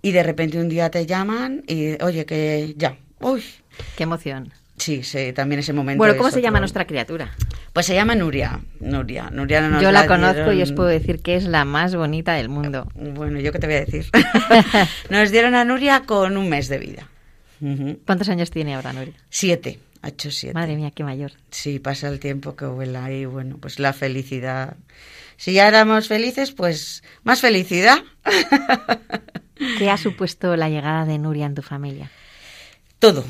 y 0.00 0.12
de 0.12 0.22
repente 0.22 0.58
un 0.58 0.68
día 0.68 0.90
te 0.90 1.06
llaman 1.06 1.64
y, 1.66 2.02
oye, 2.02 2.24
que 2.24 2.74
ya, 2.76 2.96
uy. 3.20 3.42
Qué 3.96 4.04
emoción. 4.04 4.63
Sí, 4.76 5.02
sí, 5.04 5.32
también 5.32 5.60
ese 5.60 5.72
momento. 5.72 5.98
Bueno, 5.98 6.16
¿cómo 6.16 6.30
se 6.30 6.42
llama 6.42 6.58
nuestra 6.58 6.86
criatura? 6.86 7.30
Pues 7.72 7.86
se 7.86 7.94
llama 7.94 8.14
Nuria. 8.14 8.60
Nuria. 8.80 9.30
Nuria 9.30 9.68
nos 9.68 9.82
yo 9.82 9.92
la, 9.92 10.06
conozco 10.06 10.52
y 10.52 10.62
os 10.62 10.72
puedo 10.72 10.88
decir 10.88 11.20
que 11.22 11.36
es 11.36 11.44
la 11.44 11.64
más 11.64 11.94
bonita 11.94 12.34
del 12.34 12.48
mundo. 12.48 12.88
Bueno, 12.94 13.38
¿yo 13.40 13.52
qué 13.52 13.58
te 13.58 13.66
voy 13.66 13.76
a 13.76 13.80
decir? 13.84 14.10
nos 15.10 15.30
dieron 15.30 15.54
a 15.54 15.64
Nuria 15.64 16.02
con 16.06 16.36
un 16.36 16.48
mes 16.48 16.68
de 16.68 16.78
vida. 16.78 17.08
¿Cuántos 18.04 18.28
años 18.28 18.50
tiene 18.50 18.74
ahora 18.74 18.92
Nuria? 18.92 19.14
Siete. 19.30 19.78
Ha 20.02 20.08
hecho 20.08 20.30
siete. 20.30 20.54
Madre 20.54 20.76
mía, 20.76 20.90
qué 20.90 21.02
mayor. 21.02 21.32
Sí, 21.50 21.78
pasa 21.78 22.08
el 22.08 22.20
tiempo 22.20 22.56
que 22.56 22.66
vuela 22.66 23.10
y 23.10 23.24
bueno, 23.24 23.56
pues 23.58 23.78
la 23.78 23.92
felicidad. 23.92 24.76
Si 25.36 25.54
ya 25.54 25.66
éramos 25.66 26.08
felices, 26.08 26.52
pues 26.52 27.02
más 27.22 27.40
felicidad. 27.40 27.98
¿Qué 29.78 29.88
ha 29.88 29.96
supuesto 29.96 30.56
la 30.56 30.68
llegada 30.68 31.06
de 31.06 31.18
Nuria 31.18 31.46
en 31.46 31.54
tu 31.54 31.62
familia? 31.62 32.10
Todo 32.98 33.24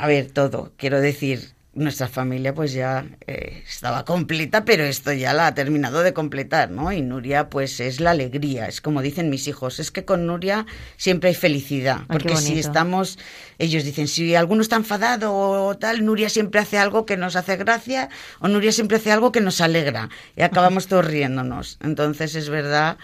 a 0.00 0.06
ver, 0.06 0.30
todo. 0.30 0.72
Quiero 0.78 0.98
decir, 0.98 1.52
nuestra 1.74 2.08
familia 2.08 2.54
pues 2.54 2.72
ya 2.72 3.04
eh, 3.26 3.62
estaba 3.68 4.06
completa, 4.06 4.64
pero 4.64 4.84
esto 4.84 5.12
ya 5.12 5.34
la 5.34 5.48
ha 5.48 5.54
terminado 5.54 6.02
de 6.02 6.14
completar, 6.14 6.70
¿no? 6.70 6.90
Y 6.90 7.02
Nuria 7.02 7.50
pues 7.50 7.80
es 7.80 8.00
la 8.00 8.12
alegría, 8.12 8.66
es 8.66 8.80
como 8.80 9.02
dicen 9.02 9.28
mis 9.28 9.46
hijos, 9.46 9.78
es 9.78 9.90
que 9.90 10.06
con 10.06 10.26
Nuria 10.26 10.64
siempre 10.96 11.28
hay 11.28 11.34
felicidad, 11.34 12.00
porque 12.08 12.34
si 12.38 12.58
estamos, 12.58 13.18
ellos 13.58 13.84
dicen, 13.84 14.08
si 14.08 14.34
alguno 14.34 14.62
está 14.62 14.76
enfadado 14.76 15.34
o 15.34 15.76
tal, 15.76 16.02
Nuria 16.02 16.30
siempre 16.30 16.62
hace 16.62 16.78
algo 16.78 17.04
que 17.04 17.18
nos 17.18 17.36
hace 17.36 17.56
gracia 17.56 18.08
o 18.40 18.48
Nuria 18.48 18.72
siempre 18.72 18.96
hace 18.96 19.12
algo 19.12 19.32
que 19.32 19.42
nos 19.42 19.60
alegra 19.60 20.08
y 20.34 20.40
acabamos 20.40 20.86
todos 20.86 21.04
riéndonos. 21.04 21.78
Entonces 21.82 22.36
es 22.36 22.48
verdad 22.48 22.96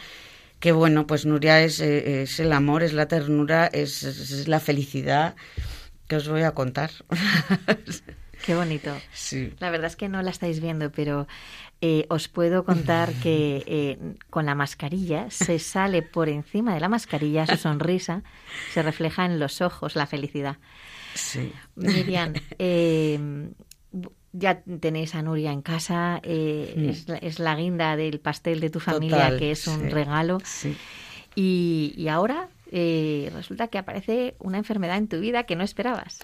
que 0.60 0.72
bueno, 0.72 1.06
pues 1.06 1.26
Nuria 1.26 1.60
es, 1.60 1.78
eh, 1.80 2.22
es 2.22 2.40
el 2.40 2.54
amor, 2.54 2.82
es 2.82 2.94
la 2.94 3.06
ternura, 3.06 3.66
es, 3.66 4.02
es 4.02 4.48
la 4.48 4.60
felicidad 4.60 5.36
que 6.08 6.16
os 6.16 6.28
voy 6.28 6.42
a 6.42 6.52
contar. 6.52 6.90
Qué 8.44 8.54
bonito. 8.54 8.94
Sí. 9.12 9.52
La 9.58 9.70
verdad 9.70 9.86
es 9.86 9.96
que 9.96 10.08
no 10.08 10.22
la 10.22 10.30
estáis 10.30 10.60
viendo, 10.60 10.92
pero 10.92 11.26
eh, 11.80 12.06
os 12.08 12.28
puedo 12.28 12.64
contar 12.64 13.12
que 13.14 13.64
eh, 13.66 13.98
con 14.30 14.46
la 14.46 14.54
mascarilla 14.54 15.30
se 15.30 15.58
sale 15.58 16.02
por 16.02 16.28
encima 16.28 16.74
de 16.74 16.80
la 16.80 16.88
mascarilla 16.88 17.46
su 17.46 17.56
sonrisa, 17.56 18.22
se 18.72 18.82
refleja 18.82 19.24
en 19.24 19.40
los 19.40 19.60
ojos 19.60 19.96
la 19.96 20.06
felicidad. 20.06 20.58
Sí. 21.14 21.52
Miriam, 21.74 22.34
eh, 22.58 23.18
ya 24.32 24.60
tenéis 24.60 25.14
a 25.14 25.22
Nuria 25.22 25.50
en 25.50 25.62
casa, 25.62 26.20
es, 26.22 27.38
la, 27.38 27.56
guinda 27.56 27.96
del 27.96 28.20
pastel 28.20 28.60
de 28.60 28.70
tu 28.70 28.80
familia, 28.80 29.36
que 29.38 29.50
es 29.50 29.66
un 29.66 29.90
regalo. 29.90 30.38
Sí. 30.44 30.76
Y, 31.34 31.94
y 31.96 32.08
ahora 32.08 32.48
eh, 32.70 33.30
resulta 33.34 33.68
que 33.68 33.78
aparece 33.78 34.34
una 34.38 34.58
enfermedad 34.58 34.96
en 34.96 35.08
tu 35.08 35.20
vida 35.20 35.44
que 35.44 35.56
no 35.56 35.64
esperabas. 35.64 36.18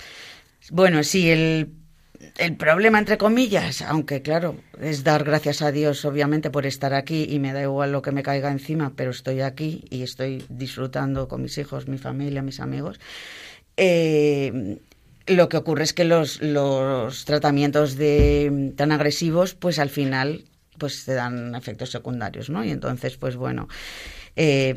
Bueno, 0.70 1.02
sí, 1.02 1.30
el, 1.30 1.72
el 2.38 2.56
problema, 2.56 2.98
entre 2.98 3.18
comillas, 3.18 3.82
aunque 3.82 4.22
claro, 4.22 4.56
es 4.80 5.04
dar 5.04 5.24
gracias 5.24 5.62
a 5.62 5.72
Dios, 5.72 6.04
obviamente, 6.04 6.50
por 6.50 6.66
estar 6.66 6.94
aquí 6.94 7.26
y 7.28 7.38
me 7.38 7.52
da 7.52 7.62
igual 7.62 7.92
lo 7.92 8.02
que 8.02 8.12
me 8.12 8.22
caiga 8.22 8.50
encima, 8.50 8.92
pero 8.94 9.10
estoy 9.10 9.40
aquí 9.40 9.84
y 9.90 10.02
estoy 10.02 10.44
disfrutando 10.48 11.28
con 11.28 11.42
mis 11.42 11.58
hijos, 11.58 11.88
mi 11.88 11.98
familia, 11.98 12.42
mis 12.42 12.60
amigos. 12.60 13.00
Eh, 13.76 14.78
lo 15.26 15.48
que 15.48 15.56
ocurre 15.56 15.84
es 15.84 15.92
que 15.92 16.04
los, 16.04 16.40
los 16.42 17.24
tratamientos 17.24 17.96
de, 17.96 18.72
tan 18.76 18.92
agresivos, 18.92 19.54
pues 19.54 19.78
al 19.78 19.90
final, 19.90 20.44
pues 20.78 21.04
te 21.04 21.14
dan 21.14 21.54
efectos 21.54 21.90
secundarios, 21.90 22.50
¿no? 22.50 22.64
Y 22.64 22.70
entonces, 22.70 23.16
pues 23.16 23.36
bueno, 23.36 23.68
eh, 24.36 24.74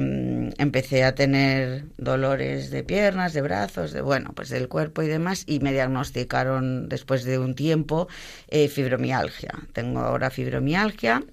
empecé 0.58 1.03
a 1.03 1.16
tener 1.16 1.86
dolores 1.97 2.72
de 2.72 2.84
piernas, 2.84 3.34
de 3.34 3.41
brazos, 3.41 3.91
de 3.93 4.01
bueno, 4.01 4.32
pues 4.36 4.49
del 4.49 4.68
cuerpo 4.68 5.01
y 5.01 5.08
demás, 5.08 5.43
y 5.47 5.60
me 5.60 5.72
diagnosticaron 5.72 6.89
después 6.89 7.24
de 7.24 7.39
un 7.39 7.56
tiempo 7.56 8.08
eh, 8.49 8.68
fibromialgia. 8.68 9.53
Tengo 9.74 10.01
ahora 10.01 10.30
fibromialgia 10.30 11.24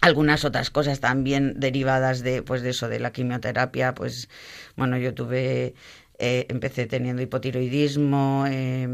algunas 0.00 0.44
otras 0.44 0.70
cosas 0.70 1.00
también 1.00 1.58
derivadas 1.58 2.22
de 2.22 2.42
pues 2.42 2.62
de 2.62 2.70
eso 2.70 2.88
de 2.88 3.00
la 3.00 3.12
quimioterapia 3.12 3.94
pues 3.94 4.28
bueno 4.76 4.98
yo 4.98 5.14
tuve 5.14 5.74
eh, 6.18 6.46
empecé 6.48 6.86
teniendo 6.86 7.22
hipotiroidismo, 7.22 8.44
eh, 8.48 8.88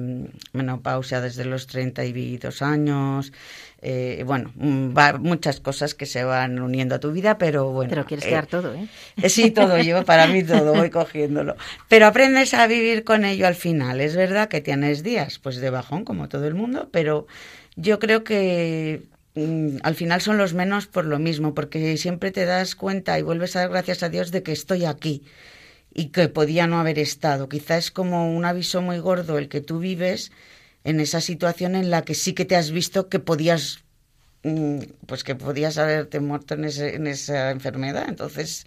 menopausia 0.52 1.20
desde 1.20 1.44
los 1.44 1.66
32 1.66 2.62
años, 2.62 3.32
eh, 3.80 4.22
bueno, 4.26 4.50
mm, 4.56 4.96
va- 4.96 5.18
muchas 5.18 5.60
cosas 5.60 5.94
que 5.94 6.06
se 6.06 6.24
van 6.24 6.60
uniendo 6.60 6.94
a 6.94 7.00
tu 7.00 7.12
vida, 7.12 7.38
pero 7.38 7.70
bueno. 7.70 7.90
Pero 7.90 8.06
quieres 8.06 8.24
eh, 8.26 8.28
quedar 8.30 8.46
todo, 8.46 8.74
¿eh? 8.74 8.86
eh, 9.22 9.28
Sí, 9.28 9.50
todo, 9.50 9.78
yo 9.80 10.04
para 10.04 10.26
mí 10.26 10.42
todo, 10.42 10.72
voy 10.74 10.90
cogiéndolo. 11.00 11.56
Pero 11.88 12.06
aprendes 12.06 12.54
a 12.54 12.66
vivir 12.66 13.04
con 13.04 13.24
ello 13.24 13.46
al 13.46 13.54
final. 13.54 14.00
Es 14.00 14.16
verdad 14.16 14.48
que 14.48 14.60
tienes 14.60 15.02
días 15.02 15.38
pues 15.38 15.56
de 15.56 15.70
bajón, 15.70 16.04
como 16.04 16.28
todo 16.28 16.46
el 16.46 16.54
mundo, 16.54 16.88
pero 16.92 17.26
yo 17.76 17.98
creo 17.98 18.24
que 18.24 19.02
mm, 19.34 19.76
al 19.82 19.94
final 19.94 20.20
son 20.20 20.38
los 20.38 20.54
menos 20.54 20.86
por 20.86 21.04
lo 21.04 21.18
mismo, 21.18 21.54
porque 21.54 21.96
siempre 21.96 22.30
te 22.32 22.44
das 22.46 22.74
cuenta 22.74 23.18
y 23.18 23.22
vuelves 23.22 23.56
a 23.56 23.60
dar 23.60 23.70
gracias 23.70 24.02
a 24.02 24.08
Dios 24.08 24.30
de 24.30 24.42
que 24.42 24.52
estoy 24.52 24.84
aquí 24.84 25.22
y 25.95 26.07
que 26.09 26.28
podía 26.28 26.66
no 26.66 26.80
haber 26.80 26.99
estado. 26.99 27.49
Quizá 27.49 27.76
es 27.78 27.90
como 27.90 28.34
un 28.34 28.45
aviso 28.45 28.82
muy 28.82 28.99
gordo 28.99 29.38
el 29.38 29.49
que 29.49 29.61
tú 29.61 29.78
vives 29.78 30.32
en 30.84 31.01
esa 31.01 31.20
situación 31.20 31.74
en 31.76 31.90
la 31.90 32.03
que 32.05 32.14
sí 32.14 32.32
que 32.34 32.45
te 32.45 32.57
has 32.57 32.70
visto 32.70 33.09
que 33.09 33.18
podías 33.20 33.84
mm, 34.45 34.80
pues 35.07 35.24
que 35.24 35.34
podías 35.36 35.78
haberte 35.78 36.20
muerto 36.20 36.55
en, 36.55 36.64
ese- 36.66 36.97
en 36.97 37.07
esa 37.09 37.51
enfermedad. 37.51 38.07
Entonces, 38.09 38.66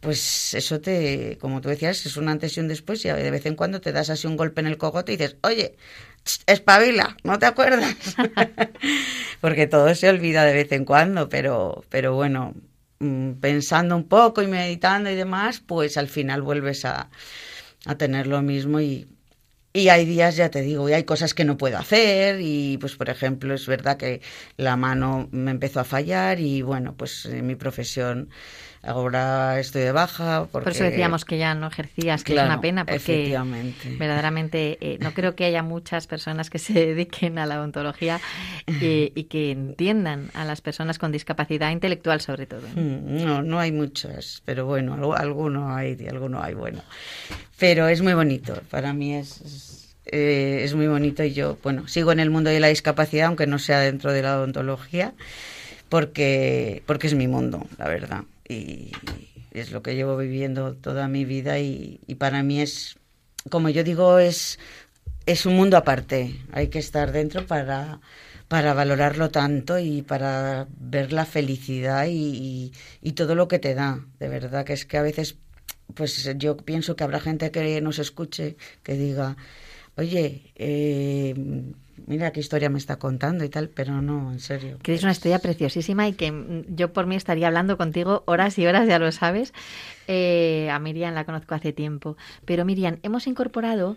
pues 0.00 0.54
eso 0.54 0.80
te, 0.80 1.38
como 1.40 1.60
tú 1.60 1.68
decías, 1.70 2.04
es 2.06 2.16
un 2.16 2.28
antes 2.28 2.56
y 2.56 2.60
un 2.60 2.68
después 2.68 3.04
y 3.04 3.08
de 3.08 3.30
vez 3.30 3.46
en 3.46 3.56
cuando 3.56 3.80
te 3.80 3.92
das 3.92 4.10
así 4.10 4.26
un 4.26 4.36
golpe 4.36 4.60
en 4.60 4.66
el 4.66 4.78
cogote 4.78 5.12
y 5.12 5.16
dices, 5.16 5.36
oye, 5.42 5.76
espabila, 6.46 7.16
¿no 7.24 7.38
te 7.38 7.46
acuerdas? 7.46 7.96
Porque 9.40 9.66
todo 9.66 9.94
se 9.94 10.08
olvida 10.08 10.44
de 10.44 10.54
vez 10.54 10.72
en 10.72 10.84
cuando, 10.84 11.28
pero, 11.28 11.84
pero 11.88 12.14
bueno, 12.14 12.54
pensando 13.40 13.96
un 13.96 14.08
poco 14.08 14.42
y 14.42 14.46
meditando 14.46 15.10
y 15.10 15.14
demás, 15.14 15.60
pues 15.60 15.96
al 15.96 16.08
final 16.08 16.42
vuelves 16.42 16.84
a, 16.84 17.10
a 17.86 17.94
tener 17.96 18.26
lo 18.26 18.42
mismo 18.42 18.80
y, 18.80 19.06
y 19.72 19.88
hay 19.88 20.06
días, 20.06 20.36
ya 20.36 20.50
te 20.50 20.62
digo, 20.62 20.88
y 20.88 20.92
hay 20.92 21.04
cosas 21.04 21.34
que 21.34 21.44
no 21.44 21.56
puedo 21.58 21.78
hacer 21.78 22.40
y 22.40 22.78
pues 22.78 22.96
por 22.96 23.10
ejemplo 23.10 23.54
es 23.54 23.66
verdad 23.66 23.96
que 23.96 24.22
la 24.56 24.76
mano 24.76 25.28
me 25.32 25.50
empezó 25.50 25.80
a 25.80 25.84
fallar 25.84 26.38
y 26.40 26.62
bueno, 26.62 26.94
pues 26.96 27.26
en 27.26 27.46
mi 27.46 27.56
profesión 27.56 28.30
ahora 28.86 29.58
estoy 29.60 29.82
de 29.82 29.92
baja 29.92 30.46
porque... 30.50 30.64
Por 30.64 30.72
eso 30.72 30.84
decíamos 30.84 31.24
que 31.24 31.38
ya 31.38 31.54
no 31.54 31.66
ejercías, 31.66 32.22
que 32.24 32.34
es 32.34 32.42
una 32.42 32.60
pena, 32.60 32.84
porque 32.84 33.36
verdaderamente 33.98 34.78
eh, 34.80 34.98
no 35.00 35.12
creo 35.12 35.34
que 35.34 35.44
haya 35.44 35.62
muchas 35.62 36.06
personas 36.06 36.50
que 36.50 36.58
se 36.58 36.72
dediquen 36.86 37.38
a 37.38 37.46
la 37.46 37.58
odontología 37.60 38.20
y 38.66 39.24
que 39.24 39.50
entiendan 39.50 40.30
a 40.34 40.44
las 40.44 40.60
personas 40.60 40.98
con 40.98 41.12
discapacidad 41.12 41.70
intelectual 41.70 42.20
sobre 42.20 42.46
todo. 42.46 42.62
Mm, 42.74 43.24
No, 43.24 43.42
no 43.42 43.58
hay 43.60 43.72
muchas, 43.72 44.42
pero 44.44 44.66
bueno, 44.66 44.94
algo- 44.94 45.16
alguno 45.16 45.74
hay, 45.74 45.96
alguno 46.08 46.42
hay, 46.42 46.54
bueno. 46.54 46.82
Pero 47.58 47.88
es 47.88 48.02
muy 48.02 48.14
bonito, 48.14 48.60
para 48.70 48.92
mí 48.92 49.14
es, 49.14 49.40
es, 49.40 49.96
eh, 50.06 50.60
es 50.64 50.74
muy 50.74 50.86
bonito 50.88 51.22
y 51.24 51.32
yo, 51.32 51.56
bueno, 51.62 51.86
sigo 51.88 52.12
en 52.12 52.20
el 52.20 52.30
mundo 52.30 52.50
de 52.50 52.60
la 52.60 52.66
discapacidad, 52.68 53.26
aunque 53.28 53.46
no 53.46 53.58
sea 53.58 53.78
dentro 53.80 54.12
de 54.12 54.22
la 54.22 54.36
odontología, 54.38 55.14
porque, 55.88 56.82
porque 56.86 57.06
es 57.06 57.14
mi 57.14 57.28
mundo, 57.28 57.66
la 57.78 57.88
verdad. 57.88 58.22
Y 58.48 58.90
es 59.52 59.70
lo 59.72 59.82
que 59.82 59.94
llevo 59.94 60.16
viviendo 60.16 60.74
toda 60.74 61.08
mi 61.08 61.24
vida 61.24 61.58
y, 61.58 62.00
y 62.06 62.16
para 62.16 62.42
mí 62.42 62.60
es, 62.60 62.96
como 63.50 63.68
yo 63.68 63.84
digo, 63.84 64.18
es, 64.18 64.58
es 65.26 65.46
un 65.46 65.56
mundo 65.56 65.76
aparte. 65.76 66.36
Hay 66.52 66.68
que 66.68 66.78
estar 66.78 67.12
dentro 67.12 67.46
para, 67.46 68.00
para 68.48 68.74
valorarlo 68.74 69.30
tanto 69.30 69.78
y 69.78 70.02
para 70.02 70.66
ver 70.78 71.12
la 71.12 71.24
felicidad 71.24 72.06
y, 72.06 72.12
y- 72.12 72.72
y 73.00 73.12
todo 73.12 73.34
lo 73.34 73.48
que 73.48 73.58
te 73.58 73.74
da. 73.74 74.04
De 74.18 74.28
verdad 74.28 74.64
que 74.64 74.72
es 74.74 74.84
que 74.84 74.98
a 74.98 75.02
veces, 75.02 75.36
pues 75.94 76.28
yo 76.38 76.56
pienso 76.56 76.96
que 76.96 77.04
habrá 77.04 77.20
gente 77.20 77.50
que 77.50 77.80
nos 77.80 77.98
escuche 77.98 78.56
que 78.82 78.94
diga, 78.94 79.36
oye, 79.96 80.52
eh, 80.56 81.34
mira 82.06 82.32
qué 82.32 82.40
historia 82.40 82.70
me 82.70 82.78
está 82.78 82.96
contando 82.98 83.44
y 83.44 83.48
tal, 83.48 83.68
pero 83.68 84.02
no, 84.02 84.32
en 84.32 84.40
serio. 84.40 84.78
Que 84.82 84.94
es 84.94 85.02
una 85.02 85.12
historia 85.12 85.38
preciosísima 85.38 86.08
y 86.08 86.12
que 86.12 86.32
mm, 86.32 86.74
yo 86.74 86.92
por 86.92 87.06
mí 87.06 87.16
estaría 87.16 87.46
hablando 87.46 87.76
contigo 87.76 88.22
horas 88.26 88.58
y 88.58 88.66
horas, 88.66 88.86
ya 88.86 88.98
lo 88.98 89.10
sabes. 89.12 89.52
Eh, 90.06 90.68
a 90.70 90.78
Miriam 90.78 91.14
la 91.14 91.24
conozco 91.24 91.54
hace 91.54 91.72
tiempo. 91.72 92.16
Pero 92.44 92.64
Miriam, 92.64 92.98
hemos 93.02 93.26
incorporado 93.26 93.96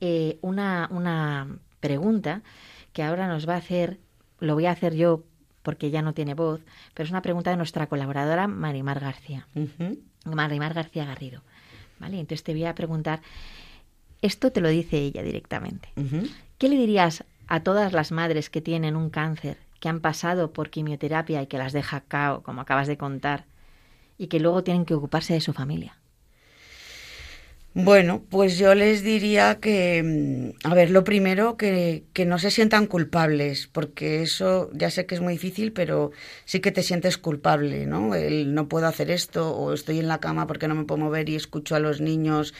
eh, 0.00 0.38
una, 0.40 0.88
una 0.90 1.58
pregunta 1.80 2.42
que 2.92 3.02
ahora 3.02 3.28
nos 3.28 3.48
va 3.48 3.54
a 3.54 3.58
hacer, 3.58 3.98
lo 4.40 4.54
voy 4.54 4.66
a 4.66 4.72
hacer 4.72 4.94
yo 4.94 5.24
porque 5.62 5.90
ya 5.90 6.02
no 6.02 6.14
tiene 6.14 6.34
voz, 6.34 6.60
pero 6.94 7.04
es 7.04 7.10
una 7.10 7.22
pregunta 7.22 7.50
de 7.50 7.56
nuestra 7.56 7.88
colaboradora 7.88 8.48
Marimar 8.48 9.00
García. 9.00 9.46
Marimar 10.24 10.72
García 10.72 11.04
Garrido. 11.04 11.42
¿Vale? 11.98 12.20
Entonces 12.20 12.42
te 12.44 12.52
voy 12.52 12.64
a 12.64 12.74
preguntar, 12.74 13.20
esto 14.22 14.50
te 14.50 14.60
lo 14.60 14.68
dice 14.68 14.98
ella 14.98 15.22
directamente. 15.22 15.90
¿Qué 16.58 16.68
le 16.68 16.76
dirías 16.76 17.24
a 17.48 17.60
todas 17.60 17.92
las 17.92 18.12
madres 18.12 18.50
que 18.50 18.60
tienen 18.60 18.94
un 18.94 19.10
cáncer, 19.10 19.56
que 19.80 19.88
han 19.88 20.00
pasado 20.00 20.52
por 20.52 20.70
quimioterapia 20.70 21.42
y 21.42 21.46
que 21.46 21.58
las 21.58 21.72
deja 21.72 22.02
cao, 22.06 22.42
como 22.42 22.60
acabas 22.60 22.86
de 22.86 22.98
contar, 22.98 23.46
y 24.18 24.26
que 24.26 24.40
luego 24.40 24.64
tienen 24.64 24.84
que 24.84 24.94
ocuparse 24.94 25.34
de 25.34 25.40
su 25.40 25.52
familia? 25.52 25.96
Bueno, 27.74 28.24
pues 28.28 28.58
yo 28.58 28.74
les 28.74 29.04
diría 29.04 29.58
que, 29.60 30.02
mm, 30.02 30.66
a 30.66 30.74
ver, 30.74 30.90
lo 30.90 31.04
primero, 31.04 31.56
que, 31.56 32.02
que 32.12 32.24
no 32.24 32.38
se 32.38 32.50
sientan 32.50 32.86
culpables, 32.86 33.68
porque 33.68 34.22
eso 34.22 34.70
ya 34.72 34.90
sé 34.90 35.06
que 35.06 35.14
es 35.14 35.20
muy 35.20 35.34
difícil, 35.34 35.72
pero 35.72 36.10
sí 36.44 36.60
que 36.60 36.72
te 36.72 36.82
sientes 36.82 37.18
culpable, 37.18 37.86
¿no? 37.86 38.14
El 38.16 38.54
no 38.54 38.68
puedo 38.68 38.86
hacer 38.86 39.10
esto, 39.10 39.54
o 39.54 39.72
estoy 39.72 40.00
en 40.00 40.08
la 40.08 40.18
cama 40.18 40.46
porque 40.46 40.66
no 40.66 40.74
me 40.74 40.86
puedo 40.86 41.02
mover 41.04 41.28
y 41.28 41.36
escucho 41.36 41.76
a 41.76 41.78
los 41.78 42.00
niños, 42.00 42.52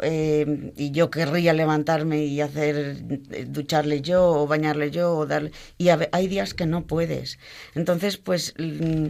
eh, 0.00 0.72
y 0.76 0.90
yo 0.90 1.10
querría 1.10 1.52
levantarme 1.52 2.24
y 2.24 2.40
hacer, 2.40 2.96
eh, 3.30 3.46
ducharle 3.48 4.00
yo, 4.00 4.24
o 4.26 4.46
bañarle 4.46 4.90
yo, 4.90 5.16
o 5.16 5.26
darle. 5.26 5.52
Y 5.78 5.88
a 5.88 5.98
hay 6.12 6.28
días 6.28 6.54
que 6.54 6.66
no 6.66 6.86
puedes. 6.86 7.38
Entonces, 7.74 8.16
pues, 8.16 8.54
mm, 8.58 9.06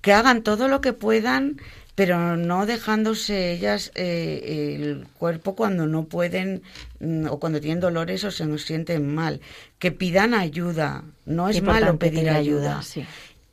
que 0.00 0.12
hagan 0.12 0.42
todo 0.42 0.68
lo 0.68 0.80
que 0.80 0.92
puedan 0.92 1.56
pero 1.94 2.36
no 2.36 2.64
dejándose 2.66 3.52
ellas 3.52 3.92
eh, 3.94 4.76
el 4.76 5.06
cuerpo 5.18 5.54
cuando 5.54 5.86
no 5.86 6.04
pueden 6.04 6.62
mm, 7.00 7.26
o 7.26 7.38
cuando 7.38 7.60
tienen 7.60 7.80
dolores 7.80 8.24
o 8.24 8.30
se 8.30 8.46
nos 8.46 8.62
sienten 8.62 9.14
mal. 9.14 9.40
Que 9.78 9.92
pidan 9.92 10.32
ayuda, 10.32 11.04
no 11.26 11.48
es 11.48 11.62
malo 11.62 11.98
pedir 11.98 12.30
ayuda. 12.30 12.82
sí. 12.82 13.04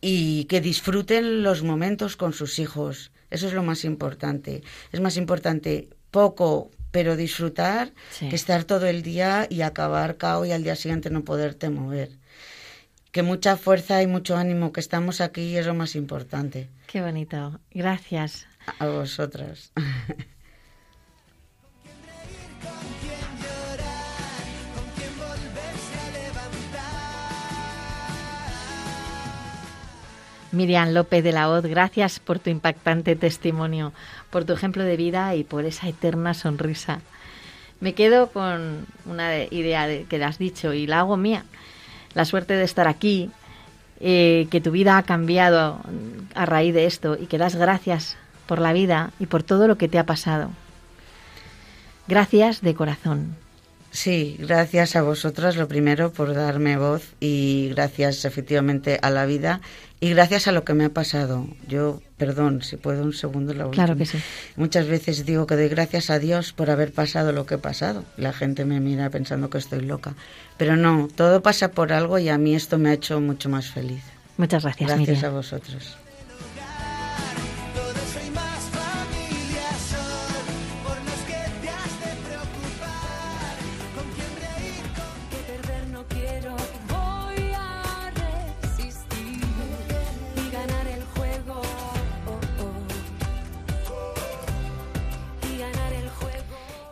Y 0.02 0.46
que 0.46 0.62
disfruten 0.62 1.44
los 1.44 1.64
momentos 1.64 2.16
con 2.16 2.32
sus 2.32 2.60
hijos. 2.60 3.12
Eso 3.30 3.48
es 3.48 3.54
lo 3.54 3.64
más 3.64 3.84
importante. 3.84 4.64
Es 4.94 5.02
más 5.02 5.18
importante 5.18 5.90
poco, 6.12 6.72
pero 6.91 7.16
disfrutar, 7.16 7.93
Sí. 8.12 8.30
que 8.30 8.36
estar 8.36 8.64
todo 8.64 8.88
el 8.88 9.01
día 9.03 9.47
y 9.49 9.62
acabar 9.62 10.18
cao 10.18 10.45
y 10.45 10.51
al 10.51 10.64
día 10.64 10.76
siguiente 10.76 11.10
no 11.10 11.24
poderte 11.24 11.70
mover. 11.70 12.10
Que 13.12 13.24
mucha 13.24 13.57
fuerza 13.57 14.01
y 14.03 14.07
mucho 14.07 14.38
ánimo, 14.38 14.72
que 14.72 14.80
estamos 14.80 15.20
aquí 15.22 15.57
es 15.57 15.66
lo 15.66 15.74
más 15.74 15.95
importante. 15.95 16.70
Qué 16.88 17.01
bonito. 17.01 17.60
Gracias. 17.72 18.47
A 18.80 18.88
vosotras. 18.88 19.72
Miriam 30.52 30.93
López 30.93 31.24
de 31.24 31.32
la 31.32 31.50
Hoz, 31.50 31.64
gracias 31.66 32.20
por 32.20 32.39
tu 32.39 32.50
impactante 32.50 33.16
testimonio, 33.16 33.93
por 34.30 34.45
tu 34.45 34.54
ejemplo 34.54 34.84
de 34.84 34.97
vida 34.97 35.36
y 35.36 35.43
por 35.43 35.66
esa 35.66 35.88
eterna 35.88 36.34
sonrisa. 36.34 37.02
Me 37.80 37.93
quedo 37.93 38.28
con 38.32 38.86
una 39.06 39.30
de- 39.30 39.47
idea 39.52 39.88
de- 39.88 40.04
que 40.10 40.24
has 40.24 40.38
dicho 40.38 40.74
y 40.74 40.88
la 40.88 41.00
hago 41.00 41.18
mía. 41.18 41.45
La 42.14 42.26
suerte 42.26 42.56
de 42.56 42.64
estar 42.64 42.88
aquí, 42.88 43.30
eh, 44.02 44.47
que 44.50 44.60
tu 44.62 44.72
vida 44.72 44.97
ha 44.97 45.04
cambiado 45.04 45.80
a 46.34 46.45
raíz 46.45 46.74
de 46.74 46.86
esto 46.86 47.18
y 47.20 47.28
que 47.28 47.38
das 47.38 47.56
gracias 47.56 48.18
por 48.47 48.60
la 48.60 48.74
vida 48.74 49.12
y 49.20 49.28
por 49.28 49.43
todo 49.43 49.68
lo 49.68 49.78
que 49.78 49.88
te 49.88 50.00
ha 50.00 50.06
pasado. 50.06 50.50
Gracias 52.08 52.62
de 52.62 52.74
corazón. 52.74 53.36
Sí, 53.91 54.36
gracias 54.39 54.95
a 54.95 55.02
vosotras, 55.02 55.56
lo 55.56 55.68
primero, 55.68 56.12
por 56.12 56.34
darme 56.34 56.78
voz 56.78 57.14
y 57.20 57.70
gracias 57.70 58.24
efectivamente 58.26 59.00
a 59.02 59.10
la 59.10 59.26
vida 59.26 59.62
y 60.02 60.10
gracias 60.12 60.47
a 60.47 60.52
lo 60.52 60.64
que 60.64 60.74
me 60.74 60.86
ha 60.86 60.89
pasado. 60.89 61.47
Yo, 61.68 62.02
perdón, 62.18 62.62
si 62.64 62.78
puedo 62.78 63.04
un 63.04 63.14
segundo 63.14 63.54
la 63.54 63.70
Claro 63.70 63.93
última. 63.93 64.12
que 64.12 64.18
sí. 64.18 64.24
Muchas 64.56 64.88
veces 64.88 65.26
digo 65.26 65.45
que 65.45 65.56
doy 65.56 65.68
gracias 65.68 66.10
a 66.10 66.20
Dios 66.20 66.54
por 66.54 66.70
haber 66.70 66.91
pasado 66.93 67.32
lo 67.34 67.45
que 67.45 67.56
he 67.56 67.58
pasado. 67.58 68.06
La 68.18 68.32
gente 68.34 68.64
me 68.66 68.80
mira 68.80 69.10
pensando 69.10 69.50
que 69.50 69.58
estoy 69.58 69.82
loca. 69.82 70.16
Pero 70.58 70.76
no, 70.78 71.08
todo 71.16 71.41
pasa 71.41 71.72
por 71.72 71.91
algo 71.93 72.18
y 72.20 72.30
a 72.30 72.38
mí 72.38 72.56
esto 72.56 72.78
me 72.78 72.89
ha 72.89 72.93
hecho 72.93 73.20
mucho 73.22 73.50
más 73.50 73.70
feliz. 73.70 74.04
Muchas 74.38 74.64
gracias, 74.64 74.88
Gracias 74.89 75.10
Miriam. 75.18 75.32
a 75.34 75.36
vosotros. 75.36 75.97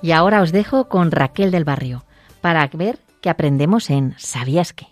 Y 0.08 0.14
ahora 0.14 0.42
os 0.42 0.54
dejo 0.54 0.88
con 0.88 1.12
Raquel 1.12 1.52
del 1.52 1.66
Barrio 1.66 2.06
para 2.40 2.66
ver 2.68 2.98
qué 3.20 3.30
aprendemos 3.30 3.90
en 3.90 4.16
¿Sabías 4.18 4.72
qué? 4.72 4.88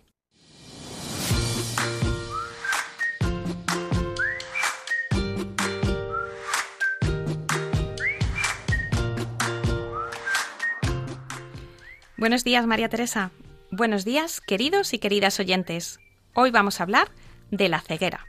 Buenos 12.17 12.43
días, 12.43 12.65
María 12.67 12.89
Teresa. 12.89 13.31
Buenos 13.71 14.03
días, 14.03 14.41
queridos 14.41 14.93
y 14.93 14.99
queridas 14.99 15.39
oyentes. 15.39 15.97
Hoy 16.33 16.51
vamos 16.51 16.81
a 16.81 16.83
hablar 16.83 17.07
de 17.51 17.69
la 17.69 17.79
ceguera. 17.79 18.25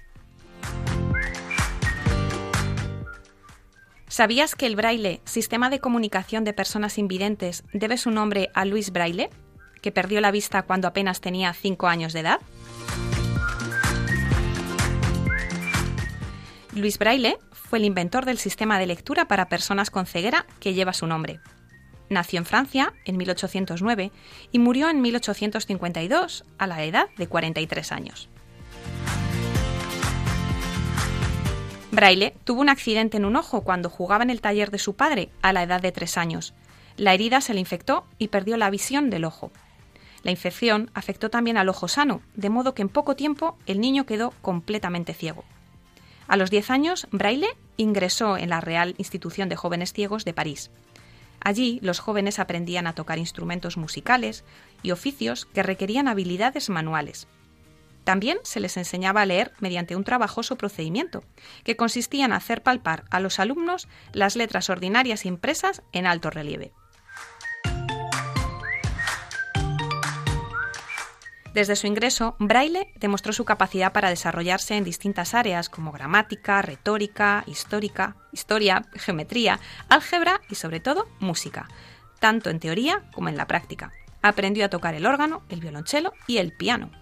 ¿Sabías 4.16 4.54
que 4.54 4.64
el 4.64 4.76
braille, 4.76 5.20
sistema 5.26 5.68
de 5.68 5.78
comunicación 5.78 6.42
de 6.44 6.54
personas 6.54 6.96
invidentes, 6.96 7.64
debe 7.74 7.98
su 7.98 8.10
nombre 8.10 8.48
a 8.54 8.64
Luis 8.64 8.90
Braille, 8.90 9.28
que 9.82 9.92
perdió 9.92 10.22
la 10.22 10.30
vista 10.30 10.62
cuando 10.62 10.88
apenas 10.88 11.20
tenía 11.20 11.52
5 11.52 11.86
años 11.86 12.14
de 12.14 12.20
edad? 12.20 12.40
Luis 16.72 16.98
Braille 16.98 17.36
fue 17.52 17.78
el 17.78 17.84
inventor 17.84 18.24
del 18.24 18.38
sistema 18.38 18.78
de 18.78 18.86
lectura 18.86 19.28
para 19.28 19.50
personas 19.50 19.90
con 19.90 20.06
ceguera 20.06 20.46
que 20.60 20.72
lleva 20.72 20.94
su 20.94 21.06
nombre. 21.06 21.38
Nació 22.08 22.38
en 22.38 22.46
Francia 22.46 22.94
en 23.04 23.18
1809 23.18 24.12
y 24.50 24.58
murió 24.58 24.88
en 24.88 25.02
1852 25.02 26.42
a 26.56 26.66
la 26.66 26.82
edad 26.84 27.10
de 27.18 27.26
43 27.26 27.92
años. 27.92 28.30
Braille 31.96 32.34
tuvo 32.44 32.60
un 32.60 32.68
accidente 32.68 33.16
en 33.16 33.24
un 33.24 33.36
ojo 33.36 33.62
cuando 33.62 33.88
jugaba 33.88 34.22
en 34.22 34.28
el 34.28 34.42
taller 34.42 34.70
de 34.70 34.78
su 34.78 34.96
padre 34.96 35.30
a 35.40 35.54
la 35.54 35.62
edad 35.62 35.80
de 35.80 35.92
tres 35.92 36.18
años. 36.18 36.52
La 36.98 37.14
herida 37.14 37.40
se 37.40 37.54
le 37.54 37.60
infectó 37.60 38.04
y 38.18 38.28
perdió 38.28 38.58
la 38.58 38.68
visión 38.68 39.08
del 39.08 39.24
ojo. 39.24 39.50
La 40.22 40.30
infección 40.30 40.90
afectó 40.92 41.30
también 41.30 41.56
al 41.56 41.70
ojo 41.70 41.88
sano, 41.88 42.20
de 42.34 42.50
modo 42.50 42.74
que 42.74 42.82
en 42.82 42.90
poco 42.90 43.16
tiempo 43.16 43.56
el 43.64 43.80
niño 43.80 44.04
quedó 44.04 44.34
completamente 44.42 45.14
ciego. 45.14 45.44
A 46.28 46.36
los 46.36 46.50
10 46.50 46.68
años, 46.70 47.08
Braille 47.12 47.48
ingresó 47.78 48.36
en 48.36 48.50
la 48.50 48.60
Real 48.60 48.94
Institución 48.98 49.48
de 49.48 49.56
Jóvenes 49.56 49.94
Ciegos 49.94 50.26
de 50.26 50.34
París. 50.34 50.70
Allí 51.40 51.78
los 51.80 51.98
jóvenes 51.98 52.38
aprendían 52.38 52.86
a 52.86 52.92
tocar 52.92 53.16
instrumentos 53.18 53.78
musicales 53.78 54.44
y 54.82 54.90
oficios 54.90 55.46
que 55.46 55.62
requerían 55.62 56.08
habilidades 56.08 56.68
manuales. 56.68 57.26
También 58.06 58.38
se 58.44 58.60
les 58.60 58.76
enseñaba 58.76 59.22
a 59.22 59.26
leer 59.26 59.52
mediante 59.58 59.96
un 59.96 60.04
trabajoso 60.04 60.54
procedimiento, 60.54 61.24
que 61.64 61.74
consistía 61.74 62.24
en 62.24 62.32
hacer 62.32 62.62
palpar 62.62 63.02
a 63.10 63.18
los 63.18 63.40
alumnos 63.40 63.88
las 64.12 64.36
letras 64.36 64.70
ordinarias 64.70 65.26
impresas 65.26 65.82
en 65.90 66.06
alto 66.06 66.30
relieve. 66.30 66.72
Desde 71.52 71.74
su 71.74 71.88
ingreso, 71.88 72.36
Braille 72.38 72.92
demostró 72.94 73.32
su 73.32 73.44
capacidad 73.44 73.92
para 73.92 74.10
desarrollarse 74.10 74.76
en 74.76 74.84
distintas 74.84 75.34
áreas 75.34 75.68
como 75.68 75.90
gramática, 75.90 76.62
retórica, 76.62 77.42
histórica, 77.48 78.14
historia, 78.30 78.84
geometría, 78.94 79.58
álgebra 79.88 80.42
y 80.48 80.54
sobre 80.54 80.78
todo 80.78 81.08
música, 81.18 81.66
tanto 82.20 82.50
en 82.50 82.60
teoría 82.60 83.02
como 83.12 83.30
en 83.30 83.36
la 83.36 83.48
práctica. 83.48 83.90
Aprendió 84.22 84.64
a 84.64 84.70
tocar 84.70 84.94
el 84.94 85.06
órgano, 85.06 85.42
el 85.48 85.58
violonchelo 85.58 86.12
y 86.28 86.36
el 86.38 86.52
piano. 86.52 86.92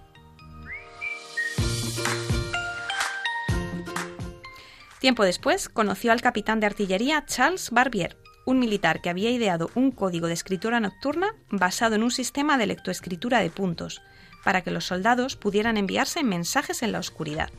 Tiempo 5.04 5.22
después, 5.22 5.68
conoció 5.68 6.12
al 6.12 6.22
capitán 6.22 6.60
de 6.60 6.66
artillería 6.66 7.26
Charles 7.26 7.70
Barbier, 7.70 8.16
un 8.46 8.58
militar 8.58 9.02
que 9.02 9.10
había 9.10 9.28
ideado 9.28 9.68
un 9.74 9.90
código 9.90 10.28
de 10.28 10.32
escritura 10.32 10.80
nocturna 10.80 11.34
basado 11.50 11.94
en 11.94 12.02
un 12.02 12.10
sistema 12.10 12.56
de 12.56 12.68
lectoescritura 12.68 13.40
de 13.40 13.50
puntos, 13.50 14.00
para 14.44 14.62
que 14.62 14.70
los 14.70 14.86
soldados 14.86 15.36
pudieran 15.36 15.76
enviarse 15.76 16.24
mensajes 16.24 16.82
en 16.82 16.92
la 16.92 17.00
oscuridad. 17.00 17.50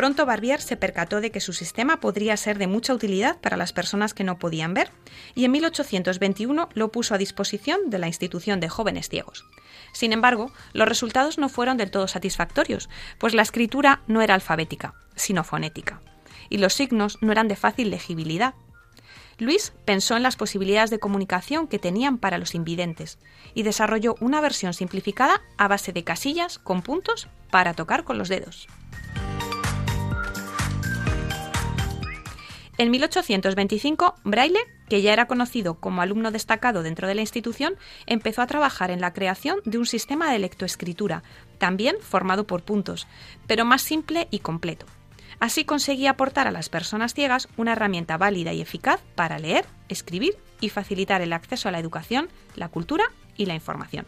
Pronto 0.00 0.24
Barbier 0.24 0.62
se 0.62 0.78
percató 0.78 1.20
de 1.20 1.30
que 1.30 1.40
su 1.40 1.52
sistema 1.52 2.00
podría 2.00 2.34
ser 2.38 2.56
de 2.56 2.66
mucha 2.66 2.94
utilidad 2.94 3.38
para 3.38 3.58
las 3.58 3.74
personas 3.74 4.14
que 4.14 4.24
no 4.24 4.38
podían 4.38 4.72
ver, 4.72 4.90
y 5.34 5.44
en 5.44 5.50
1821 5.50 6.70
lo 6.72 6.90
puso 6.90 7.14
a 7.14 7.18
disposición 7.18 7.90
de 7.90 7.98
la 7.98 8.06
institución 8.06 8.60
de 8.60 8.70
jóvenes 8.70 9.10
ciegos. 9.10 9.44
Sin 9.92 10.14
embargo, 10.14 10.52
los 10.72 10.88
resultados 10.88 11.36
no 11.36 11.50
fueron 11.50 11.76
del 11.76 11.90
todo 11.90 12.08
satisfactorios, 12.08 12.88
pues 13.18 13.34
la 13.34 13.42
escritura 13.42 14.00
no 14.06 14.22
era 14.22 14.32
alfabética, 14.32 14.94
sino 15.16 15.44
fonética, 15.44 16.00
y 16.48 16.56
los 16.56 16.72
signos 16.72 17.18
no 17.20 17.30
eran 17.30 17.48
de 17.48 17.56
fácil 17.56 17.90
legibilidad. 17.90 18.54
Luis 19.36 19.74
pensó 19.84 20.16
en 20.16 20.22
las 20.22 20.36
posibilidades 20.36 20.88
de 20.88 20.98
comunicación 20.98 21.68
que 21.68 21.78
tenían 21.78 22.16
para 22.16 22.38
los 22.38 22.54
invidentes 22.54 23.18
y 23.52 23.64
desarrolló 23.64 24.14
una 24.20 24.40
versión 24.40 24.72
simplificada 24.72 25.42
a 25.58 25.68
base 25.68 25.92
de 25.92 26.04
casillas 26.04 26.58
con 26.58 26.80
puntos 26.80 27.28
para 27.50 27.74
tocar 27.74 28.04
con 28.04 28.16
los 28.16 28.30
dedos. 28.30 28.66
En 32.80 32.90
1825, 32.90 34.14
Braille, 34.24 34.60
que 34.88 35.02
ya 35.02 35.12
era 35.12 35.26
conocido 35.26 35.74
como 35.74 36.00
alumno 36.00 36.30
destacado 36.30 36.82
dentro 36.82 37.06
de 37.06 37.14
la 37.14 37.20
institución, 37.20 37.74
empezó 38.06 38.40
a 38.40 38.46
trabajar 38.46 38.90
en 38.90 39.02
la 39.02 39.12
creación 39.12 39.58
de 39.66 39.76
un 39.76 39.84
sistema 39.84 40.32
de 40.32 40.38
lectoescritura, 40.38 41.22
también 41.58 41.96
formado 42.00 42.46
por 42.46 42.62
puntos, 42.62 43.06
pero 43.46 43.66
más 43.66 43.82
simple 43.82 44.28
y 44.30 44.38
completo. 44.38 44.86
Así 45.40 45.66
conseguía 45.66 46.12
aportar 46.12 46.48
a 46.48 46.52
las 46.52 46.70
personas 46.70 47.12
ciegas 47.12 47.48
una 47.58 47.72
herramienta 47.72 48.16
válida 48.16 48.54
y 48.54 48.62
eficaz 48.62 49.02
para 49.14 49.38
leer, 49.38 49.66
escribir 49.90 50.38
y 50.62 50.70
facilitar 50.70 51.20
el 51.20 51.34
acceso 51.34 51.68
a 51.68 51.72
la 51.72 51.80
educación, 51.80 52.30
la 52.56 52.68
cultura 52.68 53.04
y 53.36 53.44
la 53.44 53.54
información. 53.54 54.06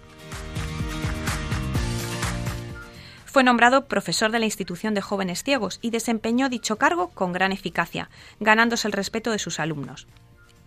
Fue 3.33 3.45
nombrado 3.45 3.87
profesor 3.87 4.31
de 4.31 4.39
la 4.39 4.45
institución 4.45 4.93
de 4.93 5.01
jóvenes 5.01 5.43
ciegos 5.43 5.79
y 5.81 5.89
desempeñó 5.89 6.51
dicho 6.51 6.77
cargo 6.77 7.09
con 7.09 7.33
gran 7.33 7.51
eficacia, 7.51 8.11
ganándose 8.41 8.87
el 8.87 8.93
respeto 8.93 9.31
de 9.31 9.39
sus 9.39 9.59
alumnos. 9.59 10.07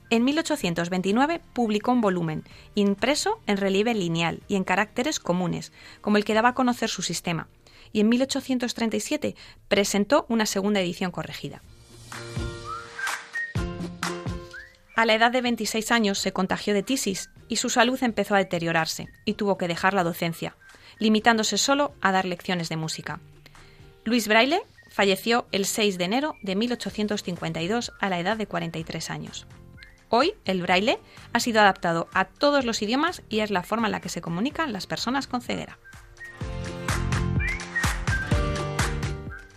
En 0.09 0.23
1829 0.23 1.41
publicó 1.53 1.91
un 1.91 2.01
volumen, 2.01 2.43
impreso 2.73 3.39
en 3.45 3.57
relieve 3.57 3.93
lineal 3.93 4.41
y 4.47 4.55
en 4.55 4.63
caracteres 4.63 5.19
comunes, 5.19 5.73
como 6.01 6.17
el 6.17 6.25
que 6.25 6.33
daba 6.33 6.49
a 6.49 6.53
conocer 6.55 6.89
su 6.89 7.03
sistema, 7.03 7.49
y 7.93 7.99
en 7.99 8.09
1837 8.09 9.35
presentó 9.67 10.25
una 10.27 10.47
segunda 10.47 10.79
edición 10.79 11.11
corregida. 11.11 11.61
A 14.95 15.05
la 15.05 15.13
edad 15.13 15.29
de 15.29 15.41
26 15.41 15.91
años 15.91 16.17
se 16.17 16.33
contagió 16.33 16.73
de 16.73 16.81
tisis 16.81 17.29
y 17.47 17.57
su 17.57 17.69
salud 17.69 18.01
empezó 18.01 18.33
a 18.33 18.39
deteriorarse 18.39 19.07
y 19.23 19.33
tuvo 19.33 19.59
que 19.59 19.67
dejar 19.67 19.93
la 19.93 20.03
docencia, 20.03 20.55
limitándose 20.99 21.57
solo 21.57 21.93
a 22.01 22.11
dar 22.11 22.25
lecciones 22.25 22.69
de 22.69 22.77
música. 22.77 23.19
Luis 24.03 24.27
Braille 24.27 24.61
falleció 24.89 25.45
el 25.51 25.65
6 25.65 25.97
de 25.97 26.05
enero 26.05 26.35
de 26.41 26.55
1852 26.55 27.91
a 27.99 28.09
la 28.09 28.19
edad 28.19 28.37
de 28.37 28.47
43 28.47 29.09
años. 29.09 29.47
Hoy 30.09 30.35
el 30.45 30.61
braille 30.61 30.99
ha 31.33 31.39
sido 31.39 31.59
adaptado 31.59 32.07
a 32.13 32.25
todos 32.25 32.63
los 32.63 32.81
idiomas 32.81 33.23
y 33.27 33.39
es 33.39 33.51
la 33.51 33.63
forma 33.63 33.87
en 33.87 33.91
la 33.91 34.01
que 34.01 34.09
se 34.09 34.21
comunican 34.21 34.71
las 34.71 34.87
personas 34.87 35.27
con 35.27 35.41
ceguera. 35.41 35.79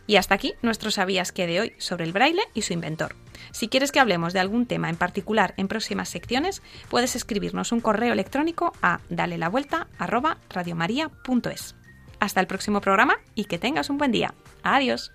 Y 0.08 0.16
hasta 0.16 0.34
aquí 0.34 0.54
nuestro 0.62 0.90
sabías 0.90 1.32
que 1.32 1.46
de 1.46 1.60
hoy 1.60 1.72
sobre 1.76 2.04
el 2.04 2.12
braille 2.12 2.42
y 2.54 2.62
su 2.62 2.72
inventor. 2.72 3.14
Si 3.52 3.68
quieres 3.68 3.92
que 3.92 4.00
hablemos 4.00 4.32
de 4.32 4.40
algún 4.40 4.64
tema 4.64 4.88
en 4.88 4.96
particular 4.96 5.52
en 5.58 5.68
próximas 5.68 6.08
secciones, 6.08 6.62
puedes 6.88 7.14
escribirnos 7.14 7.72
un 7.72 7.80
correo 7.80 8.14
electrónico 8.14 8.72
a 8.80 9.00
dale 9.10 9.36
la 9.36 9.50
vuelta 9.50 9.86
Hasta 12.20 12.40
el 12.40 12.46
próximo 12.46 12.80
programa 12.80 13.18
y 13.34 13.44
que 13.44 13.58
tengas 13.58 13.90
un 13.90 13.98
buen 13.98 14.10
día. 14.10 14.34
Adiós. 14.62 15.12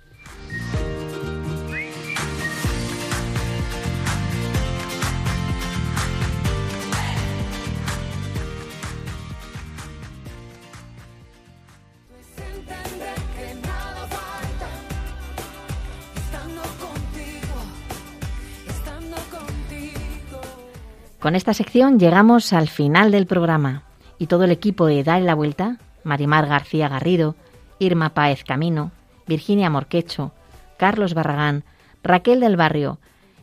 Con 21.24 21.38
esta 21.38 21.54
sección 21.54 22.00
llegamos 22.00 22.52
al 22.52 22.68
final 22.68 23.10
del 23.12 23.28
programa 23.28 23.84
y 24.20 24.28
todo 24.28 24.44
el 24.44 24.52
equipo 24.52 24.88
de 24.88 25.06
Dale 25.06 25.24
la 25.24 25.36
Vuelta, 25.36 25.78
Marimar 26.04 26.48
García 26.48 26.90
Garrido, 26.90 27.38
Irma 27.80 28.10
Páez 28.10 28.44
Camino, 28.44 28.92
Virginia 29.26 29.70
Morquecho, 29.70 30.34
Carlos 30.76 31.14
Barragán, 31.14 31.64
Raquel 32.04 32.42
del 32.42 32.58
Barrio 32.58 33.00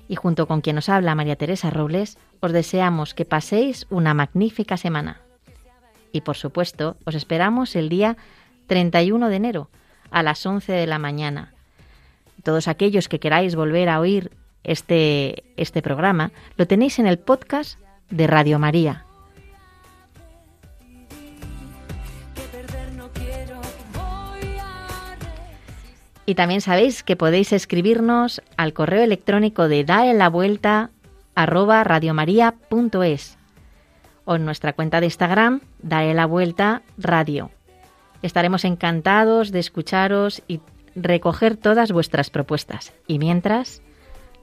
y 0.09 0.17
junto 0.17 0.47
con 0.47 0.61
quien 0.61 0.77
nos 0.77 0.91
habla 0.91 1.15
María 1.15 1.37
Teresa 1.37 1.71
Robles, 1.71 2.19
os 2.41 2.53
deseamos 2.53 3.15
que 3.15 3.25
paséis 3.25 3.87
una 3.89 4.13
magnífica 4.13 4.77
semana. 4.77 5.23
Y 6.13 6.21
por 6.21 6.37
supuesto, 6.37 6.99
os 7.07 7.15
esperamos 7.15 7.75
el 7.77 7.89
día 7.89 8.19
31 8.67 9.31
de 9.31 9.37
enero 9.37 9.71
a 10.11 10.23
las 10.23 10.45
11 10.45 10.71
de 10.71 10.87
la 10.87 10.99
mañana. 10.99 11.55
Todos 12.43 12.69
aquellos 12.69 13.09
que 13.09 13.21
queráis 13.21 13.57
volver 13.57 13.89
a 13.89 14.01
oír 14.01 14.33
este, 14.65 15.45
este 15.57 15.83
programa, 15.83 16.33
lo 16.57 16.67
tenéis 16.67 16.99
en 16.99 17.07
el 17.07 17.19
podcast 17.19 17.79
de 18.11 18.27
Radio 18.27 18.59
María. 18.59 19.05
Y 26.27 26.35
también 26.37 26.61
sabéis 26.61 27.03
que 27.03 27.17
podéis 27.17 27.53
escribirnos 27.53 28.41
al 28.57 28.73
correo 28.73 29.03
electrónico 29.03 29.67
de 29.67 29.83
dale 29.85 30.15
la 30.15 30.29
vuelta 30.29 30.91
radiomaria.es 31.35 33.37
o 34.25 34.37
en 34.37 34.45
nuestra 34.45 34.75
cuenta 34.75 35.01
de 35.01 35.07
Instagram, 35.07 35.61
dale 35.83 36.15
la 36.15 36.27
vuelta 36.27 36.83
radio. 36.99 37.51
Estaremos 38.23 38.65
encantados 38.65 39.51
de 39.51 39.59
escucharos 39.59 40.43
y 40.47 40.61
recoger 40.95 41.57
todas 41.57 41.91
vuestras 41.91 42.31
propuestas. 42.31 42.93
Y 43.07 43.19
mientras, 43.19 43.83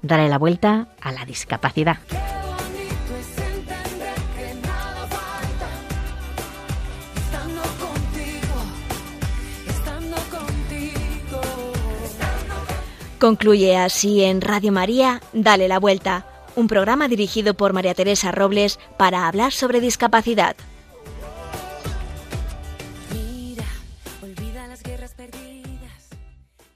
dale 0.02 0.30
la 0.30 0.38
vuelta 0.38 0.88
a 1.02 1.12
la 1.12 1.26
discapacidad. 1.26 1.98
Concluye 13.20 13.76
así 13.78 14.24
en 14.24 14.42
Radio 14.42 14.72
María, 14.72 15.22
Dale 15.34 15.68
la 15.68 15.80
Vuelta, 15.80 16.26
un 16.56 16.68
programa 16.68 17.08
dirigido 17.08 17.56
por 17.56 17.74
María 17.74 17.96
Teresa 17.96 18.32
Robles 18.32 18.80
para 18.96 19.28
hablar 19.28 19.54
sobre 19.54 19.82
discapacidad. 19.82 20.56